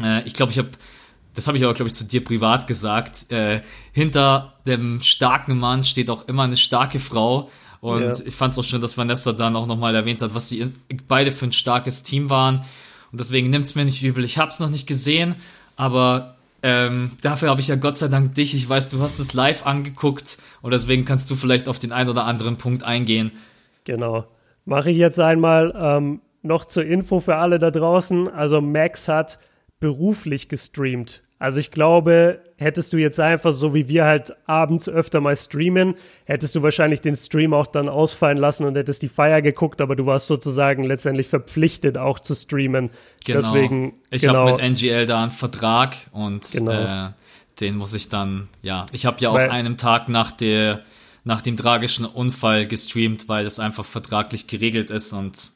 Äh, 0.02 0.26
ich 0.26 0.34
glaube, 0.34 0.54
ich 0.54 0.60
habe 0.60 0.70
das 1.36 1.48
habe 1.48 1.58
ich 1.58 1.64
aber, 1.64 1.74
glaube 1.74 1.90
ich, 1.90 1.96
zu 1.96 2.06
dir 2.06 2.24
privat 2.24 2.66
gesagt, 2.66 3.30
äh, 3.32 3.62
hinter 3.92 4.54
dem 4.66 5.02
starken 5.02 5.60
Mann 5.60 5.84
steht 5.84 6.10
auch 6.10 6.28
immer 6.28 6.44
eine 6.44 6.58
starke 6.58 7.00
Frau. 7.00 7.52
Und 7.82 8.02
ja. 8.02 8.26
ich 8.26 8.34
fand 8.34 8.54
es 8.54 8.60
auch 8.60 8.64
schön, 8.64 8.82
dass 8.82 8.98
Vanessa 8.98 9.34
dann 9.34 9.56
auch 9.56 9.68
nochmal 9.68 9.94
erwähnt 9.94 10.22
hat, 10.22 10.34
was 10.34 10.50
sie 10.50 10.72
beide 11.08 11.32
für 11.32 11.46
ein 11.46 11.52
starkes 11.52 12.04
Team 12.04 12.30
waren. 12.30 12.60
Und 13.12 13.20
deswegen 13.20 13.50
nimmt 13.50 13.66
es 13.66 13.76
mir 13.76 13.86
nicht 13.86 14.02
übel. 14.02 14.24
Ich 14.24 14.38
habe 14.38 14.50
es 14.50 14.60
noch 14.60 14.70
nicht 14.70 14.88
gesehen, 14.88 15.36
aber 15.76 16.35
ähm, 16.68 17.12
dafür 17.22 17.52
habe 17.52 17.62
ich 17.62 17.68
ja 17.68 17.76
Gott 17.76 18.00
sei 18.00 18.08
Dank 18.08 18.34
dich. 18.34 18.56
Ich 18.56 18.68
weiß, 18.68 18.90
du 18.90 19.00
hast 19.00 19.20
es 19.20 19.34
live 19.36 19.68
angeguckt 19.68 20.40
und 20.64 20.74
deswegen 20.74 21.06
kannst 21.06 21.30
du 21.30 21.36
vielleicht 21.36 21.68
auf 21.68 21.78
den 21.78 21.92
einen 21.92 22.10
oder 22.10 22.26
anderen 22.26 22.58
Punkt 22.58 22.84
eingehen. 22.84 23.32
Genau. 23.84 24.26
Mache 24.66 24.90
ich 24.90 24.98
jetzt 24.98 25.20
einmal 25.20 25.76
ähm, 25.78 26.22
noch 26.42 26.66
zur 26.66 26.84
Info 26.84 27.20
für 27.20 27.36
alle 27.36 27.60
da 27.60 27.70
draußen. 27.70 28.28
Also 28.30 28.62
Max 28.62 29.08
hat 29.08 29.38
beruflich 29.80 30.50
gestreamt. 30.50 31.22
Also 31.38 31.60
ich 31.60 31.70
glaube, 31.70 32.40
hättest 32.58 32.94
du 32.94 32.98
jetzt 32.98 33.20
einfach 33.20 33.54
so 33.54 33.76
wie 33.76 33.88
wir 33.88 34.06
halt 34.06 34.34
abends 34.48 34.90
öfter 34.90 35.22
mal 35.22 35.36
streamen, 35.36 35.94
hättest 36.24 36.56
du 36.56 36.64
wahrscheinlich 36.64 37.02
den 37.02 37.16
Stream 37.16 37.54
auch 37.54 37.68
dann 37.68 37.90
ausfallen 37.90 38.40
lassen 38.40 38.66
und 38.66 38.76
hättest 38.76 39.04
die 39.04 39.10
Feier 39.10 39.44
geguckt, 39.44 39.82
aber 39.82 39.96
du 39.96 40.08
warst 40.08 40.26
sozusagen 40.26 40.82
letztendlich 40.82 41.28
verpflichtet 41.28 42.00
auch 42.00 42.20
zu 42.20 42.34
streamen. 42.34 42.90
Genau. 43.26 43.40
Deswegen, 43.40 43.94
ich 44.12 44.22
genau. 44.22 44.48
habe 44.48 44.52
mit 44.52 44.62
NGL 44.62 45.06
da 45.06 45.22
einen 45.22 45.32
Vertrag 45.32 45.96
und 46.12 46.50
genau. 46.52 46.72
äh, 46.72 47.10
den 47.60 47.76
muss 47.76 47.94
ich 47.94 48.10
dann, 48.10 48.48
ja, 48.62 48.86
ich 48.92 49.06
habe 49.06 49.18
ja 49.20 49.30
auch 49.30 49.36
einen 49.36 49.78
Tag 49.78 50.10
nach 50.10 50.32
der 50.32 50.84
nach 51.28 51.42
dem 51.42 51.58
tragischen 51.58 52.06
Unfall 52.06 52.68
gestreamt, 52.68 53.28
weil 53.28 53.44
das 53.44 53.60
einfach 53.60 53.84
vertraglich 53.84 54.46
geregelt 54.46 54.92
ist 54.92 55.12
und 55.12 55.52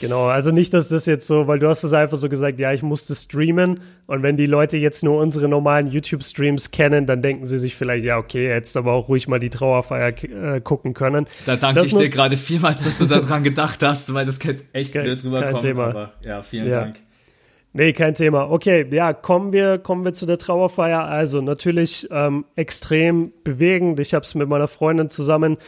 Genau, 0.00 0.26
also 0.26 0.50
nicht, 0.50 0.74
dass 0.74 0.88
das 0.88 1.06
jetzt 1.06 1.26
so, 1.26 1.46
weil 1.46 1.58
du 1.58 1.68
hast 1.68 1.82
es 1.82 1.92
einfach 1.92 2.16
so 2.18 2.28
gesagt, 2.28 2.60
ja, 2.60 2.72
ich 2.72 2.82
musste 2.82 3.14
streamen 3.14 3.80
und 4.06 4.22
wenn 4.22 4.36
die 4.36 4.46
Leute 4.46 4.76
jetzt 4.76 5.02
nur 5.02 5.18
unsere 5.18 5.48
normalen 5.48 5.86
YouTube-Streams 5.88 6.70
kennen, 6.70 7.06
dann 7.06 7.22
denken 7.22 7.46
sie 7.46 7.58
sich 7.58 7.74
vielleicht, 7.74 8.04
ja, 8.04 8.18
okay, 8.18 8.48
jetzt 8.48 8.76
aber 8.76 8.92
auch 8.92 9.08
ruhig 9.08 9.28
mal 9.28 9.38
die 9.38 9.50
Trauerfeier 9.50 10.08
äh, 10.22 10.60
gucken 10.60 10.94
können. 10.94 11.26
Da 11.46 11.56
danke 11.56 11.80
das 11.80 11.92
ich 11.92 11.94
dir 11.94 12.08
gerade 12.08 12.36
vielmals, 12.36 12.84
dass 12.84 12.98
du 12.98 13.04
daran 13.06 13.42
gedacht 13.42 13.82
hast, 13.82 14.12
weil 14.12 14.26
das 14.26 14.38
könnte 14.38 14.64
echt 14.72 14.92
kein, 14.92 15.04
blöd 15.04 15.24
rüberkommen. 15.24 15.52
Kein 15.54 15.62
Thema. 15.62 15.86
Aber 15.86 16.12
ja, 16.24 16.42
vielen 16.42 16.68
ja. 16.68 16.80
Dank. 16.80 16.96
Nee, 17.72 17.92
kein 17.92 18.14
Thema. 18.14 18.50
Okay, 18.50 18.86
ja, 18.90 19.12
kommen 19.12 19.52
wir, 19.52 19.78
kommen 19.78 20.02
wir 20.04 20.14
zu 20.14 20.24
der 20.24 20.38
Trauerfeier. 20.38 21.04
Also 21.04 21.42
natürlich 21.42 22.08
ähm, 22.10 22.46
extrem 22.54 23.32
bewegend. 23.44 24.00
Ich 24.00 24.14
habe 24.14 24.24
es 24.24 24.34
mit 24.34 24.48
meiner 24.48 24.66
Freundin 24.66 25.10
zusammen 25.10 25.58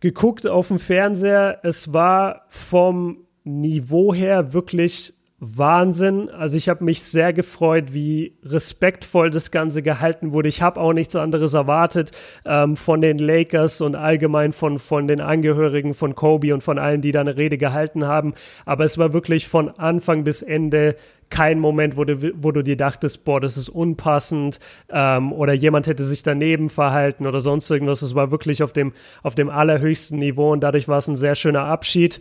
geguckt 0.00 0.44
auf 0.48 0.68
dem 0.68 0.80
Fernseher. 0.80 1.60
Es 1.62 1.92
war 1.92 2.46
vom 2.48 3.21
Niveau 3.44 4.14
her 4.14 4.52
wirklich 4.52 5.14
Wahnsinn. 5.44 6.30
Also 6.30 6.56
ich 6.56 6.68
habe 6.68 6.84
mich 6.84 7.02
sehr 7.02 7.32
gefreut, 7.32 7.92
wie 7.92 8.38
respektvoll 8.44 9.30
das 9.30 9.50
Ganze 9.50 9.82
gehalten 9.82 10.30
wurde. 10.32 10.48
Ich 10.48 10.62
habe 10.62 10.80
auch 10.80 10.92
nichts 10.92 11.16
anderes 11.16 11.54
erwartet 11.54 12.12
ähm, 12.44 12.76
von 12.76 13.00
den 13.00 13.18
Lakers 13.18 13.80
und 13.80 13.96
allgemein 13.96 14.52
von, 14.52 14.78
von 14.78 15.08
den 15.08 15.20
Angehörigen 15.20 15.94
von 15.94 16.14
Kobe 16.14 16.54
und 16.54 16.62
von 16.62 16.78
allen, 16.78 17.00
die 17.00 17.10
da 17.10 17.22
eine 17.22 17.36
Rede 17.36 17.58
gehalten 17.58 18.06
haben. 18.06 18.34
Aber 18.66 18.84
es 18.84 18.98
war 18.98 19.12
wirklich 19.12 19.48
von 19.48 19.68
Anfang 19.68 20.22
bis 20.22 20.42
Ende 20.42 20.94
kein 21.28 21.58
Moment, 21.58 21.96
wo 21.96 22.04
du, 22.04 22.32
wo 22.40 22.52
du 22.52 22.62
dir 22.62 22.76
dachtest, 22.76 23.24
boah, 23.24 23.40
das 23.40 23.56
ist 23.56 23.68
unpassend 23.68 24.60
ähm, 24.90 25.32
oder 25.32 25.54
jemand 25.54 25.88
hätte 25.88 26.04
sich 26.04 26.22
daneben 26.22 26.70
verhalten 26.70 27.26
oder 27.26 27.40
sonst 27.40 27.68
irgendwas. 27.68 28.02
Es 28.02 28.14
war 28.14 28.30
wirklich 28.30 28.62
auf 28.62 28.72
dem, 28.72 28.92
auf 29.24 29.34
dem 29.34 29.50
allerhöchsten 29.50 30.20
Niveau 30.20 30.52
und 30.52 30.62
dadurch 30.62 30.86
war 30.86 30.98
es 30.98 31.08
ein 31.08 31.16
sehr 31.16 31.34
schöner 31.34 31.64
Abschied 31.64 32.20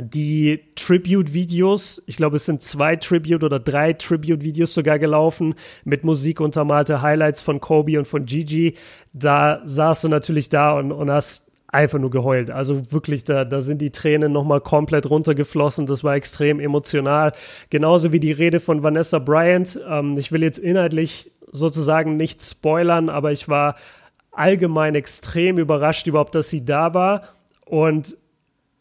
die 0.00 0.60
Tribute-Videos, 0.74 2.02
ich 2.06 2.16
glaube, 2.16 2.36
es 2.36 2.46
sind 2.46 2.62
zwei 2.62 2.96
Tribute- 2.96 3.44
oder 3.44 3.58
drei 3.58 3.92
Tribute-Videos 3.92 4.74
sogar 4.74 4.98
gelaufen, 4.98 5.54
mit 5.84 6.04
Musik 6.04 6.40
untermalte 6.40 7.02
Highlights 7.02 7.42
von 7.42 7.60
Kobe 7.60 7.98
und 7.98 8.06
von 8.06 8.24
Gigi. 8.24 8.74
Da 9.12 9.60
saßt 9.64 10.04
du 10.04 10.08
natürlich 10.08 10.48
da 10.48 10.72
und, 10.72 10.92
und 10.92 11.10
hast 11.10 11.50
einfach 11.68 11.98
nur 11.98 12.10
geheult. 12.10 12.50
Also 12.50 12.90
wirklich, 12.92 13.24
da, 13.24 13.44
da 13.44 13.60
sind 13.60 13.80
die 13.80 13.90
Tränen 13.90 14.32
nochmal 14.32 14.60
komplett 14.60 15.08
runtergeflossen. 15.08 15.86
Das 15.86 16.02
war 16.02 16.14
extrem 16.14 16.60
emotional. 16.60 17.32
Genauso 17.70 18.12
wie 18.12 18.20
die 18.20 18.32
Rede 18.32 18.60
von 18.60 18.82
Vanessa 18.82 19.18
Bryant. 19.18 19.78
Ähm, 19.88 20.16
ich 20.16 20.32
will 20.32 20.42
jetzt 20.42 20.58
inhaltlich 20.58 21.30
sozusagen 21.50 22.16
nicht 22.16 22.42
spoilern, 22.42 23.08
aber 23.08 23.32
ich 23.32 23.48
war 23.48 23.76
allgemein 24.32 24.94
extrem 24.94 25.58
überrascht 25.58 26.06
überhaupt, 26.06 26.34
dass 26.34 26.48
sie 26.48 26.64
da 26.64 26.94
war. 26.94 27.22
Und 27.66 28.16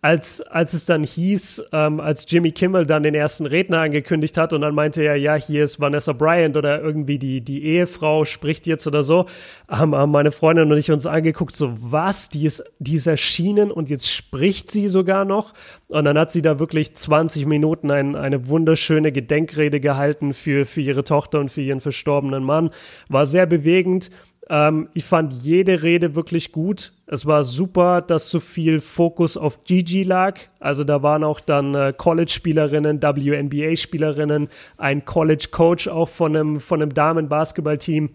als, 0.07 0.39
als 0.39 0.71
es 0.71 0.85
dann 0.85 1.03
hieß, 1.03 1.65
ähm, 1.73 1.99
als 1.99 2.25
Jimmy 2.29 2.53
Kimmel 2.53 2.85
dann 2.85 3.03
den 3.03 3.13
ersten 3.13 3.45
Redner 3.45 3.81
angekündigt 3.81 4.37
hat 4.37 4.53
und 4.53 4.61
dann 4.61 4.73
meinte 4.73 5.03
er, 5.03 5.17
ja, 5.17 5.35
hier 5.35 5.65
ist 5.65 5.81
Vanessa 5.81 6.13
Bryant 6.13 6.55
oder 6.55 6.81
irgendwie 6.81 7.19
die, 7.19 7.41
die 7.41 7.65
Ehefrau 7.65 8.23
spricht 8.23 8.67
jetzt 8.67 8.87
oder 8.87 9.03
so, 9.03 9.25
haben, 9.67 9.93
haben 9.93 10.11
meine 10.13 10.31
Freundin 10.31 10.71
und 10.71 10.77
ich 10.77 10.91
uns 10.91 11.05
angeguckt, 11.05 11.53
so 11.53 11.73
was, 11.75 12.29
die 12.29 12.45
ist, 12.45 12.63
die 12.79 12.95
ist 12.95 13.07
erschienen 13.07 13.69
und 13.69 13.89
jetzt 13.89 14.09
spricht 14.09 14.71
sie 14.71 14.87
sogar 14.87 15.25
noch. 15.25 15.53
Und 15.89 16.05
dann 16.05 16.17
hat 16.17 16.31
sie 16.31 16.41
da 16.41 16.57
wirklich 16.57 16.95
20 16.95 17.45
Minuten 17.45 17.91
ein, 17.91 18.15
eine 18.15 18.47
wunderschöne 18.47 19.11
Gedenkrede 19.11 19.81
gehalten 19.81 20.33
für, 20.33 20.63
für 20.63 20.79
ihre 20.79 21.03
Tochter 21.03 21.41
und 21.41 21.51
für 21.51 21.61
ihren 21.61 21.81
verstorbenen 21.81 22.45
Mann. 22.45 22.69
War 23.09 23.25
sehr 23.25 23.45
bewegend. 23.45 24.09
Ähm, 24.49 24.89
ich 24.93 25.03
fand 25.03 25.33
jede 25.33 25.83
Rede 25.83 26.15
wirklich 26.15 26.51
gut. 26.51 26.93
Es 27.05 27.25
war 27.25 27.43
super, 27.43 28.01
dass 28.01 28.29
so 28.29 28.39
viel 28.39 28.79
Fokus 28.79 29.37
auf 29.37 29.63
Gigi 29.63 30.03
lag. 30.03 30.39
Also 30.59 30.83
da 30.83 31.03
waren 31.03 31.23
auch 31.23 31.39
dann 31.39 31.75
äh, 31.75 31.93
College-Spielerinnen, 31.95 33.01
WNBA-Spielerinnen, 33.01 34.49
ein 34.77 35.05
College-Coach 35.05 35.87
auch 35.89 36.09
von 36.09 36.35
einem, 36.35 36.59
von 36.59 36.81
einem 36.81 36.93
Damen-Basketball-Team. 36.93 38.09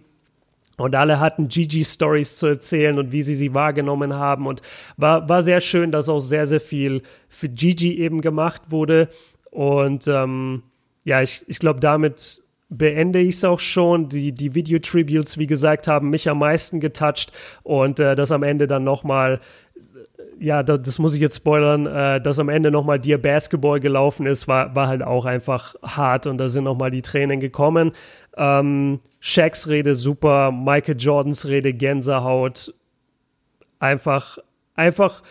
Und 0.78 0.95
alle 0.95 1.20
hatten 1.20 1.49
Gigi-Stories 1.49 2.39
zu 2.39 2.47
erzählen 2.47 2.99
und 2.99 3.12
wie 3.12 3.22
sie 3.22 3.35
sie 3.35 3.55
wahrgenommen 3.55 4.14
haben. 4.14 4.47
Und 4.47 4.62
war, 4.97 5.28
war 5.28 5.43
sehr 5.43 5.61
schön, 5.61 5.93
dass 5.93 6.09
auch 6.09 6.20
sehr, 6.20 6.47
sehr 6.47 6.61
viel 6.61 7.03
für 7.28 7.49
Gigi 7.49 7.99
eben 7.99 8.22
gemacht 8.22 8.62
wurde. 8.70 9.09
Und 9.51 10.09
ähm, 10.09 10.62
ja, 11.05 11.20
ich, 11.20 11.45
ich 11.47 11.59
glaube, 11.59 11.80
damit 11.80 12.41
beende 12.76 13.20
ich 13.20 13.36
es 13.36 13.44
auch 13.44 13.60
schon. 13.60 14.08
Die, 14.08 14.32
die 14.32 14.54
Video-Tributes, 14.54 15.38
wie 15.38 15.46
gesagt, 15.46 15.88
haben 15.88 16.10
mich 16.10 16.28
am 16.28 16.38
meisten 16.38 16.80
getoucht 16.80 17.32
und 17.62 18.00
äh, 18.00 18.16
das 18.16 18.32
am 18.32 18.42
Ende 18.42 18.66
dann 18.66 18.84
nochmal 18.84 19.40
äh, 19.74 20.44
ja, 20.44 20.62
das, 20.62 20.82
das, 20.82 20.98
muss 20.98 21.14
ich 21.14 21.20
jetzt 21.20 21.36
spoilern, 21.36 21.86
äh, 21.86 22.20
dass 22.20 22.38
am 22.38 22.48
Ende 22.48 22.70
nochmal 22.70 22.98
Dear 22.98 23.18
Basketball 23.18 23.78
gelaufen 23.78 24.26
ist, 24.26 24.48
war, 24.48 24.74
war 24.74 24.88
halt 24.88 25.02
auch 25.02 25.24
einfach 25.24 25.76
hart 25.82 26.26
und 26.26 26.38
da 26.38 26.48
sind 26.48 26.64
nochmal 26.64 26.90
die 26.90 27.02
Tränen 27.02 27.38
gekommen. 27.38 27.92
Ähm, 28.36 29.00
Shaqs 29.20 29.68
Rede 29.68 29.94
super, 29.94 30.50
Michael 30.50 30.96
Jordans 30.98 31.46
Rede 31.46 31.72
Gänsehaut. 31.72 32.74
Einfach, 33.78 34.38
einfach 34.74 35.22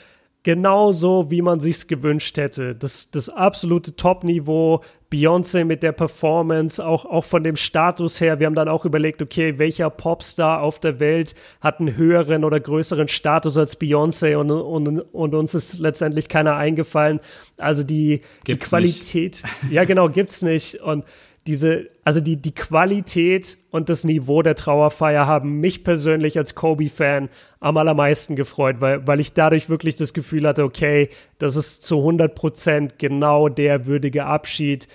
genauso, 0.43 1.29
wie 1.29 1.41
man 1.41 1.59
sich's 1.59 1.87
gewünscht 1.87 2.37
hätte. 2.37 2.75
Das, 2.75 3.11
das 3.11 3.29
absolute 3.29 3.95
Top-Niveau. 3.95 4.81
Beyoncé 5.11 5.65
mit 5.65 5.83
der 5.83 5.91
Performance, 5.91 6.83
auch, 6.83 7.03
auch 7.03 7.25
von 7.25 7.43
dem 7.43 7.57
Status 7.57 8.21
her. 8.21 8.39
Wir 8.39 8.47
haben 8.47 8.55
dann 8.55 8.69
auch 8.69 8.85
überlegt, 8.85 9.21
okay, 9.21 9.59
welcher 9.59 9.89
Popstar 9.89 10.61
auf 10.61 10.79
der 10.79 11.01
Welt 11.01 11.35
hat 11.59 11.81
einen 11.81 11.97
höheren 11.97 12.45
oder 12.45 12.61
größeren 12.61 13.09
Status 13.09 13.57
als 13.57 13.79
Beyoncé 13.79 14.37
und, 14.37 14.49
und, 14.51 14.99
und 14.99 15.35
uns 15.35 15.53
ist 15.53 15.79
letztendlich 15.79 16.29
keiner 16.29 16.55
eingefallen. 16.55 17.19
Also 17.57 17.83
die, 17.83 18.21
die 18.47 18.55
Qualität, 18.55 19.43
nicht. 19.63 19.73
ja 19.73 19.83
genau, 19.83 20.07
gibt's 20.07 20.43
nicht. 20.43 20.75
Und 20.75 21.03
diese, 21.47 21.89
also 22.03 22.19
die, 22.19 22.35
die 22.37 22.53
Qualität 22.53 23.57
und 23.71 23.89
das 23.89 24.03
Niveau 24.03 24.43
der 24.43 24.55
Trauerfeier 24.55 25.25
haben 25.25 25.59
mich 25.59 25.83
persönlich 25.83 26.37
als 26.37 26.53
Kobe-Fan 26.53 27.29
am 27.59 27.77
allermeisten 27.77 28.35
gefreut, 28.35 28.77
weil, 28.79 29.07
weil 29.07 29.19
ich 29.19 29.33
dadurch 29.33 29.67
wirklich 29.67 29.95
das 29.95 30.13
Gefühl 30.13 30.47
hatte, 30.47 30.63
okay, 30.63 31.09
das 31.39 31.55
ist 31.55 31.83
zu 31.83 31.97
100 31.97 32.35
Prozent 32.35 32.99
genau 32.99 33.49
der 33.49 33.87
würdige 33.87 34.25
Abschied, 34.25 34.87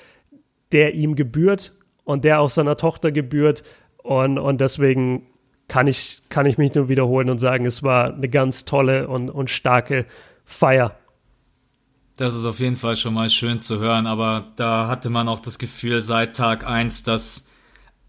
der 0.70 0.94
ihm 0.94 1.16
gebührt 1.16 1.72
und 2.04 2.24
der 2.24 2.40
auch 2.40 2.48
seiner 2.48 2.76
Tochter 2.76 3.10
gebührt. 3.10 3.64
Und, 4.02 4.38
und 4.38 4.60
deswegen 4.60 5.26
kann 5.66 5.88
ich, 5.88 6.22
kann 6.28 6.46
ich 6.46 6.58
mich 6.58 6.74
nur 6.74 6.88
wiederholen 6.88 7.28
und 7.28 7.38
sagen, 7.38 7.66
es 7.66 7.82
war 7.82 8.14
eine 8.14 8.28
ganz 8.28 8.64
tolle 8.64 9.08
und, 9.08 9.30
und 9.30 9.50
starke 9.50 10.06
Feier. 10.44 10.96
Das 12.16 12.34
ist 12.34 12.46
auf 12.46 12.60
jeden 12.60 12.76
Fall 12.76 12.96
schon 12.96 13.12
mal 13.14 13.28
schön 13.28 13.60
zu 13.60 13.78
hören, 13.78 14.06
aber 14.06 14.52
da 14.56 14.88
hatte 14.88 15.10
man 15.10 15.28
auch 15.28 15.40
das 15.40 15.58
Gefühl 15.58 16.00
seit 16.00 16.34
Tag 16.34 16.66
eins, 16.66 17.02
dass 17.02 17.48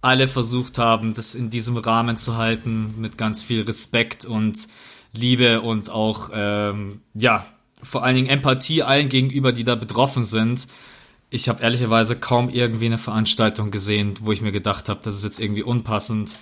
alle 0.01 0.29
versucht 0.29 0.77
haben, 0.77 1.13
das 1.13 1.35
in 1.35 1.49
diesem 1.49 1.75
Rahmen 1.75 2.17
zu 2.17 2.37
halten, 2.37 2.95
mit 2.97 3.17
ganz 3.17 3.43
viel 3.43 3.63
Respekt 3.63 4.23
und 4.23 4.67
Liebe 5.13 5.61
und 5.61 5.89
auch, 5.89 6.29
ähm, 6.33 7.01
ja, 7.13 7.45
vor 7.83 8.03
allen 8.03 8.15
Dingen 8.15 8.29
Empathie 8.29 8.83
allen 8.83 9.09
gegenüber, 9.09 9.51
die 9.51 9.63
da 9.63 9.75
betroffen 9.75 10.23
sind. 10.23 10.67
Ich 11.29 11.49
habe 11.49 11.61
ehrlicherweise 11.61 12.17
kaum 12.17 12.47
irgendwie 12.49 12.85
eine 12.85 12.97
Veranstaltung 12.97 13.71
gesehen, 13.71 14.15
wo 14.21 14.31
ich 14.31 14.41
mir 14.41 14.53
gedacht 14.53 14.87
habe, 14.87 15.01
das 15.03 15.15
ist 15.15 15.25
jetzt 15.25 15.39
irgendwie 15.39 15.63
unpassend. 15.63 16.37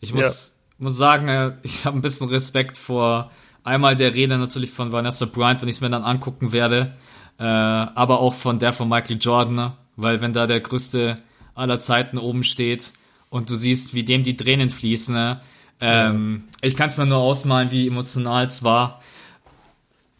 Ich 0.00 0.14
muss, 0.14 0.54
ja. 0.78 0.84
muss 0.84 0.96
sagen, 0.96 1.28
äh, 1.28 1.52
ich 1.62 1.84
habe 1.84 1.98
ein 1.98 2.02
bisschen 2.02 2.28
Respekt 2.28 2.78
vor 2.78 3.30
einmal 3.64 3.96
der 3.96 4.14
Rede 4.14 4.38
natürlich 4.38 4.70
von 4.70 4.92
Vanessa 4.92 5.26
Bryant, 5.26 5.60
wenn 5.60 5.68
ich 5.68 5.76
es 5.76 5.80
mir 5.80 5.90
dann 5.90 6.04
angucken 6.04 6.52
werde, 6.52 6.94
äh, 7.40 7.44
aber 7.44 8.20
auch 8.20 8.34
von 8.34 8.58
der 8.58 8.74
von 8.74 8.88
Michael 8.88 9.16
Jordan, 9.18 9.72
weil 9.96 10.20
wenn 10.20 10.34
da 10.34 10.46
der 10.46 10.60
größte 10.60 11.16
aller 11.54 11.80
Zeiten 11.80 12.18
oben 12.18 12.42
steht 12.42 12.92
und 13.30 13.48
du 13.48 13.54
siehst, 13.54 13.94
wie 13.94 14.04
dem 14.04 14.22
die 14.22 14.36
Tränen 14.36 14.68
fließen, 14.68 15.14
ne? 15.14 15.40
ähm, 15.80 16.44
ja. 16.50 16.68
ich 16.68 16.76
kann 16.76 16.90
es 16.90 16.98
mir 16.98 17.06
nur 17.06 17.18
ausmalen, 17.18 17.70
wie 17.70 17.88
emotional 17.88 18.44
es 18.44 18.62
war. 18.62 19.00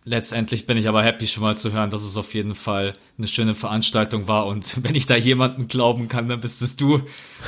Letztendlich 0.04 0.66
bin 0.66 0.78
ich 0.78 0.88
aber 0.88 1.02
happy 1.02 1.26
schon 1.26 1.42
mal 1.42 1.58
zu 1.58 1.72
hören, 1.72 1.90
dass 1.90 2.02
es 2.02 2.16
auf 2.16 2.32
jeden 2.32 2.54
Fall 2.54 2.94
eine 3.18 3.26
schöne 3.26 3.54
Veranstaltung 3.54 4.26
war 4.26 4.46
und 4.46 4.82
wenn 4.82 4.94
ich 4.94 5.04
da 5.04 5.14
jemanden 5.14 5.68
glauben 5.68 6.08
kann, 6.08 6.26
dann 6.26 6.40
bist 6.40 6.62
es 6.62 6.76
du. 6.76 7.02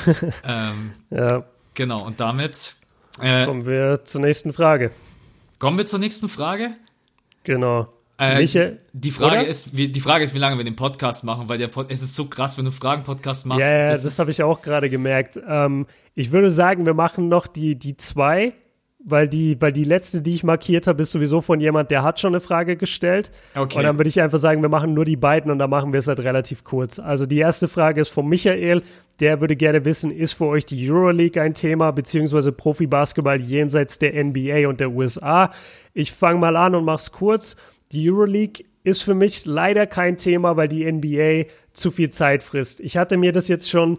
ähm, 0.45 0.93
ja. 1.09 1.45
Genau, 1.73 2.05
und 2.05 2.21
damit 2.21 2.75
äh, 3.21 3.47
kommen 3.47 3.65
wir 3.65 4.05
zur 4.05 4.21
nächsten 4.21 4.53
Frage. 4.53 4.91
Kommen 5.59 5.79
wir 5.79 5.87
zur 5.87 5.99
nächsten 5.99 6.29
Frage? 6.29 6.73
Genau. 7.45 7.89
Äh, 8.23 8.39
Michael, 8.39 8.79
die 8.93 9.11
Frage 9.11 9.41
oder? 9.41 9.47
ist, 9.47 9.77
wie, 9.77 9.89
die 9.89 10.01
Frage 10.01 10.25
ist, 10.25 10.35
wie 10.35 10.39
lange 10.39 10.57
wir 10.57 10.65
den 10.65 10.77
Podcast 10.77 11.25
machen, 11.25 11.49
weil 11.49 11.59
der 11.59 11.69
Pod, 11.69 11.87
es 11.91 12.03
ist 12.03 12.15
so 12.15 12.27
krass, 12.27 12.57
wenn 12.57 12.65
du 12.65 12.71
Fragen-Podcast 12.71 13.47
machst. 13.47 13.63
Ja, 13.63 13.79
ja 13.79 13.87
das, 13.89 14.03
das 14.03 14.19
habe 14.19 14.31
ich 14.31 14.43
auch 14.43 14.63
gerade 14.63 14.89
gemerkt. 14.89 15.41
Ähm, 15.49 15.87
ich 16.15 16.31
würde 16.31 16.51
sagen, 16.51 16.87
wir 16.87 16.95
machen 16.95 17.29
noch 17.29 17.47
die, 17.47 17.75
die 17.77 17.97
zwei 17.97 18.55
weil 19.05 19.29
die, 19.29 19.61
weil 19.61 19.73
die 19.73 19.85
letzte, 19.85 20.23
die 20.23 20.35
ich 20.35 20.45
markiert 20.45 20.87
habe, 20.87 21.03
ist 21.03 21.11
sowieso 21.11 21.41
von 21.41 21.61
jemand, 21.61 21.91
der 21.91 22.03
hat 22.03 22.21
schon 22.21 22.33
eine 22.33 22.41
Frage 22.41 22.77
gestellt. 22.77 23.31
Okay. 23.55 23.79
Und 23.79 23.85
dann 23.85 23.99
würde 23.99 24.09
ich 24.09 24.21
einfach 24.21 24.39
sagen, 24.39 24.63
wir 24.63 24.69
machen 24.69 24.95
nur 24.95 25.05
die 25.05 25.17
beiden 25.17 25.51
und 25.51 25.59
dann 25.59 25.71
machen 25.71 25.93
wir 25.93 25.99
es 25.99 26.07
halt 26.07 26.21
relativ 26.21 26.65
kurz. 26.65 26.99
Also 26.99 27.27
die 27.27 27.39
erste 27.39 27.69
Frage 27.69 28.01
ist 28.01 28.11
von 28.11 28.29
Michael, 28.29 28.83
der 29.21 29.41
würde 29.41 29.57
gerne 29.57 29.85
wissen, 29.85 30.11
ist 30.11 30.35
für 30.35 30.47
euch 30.47 30.67
die 30.67 30.91
Euroleague 30.91 31.41
ein 31.41 31.55
Thema, 31.55 31.91
beziehungsweise 31.91 32.53
Profi-Basketball 32.53 33.41
jenseits 33.41 33.99
der 33.99 34.23
NBA 34.23 34.69
und 34.69 34.81
der 34.81 34.91
USA? 34.91 35.51
Ich 35.95 36.13
fange 36.13 36.39
mal 36.39 36.57
an 36.57 36.75
und 36.75 36.85
mach's 36.85 37.13
kurz. 37.13 37.57
Die 37.93 38.11
Euroleague 38.11 38.65
ist 38.85 39.03
für 39.03 39.15
mich 39.15 39.47
leider 39.47 39.87
kein 39.87 40.17
Thema, 40.17 40.57
weil 40.57 40.69
die 40.69 40.91
NBA 40.91 41.51
zu 41.73 41.91
viel 41.91 42.11
Zeit 42.11 42.43
frisst. 42.43 42.81
Ich 42.81 42.97
hatte 42.97 43.17
mir 43.17 43.33
das 43.33 43.49
jetzt 43.49 43.71
schon 43.71 43.99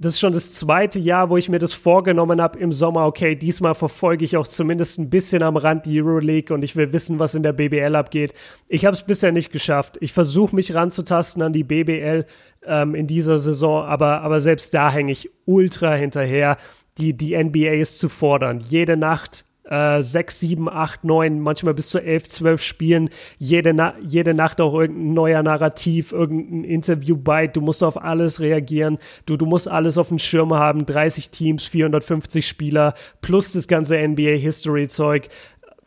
das 0.00 0.14
ist 0.14 0.20
schon 0.20 0.32
das 0.32 0.52
zweite 0.52 1.00
Jahr, 1.00 1.28
wo 1.28 1.36
ich 1.36 1.48
mir 1.48 1.58
das 1.58 1.72
vorgenommen 1.72 2.40
habe 2.40 2.58
im 2.60 2.72
Sommer, 2.72 3.06
okay, 3.06 3.34
diesmal 3.34 3.74
verfolge 3.74 4.24
ich 4.24 4.36
auch 4.36 4.46
zumindest 4.46 4.98
ein 4.98 5.10
bisschen 5.10 5.42
am 5.42 5.56
Rand 5.56 5.86
die 5.86 6.00
Euroleague 6.00 6.54
und 6.54 6.62
ich 6.62 6.76
will 6.76 6.92
wissen, 6.92 7.18
was 7.18 7.34
in 7.34 7.42
der 7.42 7.52
BBL 7.52 7.96
abgeht. 7.96 8.32
Ich 8.68 8.86
habe 8.86 8.94
es 8.94 9.02
bisher 9.02 9.32
nicht 9.32 9.50
geschafft. 9.50 9.98
Ich 10.00 10.12
versuche 10.12 10.54
mich 10.54 10.72
ranzutasten 10.72 11.42
an 11.42 11.52
die 11.52 11.64
BBL 11.64 12.26
ähm, 12.64 12.94
in 12.94 13.08
dieser 13.08 13.38
Saison, 13.38 13.84
aber, 13.84 14.20
aber 14.20 14.40
selbst 14.40 14.72
da 14.72 14.90
hänge 14.90 15.10
ich 15.10 15.30
ultra 15.46 15.94
hinterher, 15.94 16.58
die, 16.96 17.14
die 17.14 17.36
NBA 17.36 17.72
ist 17.72 17.98
zu 17.98 18.08
fordern. 18.08 18.60
Jede 18.60 18.96
Nacht 18.96 19.44
äh, 19.68 20.02
sechs, 20.02 20.40
sieben, 20.40 20.68
acht, 20.68 21.04
neun, 21.04 21.40
manchmal 21.40 21.74
bis 21.74 21.88
zu 21.90 21.98
elf, 21.98 22.28
zwölf 22.28 22.62
Spielen, 22.62 23.10
jede, 23.38 23.74
Na 23.74 23.94
jede 24.00 24.34
Nacht 24.34 24.60
auch 24.60 24.74
irgendein 24.74 25.14
neuer 25.14 25.42
Narrativ, 25.42 26.12
irgendein 26.12 26.64
Interview 26.64 27.16
bei, 27.16 27.46
du 27.46 27.60
musst 27.60 27.84
auf 27.84 28.02
alles 28.02 28.40
reagieren, 28.40 28.98
du, 29.26 29.36
du 29.36 29.46
musst 29.46 29.68
alles 29.68 29.98
auf 29.98 30.08
dem 30.08 30.18
Schirm 30.18 30.54
haben, 30.54 30.86
30 30.86 31.30
Teams, 31.30 31.64
450 31.64 32.46
Spieler, 32.46 32.94
plus 33.20 33.52
das 33.52 33.68
ganze 33.68 33.96
NBA-History-Zeug. 33.96 35.28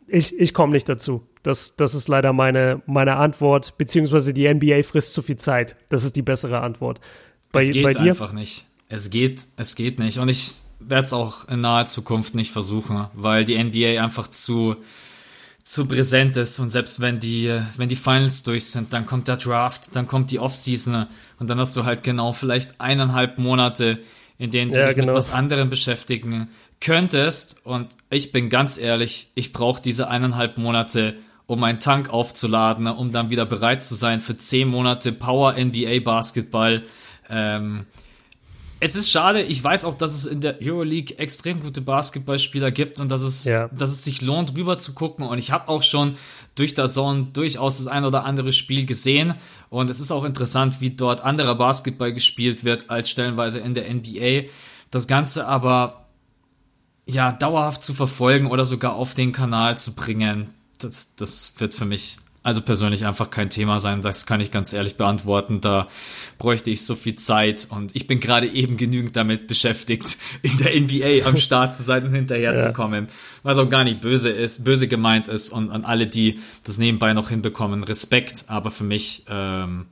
Ich, 0.06 0.38
ich 0.38 0.54
komme 0.54 0.72
nicht 0.72 0.88
dazu. 0.88 1.26
Das, 1.42 1.74
das 1.74 1.94
ist 1.94 2.06
leider 2.06 2.32
meine, 2.32 2.82
meine 2.86 3.16
Antwort, 3.16 3.76
beziehungsweise 3.78 4.32
die 4.32 4.52
NBA 4.52 4.84
frisst 4.84 5.12
zu 5.12 5.22
viel 5.22 5.36
Zeit. 5.36 5.76
Das 5.88 6.04
ist 6.04 6.14
die 6.14 6.22
bessere 6.22 6.60
Antwort. 6.60 7.00
Bei, 7.50 7.62
es 7.62 7.72
geht 7.72 7.84
bei 7.84 7.92
dir? 7.92 8.10
einfach 8.10 8.32
nicht. 8.32 8.66
Es 8.88 9.10
geht, 9.10 9.42
es 9.56 9.74
geht 9.74 9.98
nicht. 9.98 10.18
Und 10.18 10.28
ich, 10.28 10.61
werde 10.88 11.04
es 11.04 11.12
auch 11.12 11.48
in 11.48 11.60
naher 11.60 11.86
Zukunft 11.86 12.34
nicht 12.34 12.50
versuchen, 12.50 13.06
weil 13.14 13.44
die 13.44 13.62
NBA 13.62 14.02
einfach 14.02 14.28
zu 14.28 14.76
zu 15.64 15.86
präsent 15.86 16.36
ist 16.36 16.58
und 16.58 16.70
selbst 16.70 17.00
wenn 17.00 17.20
die 17.20 17.60
wenn 17.76 17.88
die 17.88 17.96
Finals 17.96 18.42
durch 18.42 18.66
sind, 18.66 18.92
dann 18.92 19.06
kommt 19.06 19.28
der 19.28 19.36
Draft, 19.36 19.94
dann 19.94 20.08
kommt 20.08 20.32
die 20.32 20.40
Offseason 20.40 21.06
und 21.38 21.50
dann 21.50 21.58
hast 21.60 21.76
du 21.76 21.84
halt 21.84 22.02
genau 22.02 22.32
vielleicht 22.32 22.80
eineinhalb 22.80 23.38
Monate, 23.38 24.00
in 24.38 24.50
denen 24.50 24.72
du 24.72 24.80
ja, 24.80 24.86
dich 24.86 24.96
genau. 24.96 25.08
mit 25.08 25.14
was 25.14 25.32
anderem 25.32 25.70
beschäftigen 25.70 26.48
könntest 26.80 27.64
und 27.64 27.96
ich 28.10 28.32
bin 28.32 28.48
ganz 28.48 28.76
ehrlich, 28.76 29.30
ich 29.36 29.52
brauche 29.52 29.80
diese 29.80 30.08
eineinhalb 30.08 30.58
Monate, 30.58 31.16
um 31.46 31.60
meinen 31.60 31.78
Tank 31.78 32.10
aufzuladen, 32.10 32.88
um 32.88 33.12
dann 33.12 33.30
wieder 33.30 33.46
bereit 33.46 33.84
zu 33.84 33.94
sein 33.94 34.18
für 34.18 34.36
zehn 34.36 34.68
Monate 34.68 35.12
Power 35.12 35.52
NBA 35.52 36.00
Basketball. 36.00 36.82
Ähm, 37.28 37.86
es 38.84 38.96
ist 38.96 39.12
schade, 39.12 39.42
ich 39.42 39.62
weiß 39.62 39.84
auch, 39.84 39.94
dass 39.94 40.12
es 40.12 40.26
in 40.26 40.40
der 40.40 40.58
Euroleague 40.60 41.16
extrem 41.16 41.60
gute 41.60 41.80
Basketballspieler 41.80 42.72
gibt 42.72 42.98
und 42.98 43.10
dass 43.10 43.22
es, 43.22 43.44
ja. 43.44 43.68
dass 43.68 43.90
es 43.90 44.02
sich 44.02 44.22
lohnt, 44.22 44.56
rüber 44.56 44.76
zu 44.76 44.92
gucken. 44.92 45.24
Und 45.24 45.38
ich 45.38 45.52
habe 45.52 45.68
auch 45.68 45.84
schon 45.84 46.16
durch 46.56 46.74
der 46.74 46.88
Zone 46.88 47.28
durchaus 47.32 47.78
das 47.78 47.86
ein 47.86 48.04
oder 48.04 48.24
andere 48.24 48.52
Spiel 48.52 48.84
gesehen. 48.84 49.34
Und 49.70 49.88
es 49.88 50.00
ist 50.00 50.10
auch 50.10 50.24
interessant, 50.24 50.80
wie 50.80 50.90
dort 50.90 51.20
anderer 51.20 51.54
Basketball 51.54 52.12
gespielt 52.12 52.64
wird 52.64 52.90
als 52.90 53.08
stellenweise 53.08 53.60
in 53.60 53.74
der 53.74 53.88
NBA. 53.88 54.48
Das 54.90 55.06
Ganze 55.06 55.46
aber 55.46 56.08
ja 57.06 57.30
dauerhaft 57.30 57.84
zu 57.84 57.94
verfolgen 57.94 58.48
oder 58.48 58.64
sogar 58.64 58.94
auf 58.94 59.14
den 59.14 59.30
Kanal 59.30 59.78
zu 59.78 59.94
bringen, 59.94 60.54
das, 60.80 61.14
das 61.14 61.54
wird 61.58 61.74
für 61.74 61.84
mich 61.84 62.16
also 62.42 62.60
persönlich 62.60 63.06
einfach 63.06 63.30
kein 63.30 63.50
Thema 63.50 63.78
sein. 63.78 64.02
Das 64.02 64.26
kann 64.26 64.40
ich 64.40 64.50
ganz 64.50 64.72
ehrlich 64.72 64.96
beantworten. 64.96 65.60
Da 65.60 65.86
bräuchte 66.38 66.70
ich 66.70 66.84
so 66.84 66.94
viel 66.94 67.14
Zeit 67.14 67.68
und 67.70 67.94
ich 67.94 68.06
bin 68.06 68.18
gerade 68.18 68.48
eben 68.48 68.76
genügend 68.76 69.16
damit 69.16 69.46
beschäftigt, 69.46 70.16
in 70.42 70.56
der 70.58 70.80
NBA 70.80 71.28
am 71.28 71.36
Start 71.36 71.74
zu 71.74 71.82
sein 71.82 72.06
und 72.06 72.14
hinterherzukommen. 72.14 73.06
Ja. 73.06 73.12
Was 73.44 73.58
auch 73.58 73.68
gar 73.68 73.84
nicht 73.84 74.00
böse 74.00 74.30
ist, 74.30 74.64
böse 74.64 74.88
gemeint 74.88 75.28
ist 75.28 75.50
und 75.50 75.70
an 75.70 75.84
alle, 75.84 76.06
die 76.06 76.40
das 76.64 76.78
nebenbei 76.78 77.12
noch 77.12 77.28
hinbekommen, 77.28 77.84
Respekt. 77.84 78.44
Aber 78.48 78.70
für 78.70 78.84
mich, 78.84 79.24
ähm, 79.28 79.86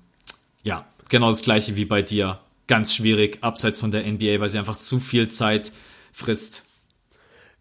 ja, 0.63 0.87
genau 1.09 1.31
das 1.31 1.43
gleiche 1.43 1.77
wie 1.77 1.85
bei 1.85 2.03
dir. 2.03 2.41
Ganz 2.67 2.95
schwierig, 2.95 3.39
abseits 3.43 3.81
von 3.81 3.91
der 3.91 4.05
NBA, 4.05 4.41
weil 4.41 4.49
sie 4.49 4.59
einfach 4.59 4.77
zu 4.77 5.01
viel 5.01 5.29
Zeit 5.29 5.73
frisst. 6.13 6.65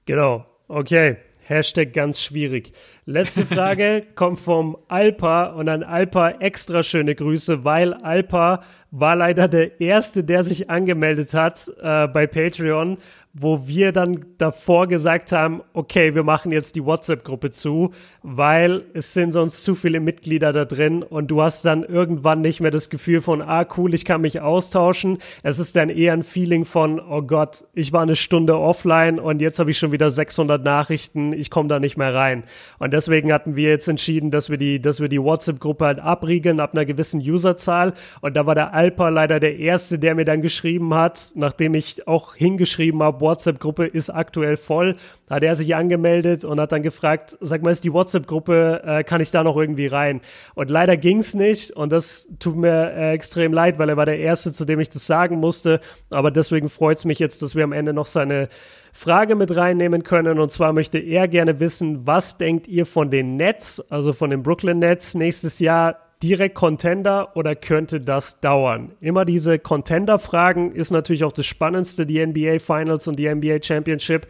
Genau. 0.05 0.45
Okay. 0.67 1.17
Hashtag 1.49 1.93
ganz 1.93 2.21
schwierig. 2.21 2.73
Letzte 3.09 3.43
Frage 3.43 4.03
kommt 4.13 4.39
vom 4.39 4.77
Alpa 4.87 5.45
und 5.45 5.67
an 5.67 5.81
Alpa 5.81 6.29
extra 6.29 6.83
schöne 6.83 7.15
Grüße, 7.15 7.63
weil 7.63 7.95
Alpa 7.95 8.61
war 8.91 9.15
leider 9.15 9.47
der 9.47 9.81
Erste, 9.81 10.23
der 10.23 10.43
sich 10.43 10.69
angemeldet 10.69 11.33
hat 11.33 11.71
äh, 11.81 12.07
bei 12.07 12.27
Patreon 12.27 12.99
wo 13.33 13.67
wir 13.67 13.91
dann 13.91 14.25
davor 14.37 14.87
gesagt 14.87 15.31
haben, 15.31 15.61
okay, 15.73 16.15
wir 16.15 16.23
machen 16.23 16.51
jetzt 16.51 16.75
die 16.75 16.83
WhatsApp-Gruppe 16.83 17.51
zu, 17.51 17.91
weil 18.23 18.83
es 18.93 19.13
sind 19.13 19.33
sonst 19.33 19.63
zu 19.63 19.75
viele 19.75 19.99
Mitglieder 19.99 20.51
da 20.51 20.65
drin 20.65 21.03
und 21.03 21.29
du 21.29 21.41
hast 21.41 21.63
dann 21.63 21.83
irgendwann 21.83 22.41
nicht 22.41 22.59
mehr 22.59 22.71
das 22.71 22.89
Gefühl 22.89 23.21
von, 23.21 23.43
ah, 23.43 23.65
cool, 23.77 23.93
ich 23.93 24.03
kann 24.03 24.21
mich 24.21 24.41
austauschen. 24.41 25.19
Es 25.43 25.59
ist 25.59 25.75
dann 25.75 25.89
eher 25.89 26.13
ein 26.13 26.23
Feeling 26.23 26.65
von, 26.65 26.99
oh 26.99 27.21
Gott, 27.21 27.65
ich 27.73 27.93
war 27.93 28.01
eine 28.01 28.15
Stunde 28.15 28.57
offline 28.57 29.19
und 29.19 29.41
jetzt 29.41 29.59
habe 29.59 29.69
ich 29.69 29.77
schon 29.77 29.91
wieder 29.91 30.09
600 30.09 30.63
Nachrichten, 30.63 31.31
ich 31.31 31.51
komme 31.51 31.69
da 31.69 31.79
nicht 31.79 31.97
mehr 31.97 32.15
rein. 32.15 32.43
Und 32.79 32.93
deswegen 32.99 33.31
hatten 33.31 33.55
wir 33.55 33.69
jetzt 33.69 33.87
entschieden, 33.87 34.29
dass 34.29 34.49
wir 34.49 34.57
die, 34.57 34.81
dass 34.81 34.99
wir 34.99 35.07
die 35.07 35.23
WhatsApp-Gruppe 35.23 35.85
halt 35.85 35.99
abriegeln 35.99 36.59
ab 36.59 36.73
einer 36.73 36.83
gewissen 36.83 37.21
Userzahl 37.21 37.93
und 38.19 38.35
da 38.35 38.45
war 38.45 38.55
der 38.55 38.73
Alpa 38.73 39.07
leider 39.07 39.39
der 39.39 39.57
Erste, 39.57 39.99
der 39.99 40.15
mir 40.15 40.25
dann 40.25 40.41
geschrieben 40.41 40.93
hat, 40.93 41.31
nachdem 41.35 41.75
ich 41.75 42.09
auch 42.09 42.35
hingeschrieben 42.35 43.01
habe, 43.01 43.21
WhatsApp-Gruppe 43.21 43.85
ist 43.85 44.09
aktuell 44.09 44.57
voll. 44.57 44.97
Hat 45.29 45.43
er 45.43 45.55
sich 45.55 45.75
angemeldet 45.75 46.43
und 46.43 46.59
hat 46.59 46.73
dann 46.73 46.83
gefragt, 46.83 47.37
sag 47.39 47.63
mal, 47.63 47.71
ist 47.71 47.85
die 47.85 47.93
WhatsApp-Gruppe, 47.93 48.81
äh, 48.85 49.03
kann 49.05 49.21
ich 49.21 49.31
da 49.31 49.45
noch 49.45 49.55
irgendwie 49.55 49.87
rein? 49.87 50.19
Und 50.55 50.69
leider 50.69 50.97
ging's 50.97 51.35
nicht 51.35 51.71
und 51.71 51.93
das 51.93 52.27
tut 52.39 52.57
mir 52.57 52.91
äh, 52.91 53.13
extrem 53.13 53.53
leid, 53.53 53.79
weil 53.79 53.87
er 53.87 53.95
war 53.95 54.05
der 54.05 54.19
Erste, 54.19 54.51
zu 54.51 54.65
dem 54.65 54.81
ich 54.81 54.89
das 54.89 55.07
sagen 55.07 55.37
musste. 55.37 55.79
Aber 56.09 56.31
deswegen 56.31 56.67
freut's 56.67 57.05
mich 57.05 57.19
jetzt, 57.19 57.41
dass 57.41 57.55
wir 57.55 57.63
am 57.63 57.71
Ende 57.71 57.93
noch 57.93 58.07
seine 58.07 58.49
Frage 58.93 59.35
mit 59.35 59.55
reinnehmen 59.55 60.03
können. 60.03 60.39
Und 60.39 60.51
zwar 60.51 60.73
möchte 60.73 60.99
er 60.99 61.27
gerne 61.27 61.59
wissen, 61.59 62.05
was 62.05 62.37
denkt 62.37 62.67
ihr 62.67 62.85
von 62.85 63.11
den 63.11 63.35
Nets, 63.35 63.79
also 63.89 64.13
von 64.13 64.29
den 64.29 64.43
Brooklyn 64.43 64.79
Nets 64.79 65.15
nächstes 65.15 65.59
Jahr? 65.59 65.97
direkt 66.21 66.55
Contender 66.55 67.35
oder 67.35 67.55
könnte 67.55 67.99
das 67.99 68.41
dauern? 68.41 68.91
Immer 69.01 69.25
diese 69.25 69.57
Contender-Fragen 69.57 70.73
ist 70.73 70.91
natürlich 70.91 71.23
auch 71.23 71.31
das 71.31 71.45
Spannendste, 71.45 72.05
die 72.05 72.25
NBA 72.25 72.59
Finals 72.59 73.07
und 73.07 73.17
die 73.17 73.33
NBA 73.33 73.63
Championship. 73.63 74.27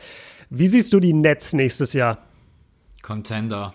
Wie 0.49 0.68
siehst 0.68 0.93
du 0.93 0.99
die 0.99 1.14
Nets 1.14 1.53
nächstes 1.53 1.93
Jahr? 1.93 2.20
Contender. 3.01 3.74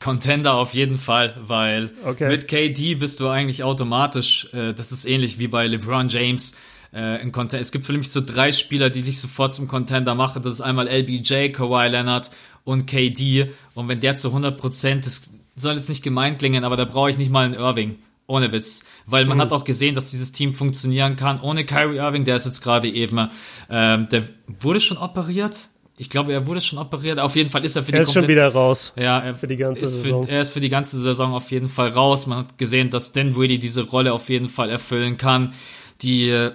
Contender 0.00 0.54
auf 0.54 0.74
jeden 0.74 0.98
Fall, 0.98 1.36
weil 1.40 1.92
okay. 2.04 2.28
mit 2.28 2.48
KD 2.48 2.96
bist 2.96 3.20
du 3.20 3.28
eigentlich 3.28 3.62
automatisch, 3.62 4.52
äh, 4.52 4.72
das 4.72 4.90
ist 4.90 5.04
ähnlich 5.04 5.38
wie 5.38 5.46
bei 5.46 5.66
LeBron 5.68 6.08
James, 6.08 6.56
äh, 6.92 7.18
ein 7.18 7.32
Contender. 7.32 7.60
Es 7.60 7.72
gibt 7.72 7.86
für 7.86 7.92
mich 7.92 8.10
so 8.10 8.20
drei 8.24 8.52
Spieler, 8.52 8.90
die 8.90 9.02
dich 9.02 9.20
sofort 9.20 9.54
zum 9.54 9.68
Contender 9.68 10.14
machen. 10.14 10.42
Das 10.42 10.54
ist 10.54 10.60
einmal 10.60 10.88
LBJ, 10.88 11.48
Kawhi 11.48 11.88
Leonard 11.88 12.30
und 12.64 12.86
KD. 12.86 13.50
Und 13.74 13.88
wenn 13.88 14.00
der 14.00 14.16
zu 14.16 14.28
100 14.28 14.58
Prozent, 14.58 15.06
das 15.06 15.32
soll 15.56 15.74
jetzt 15.74 15.88
nicht 15.88 16.02
gemein 16.02 16.38
klingen, 16.38 16.64
aber 16.64 16.76
da 16.76 16.84
brauche 16.84 17.10
ich 17.10 17.18
nicht 17.18 17.30
mal 17.30 17.44
einen 17.44 17.54
Irving. 17.54 17.96
Ohne 18.26 18.52
Witz. 18.52 18.84
Weil 19.06 19.24
man 19.24 19.38
mhm. 19.38 19.42
hat 19.42 19.52
auch 19.52 19.64
gesehen, 19.64 19.94
dass 19.94 20.10
dieses 20.10 20.32
Team 20.32 20.54
funktionieren 20.54 21.16
kann. 21.16 21.40
Ohne 21.40 21.64
Kyrie 21.64 21.96
Irving, 21.96 22.24
der 22.24 22.36
ist 22.36 22.46
jetzt 22.46 22.62
gerade 22.62 22.88
eben, 22.88 23.28
ähm, 23.68 24.08
der 24.10 24.22
wurde 24.60 24.80
schon 24.80 24.96
operiert. 24.96 25.68
Ich 25.98 26.08
glaube, 26.08 26.32
er 26.32 26.46
wurde 26.46 26.60
schon 26.60 26.78
operiert. 26.78 27.18
Auf 27.18 27.36
jeden 27.36 27.50
Fall 27.50 27.64
ist 27.64 27.76
er 27.76 27.82
für 27.82 27.92
die 27.92 27.98
Er 27.98 28.02
ist 28.02 28.12
schon 28.12 28.28
wieder 28.28 28.48
raus. 28.48 28.92
Ja, 28.96 29.18
er, 29.18 29.34
für 29.34 29.46
die 29.46 29.56
ganze 29.56 29.84
Saison. 29.84 30.24
Für, 30.24 30.30
er 30.30 30.40
ist 30.40 30.50
für 30.50 30.60
die 30.60 30.70
ganze 30.70 30.98
Saison 30.98 31.34
auf 31.34 31.50
jeden 31.50 31.68
Fall 31.68 31.88
raus. 31.88 32.26
Man 32.26 32.38
hat 32.38 32.58
gesehen, 32.58 32.90
dass 32.90 33.12
Dinwiddie 33.12 33.58
diese 33.58 33.82
Rolle 33.82 34.12
auf 34.12 34.28
jeden 34.28 34.48
Fall 34.48 34.70
erfüllen 34.70 35.16
kann. 35.16 35.52
Die, 36.00 36.50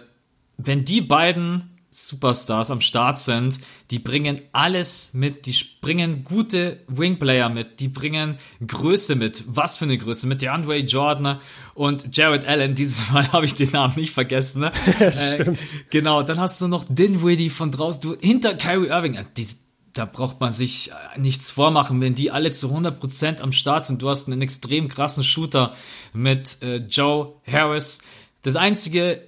wenn 0.58 0.86
die 0.86 1.02
beiden 1.02 1.78
Superstars 1.90 2.70
am 2.70 2.82
Start 2.82 3.18
sind, 3.18 3.60
die 3.90 3.98
bringen 3.98 4.42
alles 4.52 5.14
mit, 5.14 5.46
die 5.48 5.56
bringen 5.82 6.24
gute 6.24 6.82
Wingplayer 6.88 7.50
mit, 7.50 7.80
die 7.80 7.88
bringen 7.88 8.38
Größe 8.66 9.16
mit. 9.16 9.44
Was 9.48 9.78
für 9.78 9.86
eine 9.86 9.98
Größe? 9.98 10.28
Mit 10.28 10.42
DeAndre 10.42 10.78
Jordan 10.78 11.40
und 11.74 12.16
Jared 12.16 12.46
Allen. 12.46 12.76
Dieses 12.76 13.12
Mal 13.12 13.28
habe 13.32 13.46
ich 13.46 13.56
den 13.56 13.72
Namen 13.72 13.96
nicht 13.96 14.14
vergessen. 14.14 14.62
Ne? 14.62 14.72
äh, 15.00 15.54
genau, 15.90 16.22
dann 16.22 16.40
hast 16.40 16.62
du 16.62 16.68
noch 16.68 16.86
Dinwiddie 16.88 17.50
von 17.50 17.72
draußen, 17.72 18.02
du 18.02 18.16
hinter 18.20 18.54
Kyrie 18.54 18.90
Irving. 18.90 19.16
Äh, 19.16 19.26
die, 19.36 19.48
da 19.94 20.06
braucht 20.06 20.40
man 20.40 20.52
sich 20.52 20.92
äh, 20.92 21.20
nichts 21.20 21.50
vormachen, 21.50 22.00
wenn 22.02 22.14
die 22.14 22.30
alle 22.30 22.52
zu 22.52 22.68
100% 22.68 23.42
am 23.42 23.52
Start 23.54 23.88
sind. 23.88 24.04
Du 24.04 24.10
hast 24.10 24.28
einen 24.28 24.42
extrem 24.42 24.88
krassen 24.88 25.24
Shooter 25.24 25.74
mit 26.14 26.62
äh, 26.62 26.78
Joe 26.78 27.34
Harris. 27.50 28.02
Das 28.44 28.56
einzige, 28.56 29.28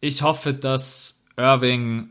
ich 0.00 0.22
hoffe, 0.22 0.54
dass 0.54 1.24
Irving 1.36 2.10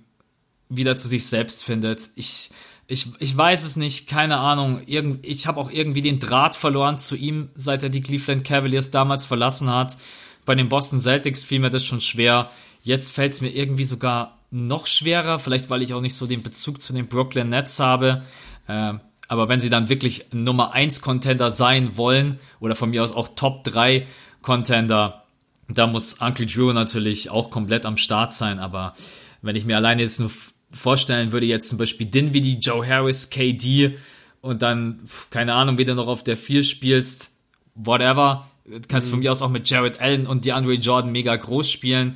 wieder 0.69 0.97
zu 0.97 1.07
sich 1.07 1.25
selbst 1.25 1.63
findet. 1.63 2.09
Ich, 2.15 2.49
ich, 2.87 3.07
ich 3.19 3.35
weiß 3.35 3.63
es 3.63 3.75
nicht, 3.75 4.07
keine 4.07 4.37
Ahnung. 4.37 4.81
Irgend, 4.85 5.25
ich 5.25 5.47
habe 5.47 5.59
auch 5.59 5.69
irgendwie 5.69 6.01
den 6.01 6.19
Draht 6.19 6.55
verloren 6.55 6.97
zu 6.97 7.15
ihm, 7.15 7.49
seit 7.55 7.83
er 7.83 7.89
die 7.89 8.01
Cleveland 8.01 8.43
Cavaliers 8.43 8.91
damals 8.91 9.25
verlassen 9.25 9.69
hat. 9.69 9.97
Bei 10.45 10.55
den 10.55 10.69
Boston 10.69 10.99
Celtics 10.99 11.43
fiel 11.43 11.59
mir 11.59 11.69
das 11.69 11.85
schon 11.85 12.01
schwer. 12.01 12.49
Jetzt 12.83 13.11
fällt 13.11 13.33
es 13.33 13.41
mir 13.41 13.49
irgendwie 13.49 13.83
sogar 13.83 14.37
noch 14.49 14.87
schwerer, 14.87 15.39
vielleicht 15.39 15.69
weil 15.69 15.81
ich 15.81 15.93
auch 15.93 16.01
nicht 16.01 16.15
so 16.15 16.25
den 16.25 16.43
Bezug 16.43 16.81
zu 16.81 16.93
den 16.93 17.07
Brooklyn 17.07 17.49
Nets 17.49 17.79
habe. 17.79 18.23
Äh, 18.67 18.93
aber 19.27 19.49
wenn 19.49 19.59
sie 19.59 19.69
dann 19.69 19.89
wirklich 19.89 20.27
Nummer 20.31 20.71
1 20.71 21.01
Contender 21.01 21.51
sein 21.51 21.97
wollen, 21.97 22.39
oder 22.61 22.75
von 22.75 22.89
mir 22.89 23.03
aus 23.03 23.11
auch 23.11 23.29
Top 23.35 23.65
3 23.65 24.07
Contender, 24.41 25.26
da 25.67 25.87
muss 25.87 26.21
Uncle 26.21 26.45
Drew 26.45 26.71
natürlich 26.73 27.29
auch 27.29 27.49
komplett 27.49 27.85
am 27.85 27.97
Start 27.97 28.33
sein, 28.33 28.59
aber 28.59 28.93
wenn 29.41 29.55
ich 29.55 29.65
mir 29.65 29.75
alleine 29.77 30.01
jetzt 30.01 30.19
nur 30.19 30.31
vorstellen 30.71 31.31
würde, 31.31 31.45
jetzt 31.45 31.69
zum 31.69 31.77
Beispiel 31.77 32.07
Dinwiddie, 32.07 32.59
Joe 32.59 32.85
Harris, 32.85 33.29
KD 33.29 33.97
und 34.41 34.61
dann, 34.61 34.99
keine 35.29 35.53
Ahnung, 35.53 35.77
wie 35.77 35.85
du 35.85 35.95
noch 35.95 36.07
auf 36.07 36.23
der 36.23 36.37
4 36.37 36.63
spielst, 36.63 37.31
whatever, 37.75 38.49
kannst 38.87 39.07
mhm. 39.07 39.11
von 39.11 39.19
mir 39.19 39.31
aus 39.31 39.41
auch 39.41 39.49
mit 39.49 39.69
Jared 39.69 39.99
Allen 39.99 40.27
und 40.27 40.45
DeAndre 40.45 40.73
Jordan 40.73 41.11
mega 41.11 41.35
groß 41.35 41.71
spielen. 41.71 42.15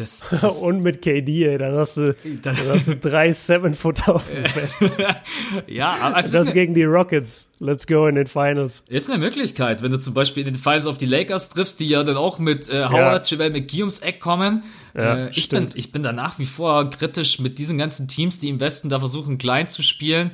Das, 0.00 0.28
das 0.40 0.62
und 0.62 0.82
mit 0.82 1.02
KD, 1.02 1.44
ey, 1.46 1.58
dann 1.58 1.74
hast 1.76 1.98
du, 1.98 2.16
dann 2.42 2.56
hast 2.68 2.88
du 2.88 2.96
drei 2.96 3.32
Seven-Footer 3.32 4.14
auf 4.14 4.22
dem 4.26 4.46
Feld. 4.46 4.70
ja, 5.66 5.94
aber 6.00 6.18
es 6.18 6.30
das 6.30 6.46
ist 6.46 6.54
gegen 6.54 6.72
die 6.72 6.84
Rockets. 6.84 7.48
Let's 7.58 7.86
go 7.86 8.06
in 8.06 8.14
den 8.14 8.26
Finals. 8.26 8.82
Ist 8.88 9.10
eine 9.10 9.18
Möglichkeit, 9.18 9.82
wenn 9.82 9.90
du 9.90 10.00
zum 10.00 10.14
Beispiel 10.14 10.46
in 10.46 10.54
den 10.54 10.58
Finals 10.58 10.86
auf 10.86 10.96
die 10.96 11.04
Lakers 11.04 11.50
triffst, 11.50 11.80
die 11.80 11.88
ja 11.88 12.02
dann 12.02 12.16
auch 12.16 12.38
mit 12.38 12.70
äh, 12.70 12.86
Howard, 12.86 13.30
ja. 13.30 13.36
JaVale 13.36 13.50
McGee 13.50 13.80
ums 13.80 13.98
Eck 13.98 14.20
kommen. 14.20 14.62
Ja, 14.94 15.26
äh, 15.26 15.30
ich, 15.34 15.50
bin, 15.50 15.68
ich 15.74 15.92
bin 15.92 16.02
da 16.02 16.14
nach 16.14 16.38
wie 16.38 16.46
vor 16.46 16.88
kritisch 16.88 17.38
mit 17.38 17.58
diesen 17.58 17.76
ganzen 17.76 18.08
Teams, 18.08 18.38
die 18.38 18.48
im 18.48 18.58
Westen 18.58 18.88
da 18.88 18.98
versuchen, 19.00 19.36
klein 19.36 19.68
zu 19.68 19.82
spielen, 19.82 20.30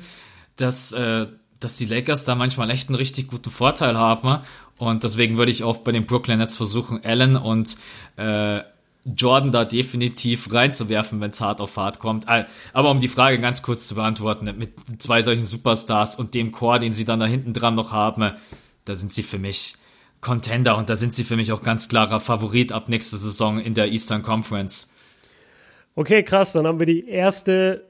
dass, 0.55 0.93
äh, 0.93 1.27
dass 1.59 1.75
die 1.75 1.85
Lakers 1.87 2.23
da 2.23 2.35
manchmal 2.35 2.69
echt 2.69 2.87
einen 2.87 2.95
richtig 2.95 3.27
guten 3.27 3.49
Vorteil 3.49 3.97
haben. 3.97 4.39
Und 4.77 5.03
deswegen 5.03 5.37
würde 5.37 5.51
ich 5.51 5.65
auch 5.65 5.79
bei 5.79 5.91
den 5.91 6.05
Brooklyn 6.05 6.37
Nets 6.37 6.55
versuchen, 6.55 7.03
Allen 7.03 7.35
und 7.35 7.75
äh, 8.15 8.61
Jordan 9.15 9.51
da 9.51 9.63
definitiv 9.63 10.53
reinzuwerfen, 10.53 11.21
wenn 11.21 11.31
es 11.31 11.39
hart 11.39 11.61
auf 11.61 11.77
hart 11.77 11.99
kommt. 11.99 12.25
Aber 12.73 12.91
um 12.91 12.99
die 12.99 13.07
Frage 13.07 13.39
ganz 13.39 13.61
kurz 13.61 13.87
zu 13.87 13.95
beantworten, 13.95 14.53
mit 14.57 14.73
zwei 15.01 15.21
solchen 15.21 15.45
Superstars 15.45 16.15
und 16.15 16.33
dem 16.33 16.51
Chor, 16.51 16.79
den 16.79 16.93
sie 16.93 17.05
dann 17.05 17.19
da 17.19 17.25
hinten 17.25 17.53
dran 17.53 17.75
noch 17.75 17.93
haben, 17.93 18.33
da 18.85 18.95
sind 18.95 19.13
sie 19.13 19.23
für 19.23 19.39
mich 19.39 19.75
Contender 20.19 20.77
und 20.77 20.89
da 20.89 20.95
sind 20.95 21.13
sie 21.13 21.23
für 21.23 21.35
mich 21.35 21.51
auch 21.51 21.61
ganz 21.61 21.89
klarer 21.89 22.19
Favorit 22.19 22.71
ab 22.71 22.89
nächster 22.89 23.17
Saison 23.17 23.59
in 23.59 23.73
der 23.75 23.91
Eastern 23.91 24.23
Conference. 24.23 24.93
Okay, 25.95 26.23
krass, 26.23 26.53
dann 26.53 26.67
haben 26.67 26.79
wir 26.79 26.85
die 26.85 27.07
erste 27.07 27.85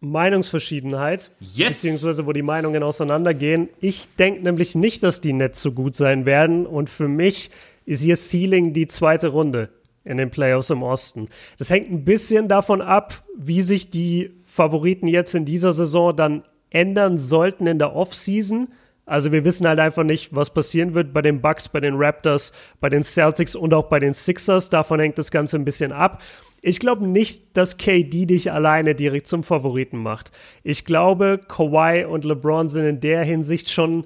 Meinungsverschiedenheit. 0.00 1.30
Yes! 1.40 1.82
Beziehungsweise 1.82 2.26
wo 2.26 2.32
die 2.32 2.42
Meinungen 2.42 2.82
auseinandergehen. 2.82 3.68
Ich 3.80 4.04
denke 4.18 4.42
nämlich 4.42 4.74
nicht, 4.74 5.02
dass 5.02 5.20
die 5.20 5.32
Nets 5.32 5.62
so 5.62 5.72
gut 5.72 5.96
sein 5.96 6.26
werden 6.26 6.66
und 6.66 6.90
für 6.90 7.08
mich 7.08 7.50
ist 7.86 8.04
ihr 8.04 8.16
Ceiling 8.16 8.72
die 8.72 8.86
zweite 8.86 9.28
Runde 9.28 9.70
in 10.04 10.16
den 10.16 10.30
Playoffs 10.30 10.70
im 10.70 10.82
Osten. 10.82 11.28
Das 11.58 11.70
hängt 11.70 11.90
ein 11.90 12.04
bisschen 12.04 12.48
davon 12.48 12.80
ab, 12.80 13.22
wie 13.36 13.62
sich 13.62 13.90
die 13.90 14.32
Favoriten 14.44 15.06
jetzt 15.06 15.34
in 15.34 15.44
dieser 15.44 15.72
Saison 15.72 16.14
dann 16.16 16.44
ändern 16.70 17.18
sollten 17.18 17.66
in 17.66 17.78
der 17.78 17.94
Offseason. 17.94 18.68
Also 19.04 19.32
wir 19.32 19.44
wissen 19.44 19.66
halt 19.66 19.80
einfach 19.80 20.04
nicht, 20.04 20.34
was 20.34 20.54
passieren 20.54 20.94
wird 20.94 21.12
bei 21.12 21.20
den 21.20 21.40
Bucks, 21.40 21.68
bei 21.68 21.80
den 21.80 21.94
Raptors, 21.96 22.52
bei 22.80 22.88
den 22.88 23.02
Celtics 23.02 23.56
und 23.56 23.74
auch 23.74 23.88
bei 23.88 23.98
den 23.98 24.14
Sixers. 24.14 24.70
Davon 24.70 25.00
hängt 25.00 25.18
das 25.18 25.30
Ganze 25.30 25.56
ein 25.56 25.64
bisschen 25.64 25.92
ab. 25.92 26.22
Ich 26.62 26.78
glaube 26.78 27.08
nicht, 27.08 27.56
dass 27.56 27.78
KD 27.78 28.26
dich 28.26 28.52
alleine 28.52 28.94
direkt 28.94 29.26
zum 29.26 29.42
Favoriten 29.42 29.98
macht. 29.98 30.30
Ich 30.62 30.84
glaube, 30.84 31.40
Kawhi 31.48 32.04
und 32.04 32.24
LeBron 32.24 32.68
sind 32.68 32.84
in 32.84 33.00
der 33.00 33.24
Hinsicht 33.24 33.70
schon 33.70 34.04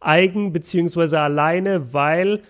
eigen 0.00 0.52
beziehungsweise 0.52 1.18
alleine, 1.18 1.92
weil 1.92 2.42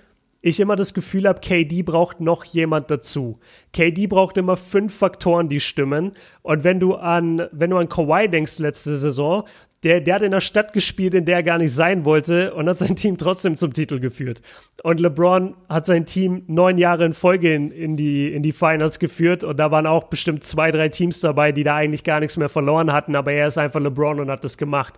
ich 0.48 0.60
immer 0.60 0.76
das 0.76 0.94
Gefühl 0.94 1.28
habe, 1.28 1.40
KD 1.40 1.82
braucht 1.82 2.20
noch 2.20 2.44
jemand 2.44 2.90
dazu. 2.90 3.38
KD 3.72 4.06
braucht 4.06 4.36
immer 4.36 4.56
fünf 4.56 4.94
Faktoren, 4.94 5.48
die 5.48 5.60
stimmen. 5.60 6.12
Und 6.42 6.64
wenn 6.64 6.80
du 6.80 6.94
an, 6.94 7.48
wenn 7.52 7.70
du 7.70 7.76
an 7.76 7.88
Kawhi 7.88 8.28
denkst 8.28 8.58
letzte 8.58 8.96
Saison, 8.96 9.44
der, 9.84 10.00
der 10.00 10.16
hat 10.16 10.22
in 10.22 10.32
einer 10.32 10.40
Stadt 10.40 10.72
gespielt, 10.72 11.14
in 11.14 11.24
der 11.24 11.36
er 11.36 11.42
gar 11.44 11.58
nicht 11.58 11.72
sein 11.72 12.04
wollte 12.04 12.52
und 12.54 12.68
hat 12.68 12.78
sein 12.78 12.96
Team 12.96 13.16
trotzdem 13.16 13.56
zum 13.56 13.72
Titel 13.72 14.00
geführt. 14.00 14.42
Und 14.82 14.98
LeBron 14.98 15.54
hat 15.68 15.86
sein 15.86 16.04
Team 16.04 16.42
neun 16.48 16.78
Jahre 16.78 17.04
in 17.04 17.12
Folge 17.12 17.54
in, 17.54 17.70
in, 17.70 17.96
die, 17.96 18.32
in 18.32 18.42
die 18.42 18.52
Finals 18.52 18.98
geführt 18.98 19.44
und 19.44 19.56
da 19.56 19.70
waren 19.70 19.86
auch 19.86 20.04
bestimmt 20.04 20.42
zwei, 20.42 20.72
drei 20.72 20.88
Teams 20.88 21.20
dabei, 21.20 21.52
die 21.52 21.62
da 21.62 21.76
eigentlich 21.76 22.02
gar 22.02 22.18
nichts 22.18 22.36
mehr 22.36 22.48
verloren 22.48 22.92
hatten, 22.92 23.14
aber 23.14 23.32
er 23.32 23.46
ist 23.46 23.58
einfach 23.58 23.80
LeBron 23.80 24.18
und 24.18 24.30
hat 24.30 24.42
das 24.42 24.58
gemacht. 24.58 24.94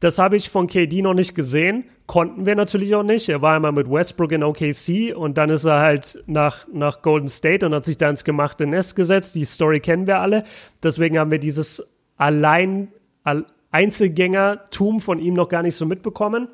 Das 0.00 0.18
habe 0.18 0.36
ich 0.36 0.48
von 0.48 0.66
KD 0.66 1.02
noch 1.02 1.14
nicht 1.14 1.34
gesehen, 1.34 1.84
konnten 2.12 2.44
wir 2.44 2.56
natürlich 2.56 2.94
auch 2.94 3.02
nicht. 3.02 3.30
Er 3.30 3.40
war 3.40 3.56
einmal 3.56 3.72
mit 3.72 3.90
Westbrook 3.90 4.32
in 4.32 4.42
OKC 4.42 5.16
und 5.16 5.38
dann 5.38 5.48
ist 5.48 5.64
er 5.64 5.80
halt 5.80 6.22
nach, 6.26 6.68
nach 6.70 7.00
Golden 7.00 7.28
State 7.28 7.64
und 7.64 7.74
hat 7.74 7.86
sich 7.86 7.96
da 7.96 8.10
ins 8.10 8.22
gemachte 8.22 8.66
Nest 8.66 8.96
gesetzt. 8.96 9.34
Die 9.34 9.46
Story 9.46 9.80
kennen 9.80 10.06
wir 10.06 10.20
alle. 10.20 10.44
Deswegen 10.82 11.18
haben 11.18 11.30
wir 11.30 11.38
dieses 11.38 11.82
allein, 12.18 12.88
all, 13.24 13.46
Einzelgängertum 13.70 15.00
von 15.00 15.20
ihm 15.20 15.32
noch 15.32 15.48
gar 15.48 15.62
nicht 15.62 15.74
so 15.74 15.86
mitbekommen. 15.86 16.48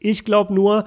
Ich 0.00 0.24
glaube 0.24 0.54
nur, 0.54 0.86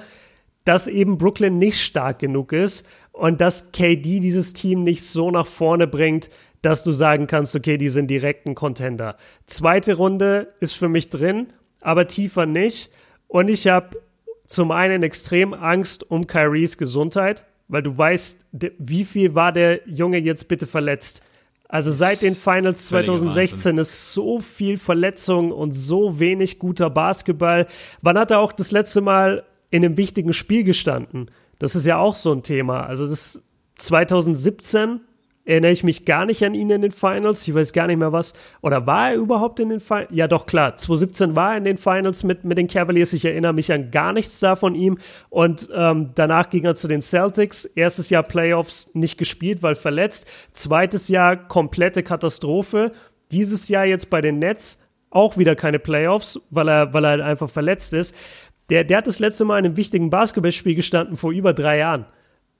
dass 0.64 0.88
eben 0.88 1.16
Brooklyn 1.16 1.58
nicht 1.58 1.80
stark 1.80 2.18
genug 2.18 2.52
ist 2.52 2.84
und 3.12 3.40
dass 3.40 3.70
KD 3.70 4.18
dieses 4.18 4.52
Team 4.52 4.82
nicht 4.82 5.04
so 5.04 5.30
nach 5.30 5.46
vorne 5.46 5.86
bringt, 5.86 6.28
dass 6.60 6.82
du 6.82 6.90
sagen 6.90 7.28
kannst, 7.28 7.54
okay, 7.54 7.78
die 7.78 7.88
sind 7.88 8.08
direkt 8.08 8.46
ein 8.46 8.56
Contender. 8.56 9.16
Zweite 9.46 9.94
Runde 9.94 10.54
ist 10.58 10.72
für 10.72 10.88
mich 10.88 11.08
drin, 11.08 11.52
aber 11.80 12.08
tiefer 12.08 12.46
nicht. 12.46 12.90
Und 13.30 13.48
ich 13.48 13.68
habe 13.68 14.02
zum 14.48 14.72
einen 14.72 15.04
extrem 15.04 15.54
Angst 15.54 16.10
um 16.10 16.26
Kyries 16.26 16.76
Gesundheit, 16.76 17.44
weil 17.68 17.80
du 17.80 17.96
weißt, 17.96 18.44
wie 18.78 19.04
viel 19.04 19.36
war 19.36 19.52
der 19.52 19.88
Junge 19.88 20.18
jetzt 20.18 20.48
bitte 20.48 20.66
verletzt? 20.66 21.22
Also 21.68 21.92
seit 21.92 22.22
den 22.22 22.34
Finals 22.34 22.86
2016 22.86 23.78
ist 23.78 24.12
so 24.12 24.40
viel 24.40 24.76
Verletzung 24.76 25.52
und 25.52 25.70
so 25.70 26.18
wenig 26.18 26.58
guter 26.58 26.90
Basketball. 26.90 27.68
Wann 28.02 28.18
hat 28.18 28.32
er 28.32 28.40
auch 28.40 28.50
das 28.50 28.72
letzte 28.72 29.00
Mal 29.00 29.44
in 29.70 29.84
einem 29.84 29.96
wichtigen 29.96 30.32
Spiel 30.32 30.64
gestanden? 30.64 31.30
Das 31.60 31.76
ist 31.76 31.86
ja 31.86 31.98
auch 31.98 32.16
so 32.16 32.32
ein 32.32 32.42
Thema. 32.42 32.84
Also 32.86 33.06
das 33.06 33.44
2017 33.76 35.02
erinnere 35.50 35.72
ich 35.72 35.82
mich 35.82 36.04
gar 36.04 36.26
nicht 36.26 36.44
an 36.44 36.54
ihn 36.54 36.70
in 36.70 36.82
den 36.82 36.92
Finals. 36.92 37.46
Ich 37.46 37.54
weiß 37.54 37.72
gar 37.72 37.88
nicht 37.88 37.98
mehr 37.98 38.12
was. 38.12 38.34
Oder 38.62 38.86
war 38.86 39.10
er 39.10 39.16
überhaupt 39.16 39.58
in 39.58 39.68
den 39.68 39.80
Finals? 39.80 40.08
Ja, 40.12 40.28
doch, 40.28 40.46
klar. 40.46 40.76
2017 40.76 41.34
war 41.34 41.52
er 41.52 41.58
in 41.58 41.64
den 41.64 41.76
Finals 41.76 42.22
mit, 42.22 42.44
mit 42.44 42.56
den 42.56 42.68
Cavaliers. 42.68 43.12
Ich 43.12 43.24
erinnere 43.24 43.52
mich 43.52 43.72
an 43.72 43.90
gar 43.90 44.12
nichts 44.12 44.38
da 44.38 44.54
von 44.54 44.74
ihm. 44.74 44.98
Und 45.28 45.68
ähm, 45.74 46.10
danach 46.14 46.50
ging 46.50 46.64
er 46.64 46.76
zu 46.76 46.86
den 46.86 47.02
Celtics. 47.02 47.64
Erstes 47.64 48.10
Jahr 48.10 48.22
Playoffs 48.22 48.94
nicht 48.94 49.18
gespielt, 49.18 49.62
weil 49.62 49.74
verletzt. 49.74 50.26
Zweites 50.52 51.08
Jahr 51.08 51.36
komplette 51.36 52.04
Katastrophe. 52.04 52.92
Dieses 53.32 53.68
Jahr 53.68 53.86
jetzt 53.86 54.08
bei 54.08 54.20
den 54.20 54.38
Nets 54.38 54.78
auch 55.10 55.36
wieder 55.36 55.56
keine 55.56 55.80
Playoffs, 55.80 56.40
weil 56.50 56.68
er, 56.68 56.94
weil 56.94 57.04
er 57.04 57.10
halt 57.10 57.20
einfach 57.22 57.50
verletzt 57.50 57.92
ist. 57.92 58.14
Der, 58.68 58.84
der 58.84 58.98
hat 58.98 59.08
das 59.08 59.18
letzte 59.18 59.44
Mal 59.44 59.58
in 59.58 59.64
einem 59.64 59.76
wichtigen 59.76 60.10
Basketballspiel 60.10 60.76
gestanden 60.76 61.16
vor 61.16 61.32
über 61.32 61.52
drei 61.52 61.78
Jahren. 61.78 62.06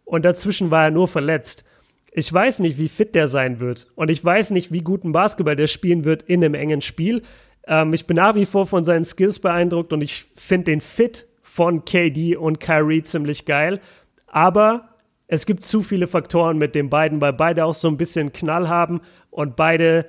Und 0.04 0.24
dazwischen 0.24 0.72
war 0.72 0.84
er 0.84 0.90
nur 0.90 1.06
verletzt. 1.06 1.64
Ich 2.12 2.32
weiß 2.32 2.58
nicht, 2.60 2.78
wie 2.78 2.88
fit 2.88 3.14
der 3.14 3.28
sein 3.28 3.60
wird. 3.60 3.86
Und 3.94 4.10
ich 4.10 4.24
weiß 4.24 4.50
nicht, 4.50 4.72
wie 4.72 4.80
guten 4.80 5.12
Basketball 5.12 5.56
der 5.56 5.68
spielen 5.68 6.04
wird 6.04 6.22
in 6.24 6.44
einem 6.44 6.54
engen 6.54 6.80
Spiel. 6.80 7.22
Ähm, 7.66 7.92
ich 7.92 8.06
bin 8.06 8.16
nach 8.16 8.34
wie 8.34 8.46
vor 8.46 8.66
von 8.66 8.84
seinen 8.84 9.04
Skills 9.04 9.38
beeindruckt 9.38 9.92
und 9.92 10.00
ich 10.00 10.26
finde 10.34 10.72
den 10.72 10.80
Fit 10.80 11.26
von 11.42 11.84
KD 11.84 12.36
und 12.36 12.60
Kyrie 12.60 13.02
ziemlich 13.02 13.44
geil. 13.44 13.80
Aber 14.26 14.90
es 15.26 15.46
gibt 15.46 15.62
zu 15.62 15.82
viele 15.82 16.08
Faktoren 16.08 16.58
mit 16.58 16.74
den 16.74 16.90
beiden, 16.90 17.20
weil 17.20 17.32
beide 17.32 17.64
auch 17.64 17.74
so 17.74 17.88
ein 17.88 17.96
bisschen 17.96 18.32
Knall 18.32 18.68
haben 18.68 19.00
und 19.30 19.54
beide 19.54 20.06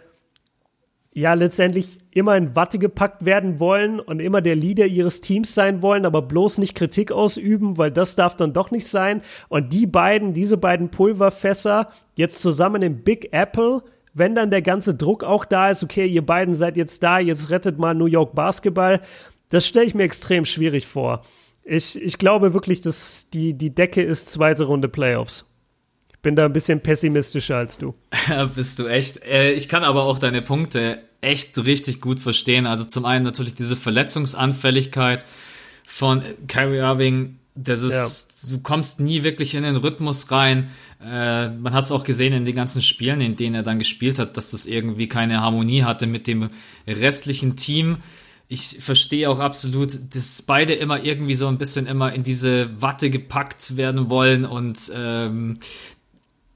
ja 1.14 1.34
letztendlich 1.34 1.98
immer 2.12 2.38
in 2.38 2.56
Watte 2.56 2.80
gepackt 2.80 3.26
werden 3.26 3.60
wollen 3.60 4.00
und 4.00 4.22
immer 4.22 4.42
der 4.42 4.56
Leader 4.56 4.86
ihres 4.86 5.22
Teams 5.22 5.54
sein 5.54 5.82
wollen, 5.82 6.06
aber 6.06 6.22
bloß 6.22 6.58
nicht 6.58 6.76
Kritik 6.76 7.12
ausüben, 7.12 7.78
weil 7.78 7.92
das 7.92 8.16
darf 8.16 8.36
dann 8.36 8.54
doch 8.54 8.72
nicht 8.72 8.88
sein. 8.88 9.22
Und 9.50 9.74
die 9.74 9.88
beiden, 9.88 10.34
diese 10.34 10.58
beiden 10.58 10.90
Pulverfässer 10.90 11.90
jetzt 12.16 12.42
zusammen 12.42 12.82
im 12.82 13.04
Big 13.04 13.34
Apple, 13.34 13.84
wenn 14.14 14.36
dann 14.36 14.52
der 14.52 14.62
ganze 14.62 14.96
Druck 14.96 15.24
auch 15.24 15.46
da 15.46 15.70
ist, 15.70 15.84
okay, 15.84 16.06
ihr 16.06 16.26
beiden 16.26 16.56
seid 16.56 16.78
jetzt 16.78 17.04
da, 17.04 17.20
jetzt 17.20 17.50
rettet 17.50 17.78
mal 17.78 17.94
New 17.94 18.06
York 18.06 18.34
Basketball, 18.34 19.02
das 19.50 19.68
stelle 19.68 19.86
ich 19.86 19.96
mir 19.96 20.04
extrem 20.04 20.46
schwierig 20.46 20.88
vor. 20.88 21.24
Ich, 21.64 22.02
ich 22.02 22.18
glaube 22.18 22.54
wirklich, 22.54 22.82
dass 22.82 23.30
die, 23.30 23.54
die 23.54 23.74
Decke 23.74 24.02
ist 24.02 24.32
zweite 24.32 24.64
Runde 24.64 24.88
Playoffs. 24.88 25.51
Ich 26.22 26.24
bin 26.24 26.36
da 26.36 26.46
ein 26.46 26.54
bisschen 26.54 26.82
pessimistischer 26.82 27.56
als 27.58 27.80
du. 27.80 27.96
Bist 28.56 28.78
du 28.78 28.86
echt. 28.86 29.24
Äh, 29.26 29.54
ich 29.54 29.68
kann 29.68 29.84
aber 29.84 30.04
auch 30.04 30.20
deine 30.20 30.44
Punkte 30.44 31.02
echt 31.20 31.58
richtig 31.66 32.00
gut 32.00 32.20
verstehen. 32.20 32.68
Also 32.68 32.86
zum 32.86 33.06
einen 33.06 33.26
natürlich 33.26 33.56
diese 33.56 33.76
Verletzungsanfälligkeit 33.76 35.26
von 35.88 36.22
Kyrie 36.48 36.78
Irving. 36.78 37.40
Das 37.56 37.82
ist, 37.82 38.44
ja. 38.44 38.50
du 38.56 38.62
kommst 38.62 39.00
nie 39.00 39.24
wirklich 39.24 39.56
in 39.56 39.64
den 39.64 39.78
Rhythmus 39.78 40.30
rein. 40.30 40.70
Äh, 41.04 41.50
man 41.50 41.74
hat 41.74 41.86
es 41.86 41.92
auch 41.92 42.04
gesehen 42.04 42.34
in 42.34 42.46
den 42.46 42.56
ganzen 42.56 42.84
Spielen, 42.84 43.20
in 43.20 43.36
denen 43.36 43.56
er 43.56 43.64
dann 43.64 43.80
gespielt 43.80 44.20
hat, 44.20 44.38
dass 44.38 44.52
das 44.52 44.68
irgendwie 44.68 45.08
keine 45.08 45.42
Harmonie 45.42 45.86
hatte 45.86 46.06
mit 46.06 46.28
dem 46.28 46.52
restlichen 46.86 47.56
Team 47.56 47.98
ich 48.54 48.80
verstehe 48.82 49.30
auch 49.30 49.40
absolut, 49.40 49.94
dass 50.14 50.42
beide 50.42 50.74
immer 50.74 51.02
irgendwie 51.02 51.36
so 51.36 51.48
ein 51.48 51.58
bisschen 51.58 51.88
immer 51.88 52.12
in 52.12 52.22
diese 52.22 52.82
Watte 52.82 53.10
gepackt 53.10 53.78
werden 53.78 54.10
wollen 54.10 54.44
und 54.44 54.92
ähm, 54.94 55.60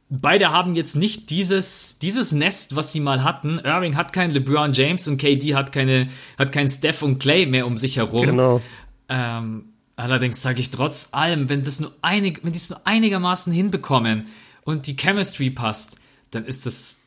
beide 0.09 0.51
haben 0.51 0.75
jetzt 0.75 0.95
nicht 0.95 1.29
dieses, 1.29 1.97
dieses 1.99 2.31
Nest, 2.31 2.75
was 2.75 2.91
sie 2.91 2.99
mal 2.99 3.23
hatten. 3.23 3.59
Irving 3.59 3.95
hat 3.95 4.13
keinen 4.13 4.31
LeBron 4.31 4.73
James 4.73 5.07
und 5.07 5.17
KD 5.17 5.55
hat 5.55 5.71
keine, 5.71 6.07
hat 6.37 6.51
keinen 6.51 6.69
Steph 6.69 7.01
und 7.01 7.19
Clay 7.19 7.45
mehr 7.45 7.65
um 7.67 7.77
sich 7.77 7.97
herum. 7.97 8.25
Genau. 8.25 8.61
Ähm, 9.09 9.65
allerdings 9.95 10.41
sage 10.41 10.59
ich 10.59 10.71
trotz 10.71 11.09
allem, 11.11 11.49
wenn 11.49 11.63
das 11.63 11.79
nur 11.79 11.93
einig, 12.01 12.41
wenn 12.43 12.51
die 12.51 12.57
es 12.57 12.69
nur 12.69 12.85
einigermaßen 12.85 13.51
hinbekommen 13.51 14.27
und 14.63 14.87
die 14.87 14.95
Chemistry 14.95 15.49
passt, 15.49 15.97
dann 16.31 16.45
ist 16.45 16.65
das 16.65 17.01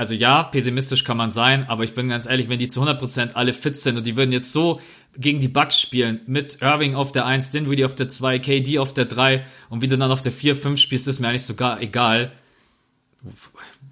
also 0.00 0.14
ja, 0.14 0.44
pessimistisch 0.44 1.04
kann 1.04 1.18
man 1.18 1.30
sein, 1.30 1.68
aber 1.68 1.84
ich 1.84 1.94
bin 1.94 2.08
ganz 2.08 2.24
ehrlich, 2.24 2.48
wenn 2.48 2.58
die 2.58 2.68
zu 2.68 2.82
100% 2.82 3.34
alle 3.34 3.52
fit 3.52 3.78
sind 3.78 3.98
und 3.98 4.06
die 4.06 4.16
würden 4.16 4.32
jetzt 4.32 4.50
so 4.50 4.80
gegen 5.14 5.40
die 5.40 5.48
Bucks 5.48 5.78
spielen, 5.78 6.22
mit 6.24 6.62
Irving 6.62 6.94
auf 6.94 7.12
der 7.12 7.26
1, 7.26 7.50
Dinwiddie 7.50 7.84
auf 7.84 7.94
der 7.94 8.08
2, 8.08 8.38
KD 8.38 8.78
auf 8.78 8.94
der 8.94 9.04
3 9.04 9.44
und 9.68 9.82
wie 9.82 9.88
du 9.88 9.98
dann 9.98 10.10
auf 10.10 10.22
der 10.22 10.32
4, 10.32 10.56
5 10.56 10.80
spielst, 10.80 11.06
ist 11.06 11.20
mir 11.20 11.28
eigentlich 11.28 11.44
sogar 11.44 11.82
egal. 11.82 12.32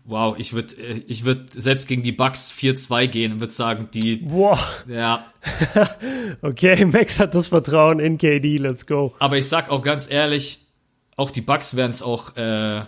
Wow, 0.07 0.37
ich 0.39 0.55
würde 0.55 0.75
ich 1.07 1.27
würd 1.27 1.53
selbst 1.53 1.87
gegen 1.87 2.03
die 2.03 2.13
Bucks 2.13 2.55
4-2 2.59 3.07
gehen 3.09 3.33
und 3.33 3.41
würde 3.41 3.53
sagen, 3.53 3.89
die. 3.93 4.17
Boah. 4.17 4.59
Ja. 4.87 5.27
okay, 6.41 6.87
Max 6.87 7.21
hat 7.21 7.35
das 7.35 7.49
Vertrauen 7.49 8.01
in 8.01 8.17
KD, 8.17 8.57
let's 8.57 8.87
go. 8.87 9.15
Aber 9.19 9.37
ich 9.37 9.47
sag 9.47 9.69
auch 9.69 9.83
ganz 9.83 10.11
ehrlich, 10.11 10.61
auch 11.17 11.31
die 11.31 11.43
Bucks 11.43 11.77
werden 11.77 11.93
es 11.93 12.03
auch 12.03 12.35
äh, 12.39 12.85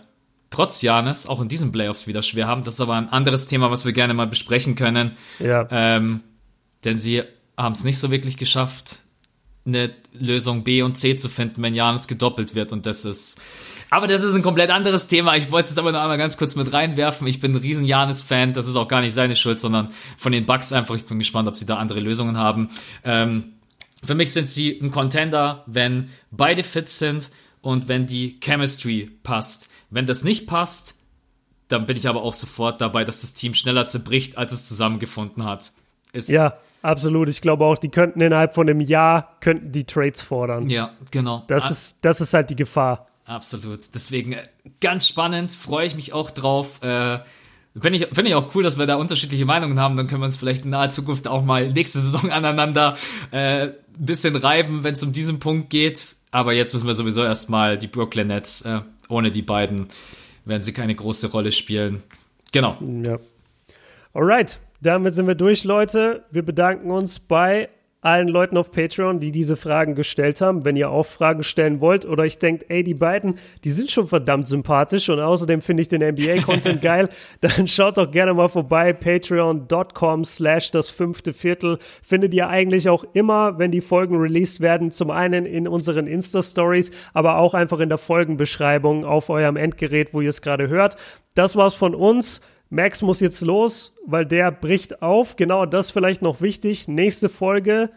trotz 0.51 0.83
Janis 0.83 1.27
auch 1.27 1.41
in 1.41 1.49
diesen 1.49 1.73
Playoffs 1.73 2.07
wieder 2.07 2.23
schwer 2.23 2.47
haben. 2.47 2.65
Das 2.65 2.75
ist 2.75 2.81
aber 2.81 2.95
ein 2.95 3.09
anderes 3.09 3.47
Thema, 3.47 3.71
was 3.71 3.85
wir 3.85 3.93
gerne 3.93 4.15
mal 4.15 4.27
besprechen 4.27 4.75
können. 4.75 5.13
Ja. 5.39 5.67
Ähm, 5.71 6.21
denn 6.85 6.99
sie 6.99 7.23
haben 7.57 7.73
es 7.73 7.85
nicht 7.85 7.99
so 7.99 8.11
wirklich 8.11 8.37
geschafft, 8.37 8.99
eine 9.67 9.91
Lösung 10.19 10.65
B 10.65 10.83
und 10.83 10.97
C 10.97 11.17
zu 11.17 11.29
finden, 11.29 11.63
wenn 11.63 11.75
Janis 11.75 12.09
gedoppelt 12.09 12.55
wird. 12.55 12.73
Und 12.73 12.87
das 12.87 13.05
ist. 13.05 13.41
Aber 13.91 14.07
das 14.07 14.23
ist 14.23 14.35
ein 14.35 14.43
komplett 14.43 14.71
anderes 14.71 15.07
Thema. 15.07 15.37
Ich 15.37 15.51
wollte 15.51 15.69
es 15.69 15.79
aber 15.79 15.93
noch 15.93 16.01
einmal 16.01 16.19
ganz 16.19 16.37
kurz 16.37 16.57
mit 16.57 16.73
reinwerfen. 16.73 17.27
Ich 17.27 17.41
bin 17.41 17.53
ein 17.53 17.57
riesen 17.57 17.85
Janis-Fan. 17.85 18.55
Das 18.55 18.67
ist 18.67 18.77
auch 18.77 18.89
gar 18.89 19.01
nicht 19.01 19.15
seine 19.15 19.37
Schuld, 19.37 19.61
sondern 19.61 19.89
von 20.17 20.33
den 20.33 20.47
Bugs 20.47 20.73
einfach. 20.73 20.97
Ich 20.97 21.05
bin 21.05 21.19
gespannt, 21.19 21.49
ob 21.49 21.57
sie 21.57 21.67
da 21.67 21.77
andere 21.77 22.01
Lösungen 22.01 22.39
haben. 22.39 22.71
Ähm, 23.05 23.53
für 24.03 24.15
mich 24.15 24.33
sind 24.33 24.49
sie 24.49 24.79
ein 24.81 24.91
Contender, 24.91 25.63
wenn 25.67 26.09
beide 26.31 26.63
fit 26.63 26.89
sind 26.89 27.31
und 27.63 27.89
wenn 27.89 28.07
die 28.07 28.39
Chemistry 28.43 29.11
passt. 29.23 29.69
Wenn 29.91 30.07
das 30.07 30.25
nicht 30.25 30.47
passt, 30.47 31.01
dann 31.69 31.87
bin 31.87 31.97
ich 31.97 32.09
aber 32.09 32.23
auch 32.23 32.35
sofort 32.35 32.81
dabei, 32.81 33.05
dass 33.05 33.21
das 33.21 33.35
Team 33.35 33.55
schneller 33.55 33.87
zerbricht, 33.87 34.39
als 34.39 34.53
es 34.53 34.67
zusammengefunden 34.67 35.45
hat. 35.45 35.73
Ist 36.13 36.29
ja, 36.29 36.55
absolut. 36.83 37.29
Ich 37.29 37.41
glaube 37.41 37.65
auch, 37.65 37.79
die 37.79 37.89
könnten 37.89 38.21
innerhalb 38.21 38.55
von 38.55 38.69
einem 38.69 38.81
Jahr 38.81 39.37
könnten 39.41 39.73
die 39.73 39.85
Trades 39.85 40.23
fordern. 40.23 40.69
Ja, 40.69 40.93
genau. 41.11 41.45
Das, 41.47 41.65
ah. 41.65 41.71
ist, 41.71 41.97
das 42.03 42.21
ist 42.21 42.35
halt 42.35 42.51
die 42.51 42.57
Gefahr. 42.57 43.07
Absolut. 43.25 43.81
Deswegen 43.95 44.33
äh, 44.33 44.43
ganz 44.81 45.07
spannend, 45.07 45.53
freue 45.53 45.87
ich 45.87 45.95
mich 45.95 46.13
auch 46.13 46.31
drauf. 46.31 46.83
Äh, 46.83 47.21
Finde 47.81 47.99
ich, 47.99 48.07
find 48.13 48.27
ich 48.27 48.35
auch 48.35 48.53
cool, 48.55 48.65
dass 48.65 48.79
wir 48.79 48.87
da 48.87 48.97
unterschiedliche 48.97 49.45
Meinungen 49.45 49.79
haben. 49.79 49.97
Dann 49.97 50.09
können 50.09 50.23
wir 50.23 50.27
uns 50.27 50.37
vielleicht 50.37 50.65
in 50.65 50.71
naher 50.71 50.91
Zukunft 50.91 51.29
auch 51.29 51.45
mal 51.45 51.71
nächste 51.71 52.01
Saison 52.01 52.31
aneinander 52.33 52.97
äh, 53.31 53.67
ein 53.67 53.75
bisschen 53.97 54.35
reiben, 54.35 54.83
wenn 54.83 54.95
es 54.95 55.03
um 55.05 55.13
diesen 55.13 55.39
Punkt 55.39 55.71
geht. 55.71 56.17
Aber 56.31 56.53
jetzt 56.53 56.73
müssen 56.73 56.87
wir 56.87 56.95
sowieso 56.95 57.25
erstmal 57.25 57.77
die 57.77 57.87
Brooklyn 57.87 58.29
Nets 58.29 58.63
äh, 58.63 58.81
ohne 59.09 59.31
die 59.31 59.43
beiden 59.43 59.89
werden 60.45 60.63
sie 60.63 60.73
keine 60.73 60.95
große 60.95 61.31
Rolle 61.31 61.53
spielen. 61.53 62.03
Genau. 62.53 62.79
Ja. 62.81 63.19
Alright, 64.15 64.61
damit 64.81 65.15
sind 65.15 65.27
wir 65.27 65.35
durch, 65.35 65.65
Leute. 65.65 66.25
Wir 66.31 66.43
bedanken 66.43 66.91
uns 66.91 67.21
bei 67.21 67.69
allen 68.01 68.29
Leuten 68.29 68.57
auf 68.57 68.73
Patreon, 68.73 69.21
die 69.21 69.31
diese 69.31 69.57
Fragen 69.57 69.95
gestellt 69.95 70.41
haben. 70.41 70.65
Wenn 70.65 70.77
ihr 70.77 70.91
auch 70.91 71.05
Fragen 71.05 71.43
stellen 71.43 71.81
wollt 71.81 72.07
oder 72.07 72.25
ich 72.25 72.39
denkt, 72.39 72.67
ey, 72.69 72.83
die 72.83 72.95
beiden, 72.95 73.39
die 73.65 73.71
sind 73.71 73.91
schon 73.91 74.09
verdammt 74.09 74.49
sympathisch 74.49 75.09
und 75.09 75.21
außerdem 75.21 75.61
finde 75.61 75.83
ich 75.83 75.89
den 75.89 76.03
NBA-Content 76.03 76.81
geil, 76.83 77.09
dann 77.41 77.69
schaut 77.69 77.99
doch 77.99 78.11
gerne 78.11 78.35
mal 78.35 78.49
vorbei. 78.49 78.93
Patreon.com 78.93 80.25
slash 80.25 80.71
das 80.71 80.91
fünfte 80.91 81.33
Viertel 81.33 81.79
findet 82.03 82.33
ihr 82.33 82.49
eigentlich 82.49 82.89
auch 82.89 83.05
immer, 83.13 83.59
wenn 83.59 83.71
die 83.71 83.81
Folgen 83.81 84.17
released 84.17 84.61
werden. 84.61 84.91
Zum 84.93 85.11
einen 85.11 85.45
in 85.45 85.69
unseren 85.69 86.07
Insta-Stories, 86.07 86.93
aber 87.13 87.39
auch 87.39 87.55
einfach 87.55 87.81
in 87.81 87.89
der 87.89 87.99
Folgenbeschreibung 87.99 89.05
auf 89.05 89.29
eurem 89.29 89.57
Endgerät, 89.57 90.15
wo 90.15 90.21
ihr 90.21 90.31
es 90.31 90.43
gerade 90.43 90.69
hört. 90.69 90.97
Das 91.35 91.57
war's 91.57 91.75
von 91.75 91.95
uns. 91.95 92.41
Max 92.71 93.03
muss 93.03 93.21
jetzt 93.21 93.41
los, 93.41 93.97
weil 94.07 94.25
der 94.25 94.53
bricht 94.53 95.03
auf. 95.03 95.37
Genau 95.37 95.67
das 95.67 95.91
vielleicht 95.91 96.23
noch 96.23 96.41
wichtig. 96.41 96.87
Nächste 96.87 97.29
Folge, 97.29 97.91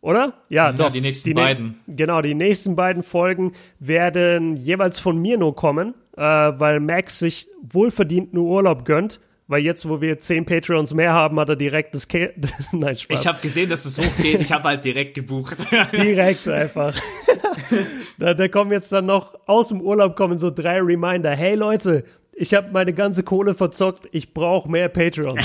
oder? 0.00 0.32
Ja, 0.48 0.70
ja 0.70 0.72
doch. 0.72 0.90
Die 0.90 1.02
nächsten 1.02 1.28
die 1.28 1.34
beiden. 1.34 1.80
genau, 1.86 2.22
die 2.22 2.34
nächsten 2.34 2.76
beiden 2.76 3.02
Folgen 3.02 3.52
werden 3.78 4.56
jeweils 4.56 4.98
von 4.98 5.20
mir 5.20 5.36
nur 5.36 5.54
kommen, 5.54 5.94
äh, 6.16 6.22
weil 6.22 6.80
Max 6.80 7.18
sich 7.18 7.48
wohlverdient 7.62 8.32
nur 8.32 8.46
Urlaub 8.46 8.84
gönnt. 8.86 9.20
Weil 9.48 9.62
jetzt, 9.62 9.88
wo 9.88 10.00
wir 10.00 10.18
zehn 10.18 10.44
Patreons 10.44 10.92
mehr 10.92 11.12
haben, 11.12 11.38
hat 11.38 11.48
er 11.48 11.54
direkt 11.54 11.94
das 11.94 12.08
Ke 12.08 12.34
Nein, 12.72 12.96
Spaß. 12.96 13.20
Ich 13.20 13.26
habe 13.28 13.38
gesehen, 13.40 13.70
dass 13.70 13.84
es 13.84 13.96
hochgeht. 13.96 14.40
Ich 14.40 14.50
habe 14.50 14.64
halt 14.64 14.84
direkt 14.84 15.14
gebucht. 15.14 15.58
direkt 15.92 16.48
einfach. 16.48 16.98
da, 18.18 18.34
da 18.34 18.48
kommen 18.48 18.72
jetzt 18.72 18.90
dann 18.90 19.06
noch 19.06 19.38
aus 19.46 19.68
dem 19.68 19.80
Urlaub 19.80 20.16
kommen 20.16 20.38
so 20.38 20.50
drei 20.50 20.80
Reminder. 20.80 21.30
Hey 21.30 21.54
Leute, 21.54 22.04
ich 22.38 22.52
habe 22.52 22.70
meine 22.70 22.92
ganze 22.92 23.22
Kohle 23.22 23.54
verzockt, 23.54 24.10
ich 24.12 24.34
brauche 24.34 24.70
mehr 24.70 24.90
Patreon. 24.90 25.38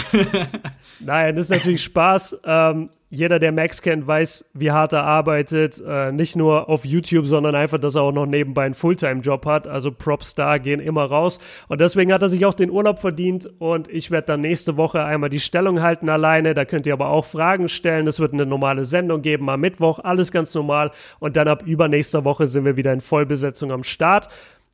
Nein, 1.00 1.38
das 1.38 1.46
ist 1.46 1.52
natürlich 1.52 1.84
Spaß. 1.84 2.42
Ähm, 2.44 2.90
jeder, 3.10 3.40
der 3.40 3.54
Max 3.54 3.82
kennt, 3.82 4.06
weiß, 4.06 4.44
wie 4.54 4.72
hart 4.72 4.92
er 4.92 5.06
arbeitet. 5.06 5.82
Äh, 5.86 6.12
nicht 6.12 6.36
nur 6.36 6.68
auf 6.68 6.84
YouTube, 6.84 7.28
sondern 7.28 7.56
einfach, 7.56 7.78
dass 7.78 7.96
er 7.96 8.02
auch 8.02 8.12
noch 8.12 8.26
nebenbei 8.26 8.66
einen 8.66 8.74
Fulltime-Job 8.74 9.46
hat. 9.46 9.68
Also 9.68 9.92
Props 9.92 10.36
da 10.36 10.58
gehen 10.58 10.82
immer 10.82 11.06
raus. 11.06 11.40
Und 11.70 11.80
deswegen 11.80 12.12
hat 12.12 12.24
er 12.24 12.30
sich 12.30 12.46
auch 12.46 12.54
den 12.54 12.70
Urlaub 12.70 13.00
verdient. 13.00 13.50
Und 13.60 13.88
ich 13.88 14.12
werde 14.12 14.28
dann 14.28 14.42
nächste 14.42 14.76
Woche 14.76 15.02
einmal 15.02 15.30
die 15.30 15.40
Stellung 15.40 15.82
halten 15.82 16.10
alleine. 16.10 16.54
Da 16.54 16.66
könnt 16.66 16.88
ihr 16.88 16.94
aber 16.94 17.08
auch 17.08 17.24
Fragen 17.24 17.70
stellen. 17.70 18.06
Es 18.06 18.20
wird 18.20 18.34
eine 18.34 18.46
normale 18.46 18.84
Sendung 18.84 19.22
geben 19.22 19.50
am 19.50 19.62
Mittwoch. 19.62 20.00
Alles 20.00 20.34
ganz 20.34 20.54
normal. 20.54 20.92
Und 21.20 21.38
dann 21.38 21.48
ab 21.48 21.64
übernächster 21.66 22.26
Woche 22.26 22.48
sind 22.48 22.66
wir 22.66 22.76
wieder 22.76 22.92
in 22.92 23.00
Vollbesetzung 23.00 23.72
am 23.72 23.86
Start. 23.86 24.28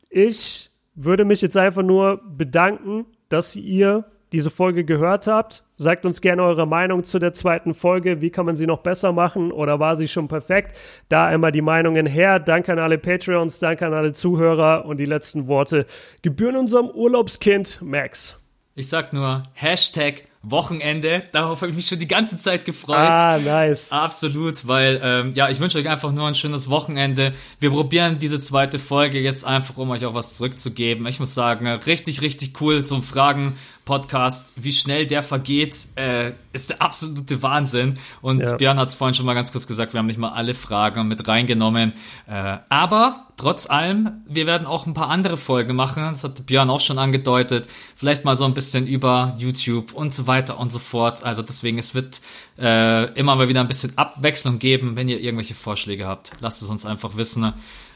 Ich 0.10 0.67
würde 0.98 1.24
mich 1.24 1.42
jetzt 1.42 1.56
einfach 1.56 1.84
nur 1.84 2.20
bedanken, 2.28 3.06
dass 3.30 3.56
ihr 3.56 4.06
diese 4.34 4.50
Folge 4.50 4.84
gehört 4.84 5.28
habt. 5.28 5.64
Sagt 5.78 6.06
uns 6.06 6.20
gerne 6.20 6.44
eure 6.44 6.68
Meinung 6.68 7.04
zu 7.04 7.20
der 7.20 7.34
zweiten 7.34 7.74
Folge. 7.74 8.20
Wie 8.20 8.30
kann 8.30 8.46
man 8.46 8.56
sie 8.56 8.68
noch 8.68 8.80
besser 8.80 9.14
machen 9.14 9.52
oder 9.52 9.80
war 9.80 9.96
sie 9.96 10.08
schon 10.08 10.28
perfekt? 10.28 10.76
Da 11.08 11.28
einmal 11.28 11.52
die 11.52 11.62
Meinungen 11.62 12.06
her. 12.06 12.40
Danke 12.40 12.74
an 12.74 12.80
alle 12.80 12.98
Patreons, 12.98 13.60
danke 13.60 13.86
an 13.86 13.94
alle 13.94 14.12
Zuhörer 14.12 14.86
und 14.86 14.98
die 14.98 15.06
letzten 15.06 15.48
Worte 15.48 15.86
gebühren 16.24 16.58
unserem 16.58 16.90
Urlaubskind 16.90 17.82
Max. 17.82 18.38
Ich 18.76 18.90
sag 18.90 19.14
nur 19.14 19.44
Hashtag 19.54 20.26
Wochenende. 20.52 21.24
Darauf 21.32 21.62
habe 21.62 21.72
ich 21.72 21.78
mich 21.78 21.88
schon 21.88 22.00
die 22.00 22.08
ganze 22.08 22.38
Zeit 22.38 22.66
gefreut. 22.66 22.98
Ah, 22.98 23.38
nice. 23.38 23.92
Absolut, 23.92 24.68
weil 24.68 25.00
ähm, 25.04 25.34
ja, 25.36 25.50
ich 25.50 25.60
wünsche 25.60 25.78
euch 25.78 25.90
einfach 25.90 26.12
nur 26.12 26.28
ein 26.28 26.36
schönes 26.36 26.70
Wochenende. 26.70 27.34
Wir 27.60 27.70
probieren 27.70 28.20
diese 28.20 28.40
zweite 28.40 28.80
Folge 28.80 29.20
jetzt 29.20 29.46
einfach, 29.46 29.78
um 29.78 29.90
euch 29.90 30.06
auch 30.06 30.14
was 30.14 30.36
zurückzugeben. 30.36 31.06
Ich 31.08 31.20
muss 31.20 31.34
sagen, 31.34 31.68
richtig, 31.68 32.22
richtig 32.22 32.60
cool 32.62 32.86
zum 32.86 33.02
Fragen 33.02 33.56
Podcast, 33.88 34.52
wie 34.58 34.74
schnell 34.74 35.08
der 35.08 35.24
vergeht, 35.24 35.88
äh, 35.96 36.34
ist 36.52 36.72
der 36.72 36.82
absolute 36.82 37.42
Wahnsinn. 37.42 37.98
Und 38.22 38.42
ja. 38.42 38.58
Björn 38.58 38.78
hat 38.78 38.90
es 38.90 38.96
vorhin 38.96 39.14
schon 39.14 39.26
mal 39.26 39.34
ganz 39.34 39.54
kurz 39.54 39.66
gesagt, 39.66 39.94
wir 39.94 40.00
haben 40.00 40.08
nicht 40.08 40.20
mal 40.20 40.34
alle 40.34 40.54
Fragen 40.54 41.08
mit 41.08 41.26
reingenommen. 41.26 41.94
Äh, 42.28 42.58
aber 42.68 43.28
trotz 43.38 43.70
allem, 43.70 44.24
wir 44.28 44.46
werden 44.46 44.68
auch 44.68 44.88
ein 44.88 44.94
paar 44.94 45.10
andere 45.10 45.38
Folgen 45.38 45.78
machen. 45.78 46.04
Das 46.04 46.26
hat 46.26 46.46
Björn 46.46 46.70
auch 46.70 46.82
schon 46.82 47.00
angedeutet. 47.00 47.70
Vielleicht 47.96 48.26
mal 48.26 48.36
so 48.36 48.44
ein 48.44 48.54
bisschen 48.54 48.88
über 48.88 49.34
YouTube 49.38 49.94
und 49.94 50.14
so 50.14 50.28
weiter 50.28 50.60
und 50.60 50.70
so 50.70 50.80
fort. 50.80 51.24
Also 51.24 51.42
deswegen, 51.42 51.78
es 51.78 51.96
wird 51.96 52.20
äh, 52.60 53.06
immer 53.14 53.38
mal 53.38 53.48
wieder 53.48 53.62
ein 53.62 53.70
bisschen 53.70 53.98
Abwechslung 53.98 54.60
geben. 54.60 54.98
Wenn 54.98 55.08
ihr 55.08 55.22
irgendwelche 55.22 55.56
Vorschläge 55.56 56.06
habt, 56.06 56.34
lasst 56.42 56.62
es 56.62 56.68
uns 56.68 56.86
einfach 56.86 57.16
wissen. 57.16 57.54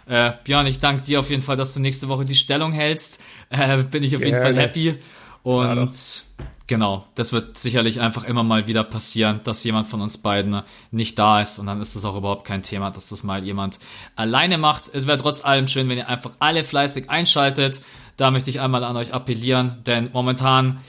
Äh, 0.08 0.32
Björn, 0.46 0.68
ich 0.68 0.80
danke 0.80 1.04
dir 1.04 1.20
auf 1.20 1.30
jeden 1.30 1.42
Fall, 1.42 1.58
dass 1.58 1.74
du 1.74 1.82
nächste 1.82 2.08
Woche 2.08 2.24
die 2.24 2.36
Stellung 2.36 2.72
hältst. 2.72 3.22
Äh, 3.50 3.84
bin 3.84 4.04
ich 4.04 4.16
auf 4.16 4.22
Gerne. 4.22 4.38
jeden 4.38 4.56
Fall 4.56 4.56
happy. 4.56 4.98
Und 5.44 6.24
genau, 6.68 7.06
das 7.16 7.34
wird 7.34 7.58
sicherlich 7.58 8.00
einfach 8.00 8.24
immer 8.24 8.44
mal 8.44 8.68
wieder 8.68 8.84
passieren, 8.84 9.42
dass 9.44 9.64
jemand 9.64 9.88
von 9.88 10.02
uns 10.02 10.20
beiden 10.20 10.62
nicht 10.92 11.18
da 11.18 11.42
ist. 11.42 11.60
Und 11.60 11.66
dann 11.66 11.82
ist 11.82 11.96
es 11.96 12.06
auch 12.06 12.16
überhaupt 12.16 12.46
kein 12.46 12.64
Thema, 12.64 12.92
dass 12.92 13.10
das 13.10 13.24
mal 13.24 13.44
jemand 13.44 13.80
alleine 14.16 14.58
macht. 14.58 14.90
Es 14.94 15.08
wäre 15.08 15.18
trotz 15.18 15.44
allem 15.44 15.68
schön, 15.68 15.90
wenn 15.90 15.98
ihr 15.98 16.08
einfach 16.08 16.32
alle 16.40 16.64
fleißig 16.64 17.10
einschaltet. 17.10 17.82
Da 18.18 18.32
möchte 18.32 18.50
ich 18.50 18.62
einmal 18.62 18.84
an 18.84 18.96
euch 18.98 19.14
appellieren, 19.14 19.80
denn 19.86 20.10
momentan 20.14 20.80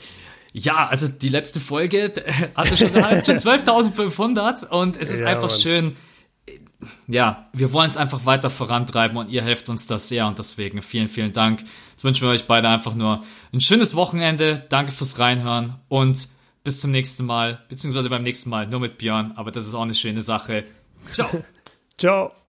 ja, 0.55 0.87
also 0.87 1.09
die 1.09 1.31
letzte 1.31 1.61
Folge 1.61 2.13
hatte 2.55 2.77
schon, 2.77 2.93
schon 2.93 3.01
12.500 3.39 4.69
und 4.69 4.99
es 4.99 5.11
ist 5.11 5.21
ja, 5.21 5.29
einfach 5.29 5.49
Mann. 5.49 5.59
schön, 5.59 5.97
ja, 7.07 7.49
wir 7.53 7.73
wollen 7.73 7.91
es 7.91 7.97
einfach 7.97 8.27
weiter 8.27 8.51
vorantreiben 8.51 9.17
und 9.17 9.31
ihr 9.31 9.43
helft 9.43 9.69
uns 9.69 9.87
da 9.87 9.99
sehr 9.99 10.27
und 10.27 10.39
deswegen 10.39 10.83
vielen, 10.83 11.09
vielen 11.09 11.33
Dank. 11.33 11.63
Jetzt 12.03 12.07
wünschen 12.07 12.27
wir 12.27 12.33
euch 12.33 12.49
beide 12.49 12.69
einfach 12.69 12.97
nur 12.97 13.23
ein 13.53 13.61
schönes 13.61 13.95
Wochenende. 13.95 14.67
Danke 14.71 14.91
fürs 14.91 15.21
Reinhören 15.21 15.77
und 15.89 16.31
bis 16.65 16.81
zum 16.81 16.91
nächsten 16.91 17.25
Mal, 17.25 17.61
beziehungsweise 17.69 18.11
beim 18.11 18.25
nächsten 18.25 18.51
Mal 18.51 18.67
nur 18.67 18.81
mit 18.81 18.99
Björn, 18.99 19.35
aber 19.37 19.53
das 19.53 19.69
ist 19.69 19.75
auch 19.75 19.83
eine 19.83 19.95
schöne 19.95 20.23
Sache. 20.23 20.65
Ciao. 21.13 21.29
Ciao. 21.97 22.33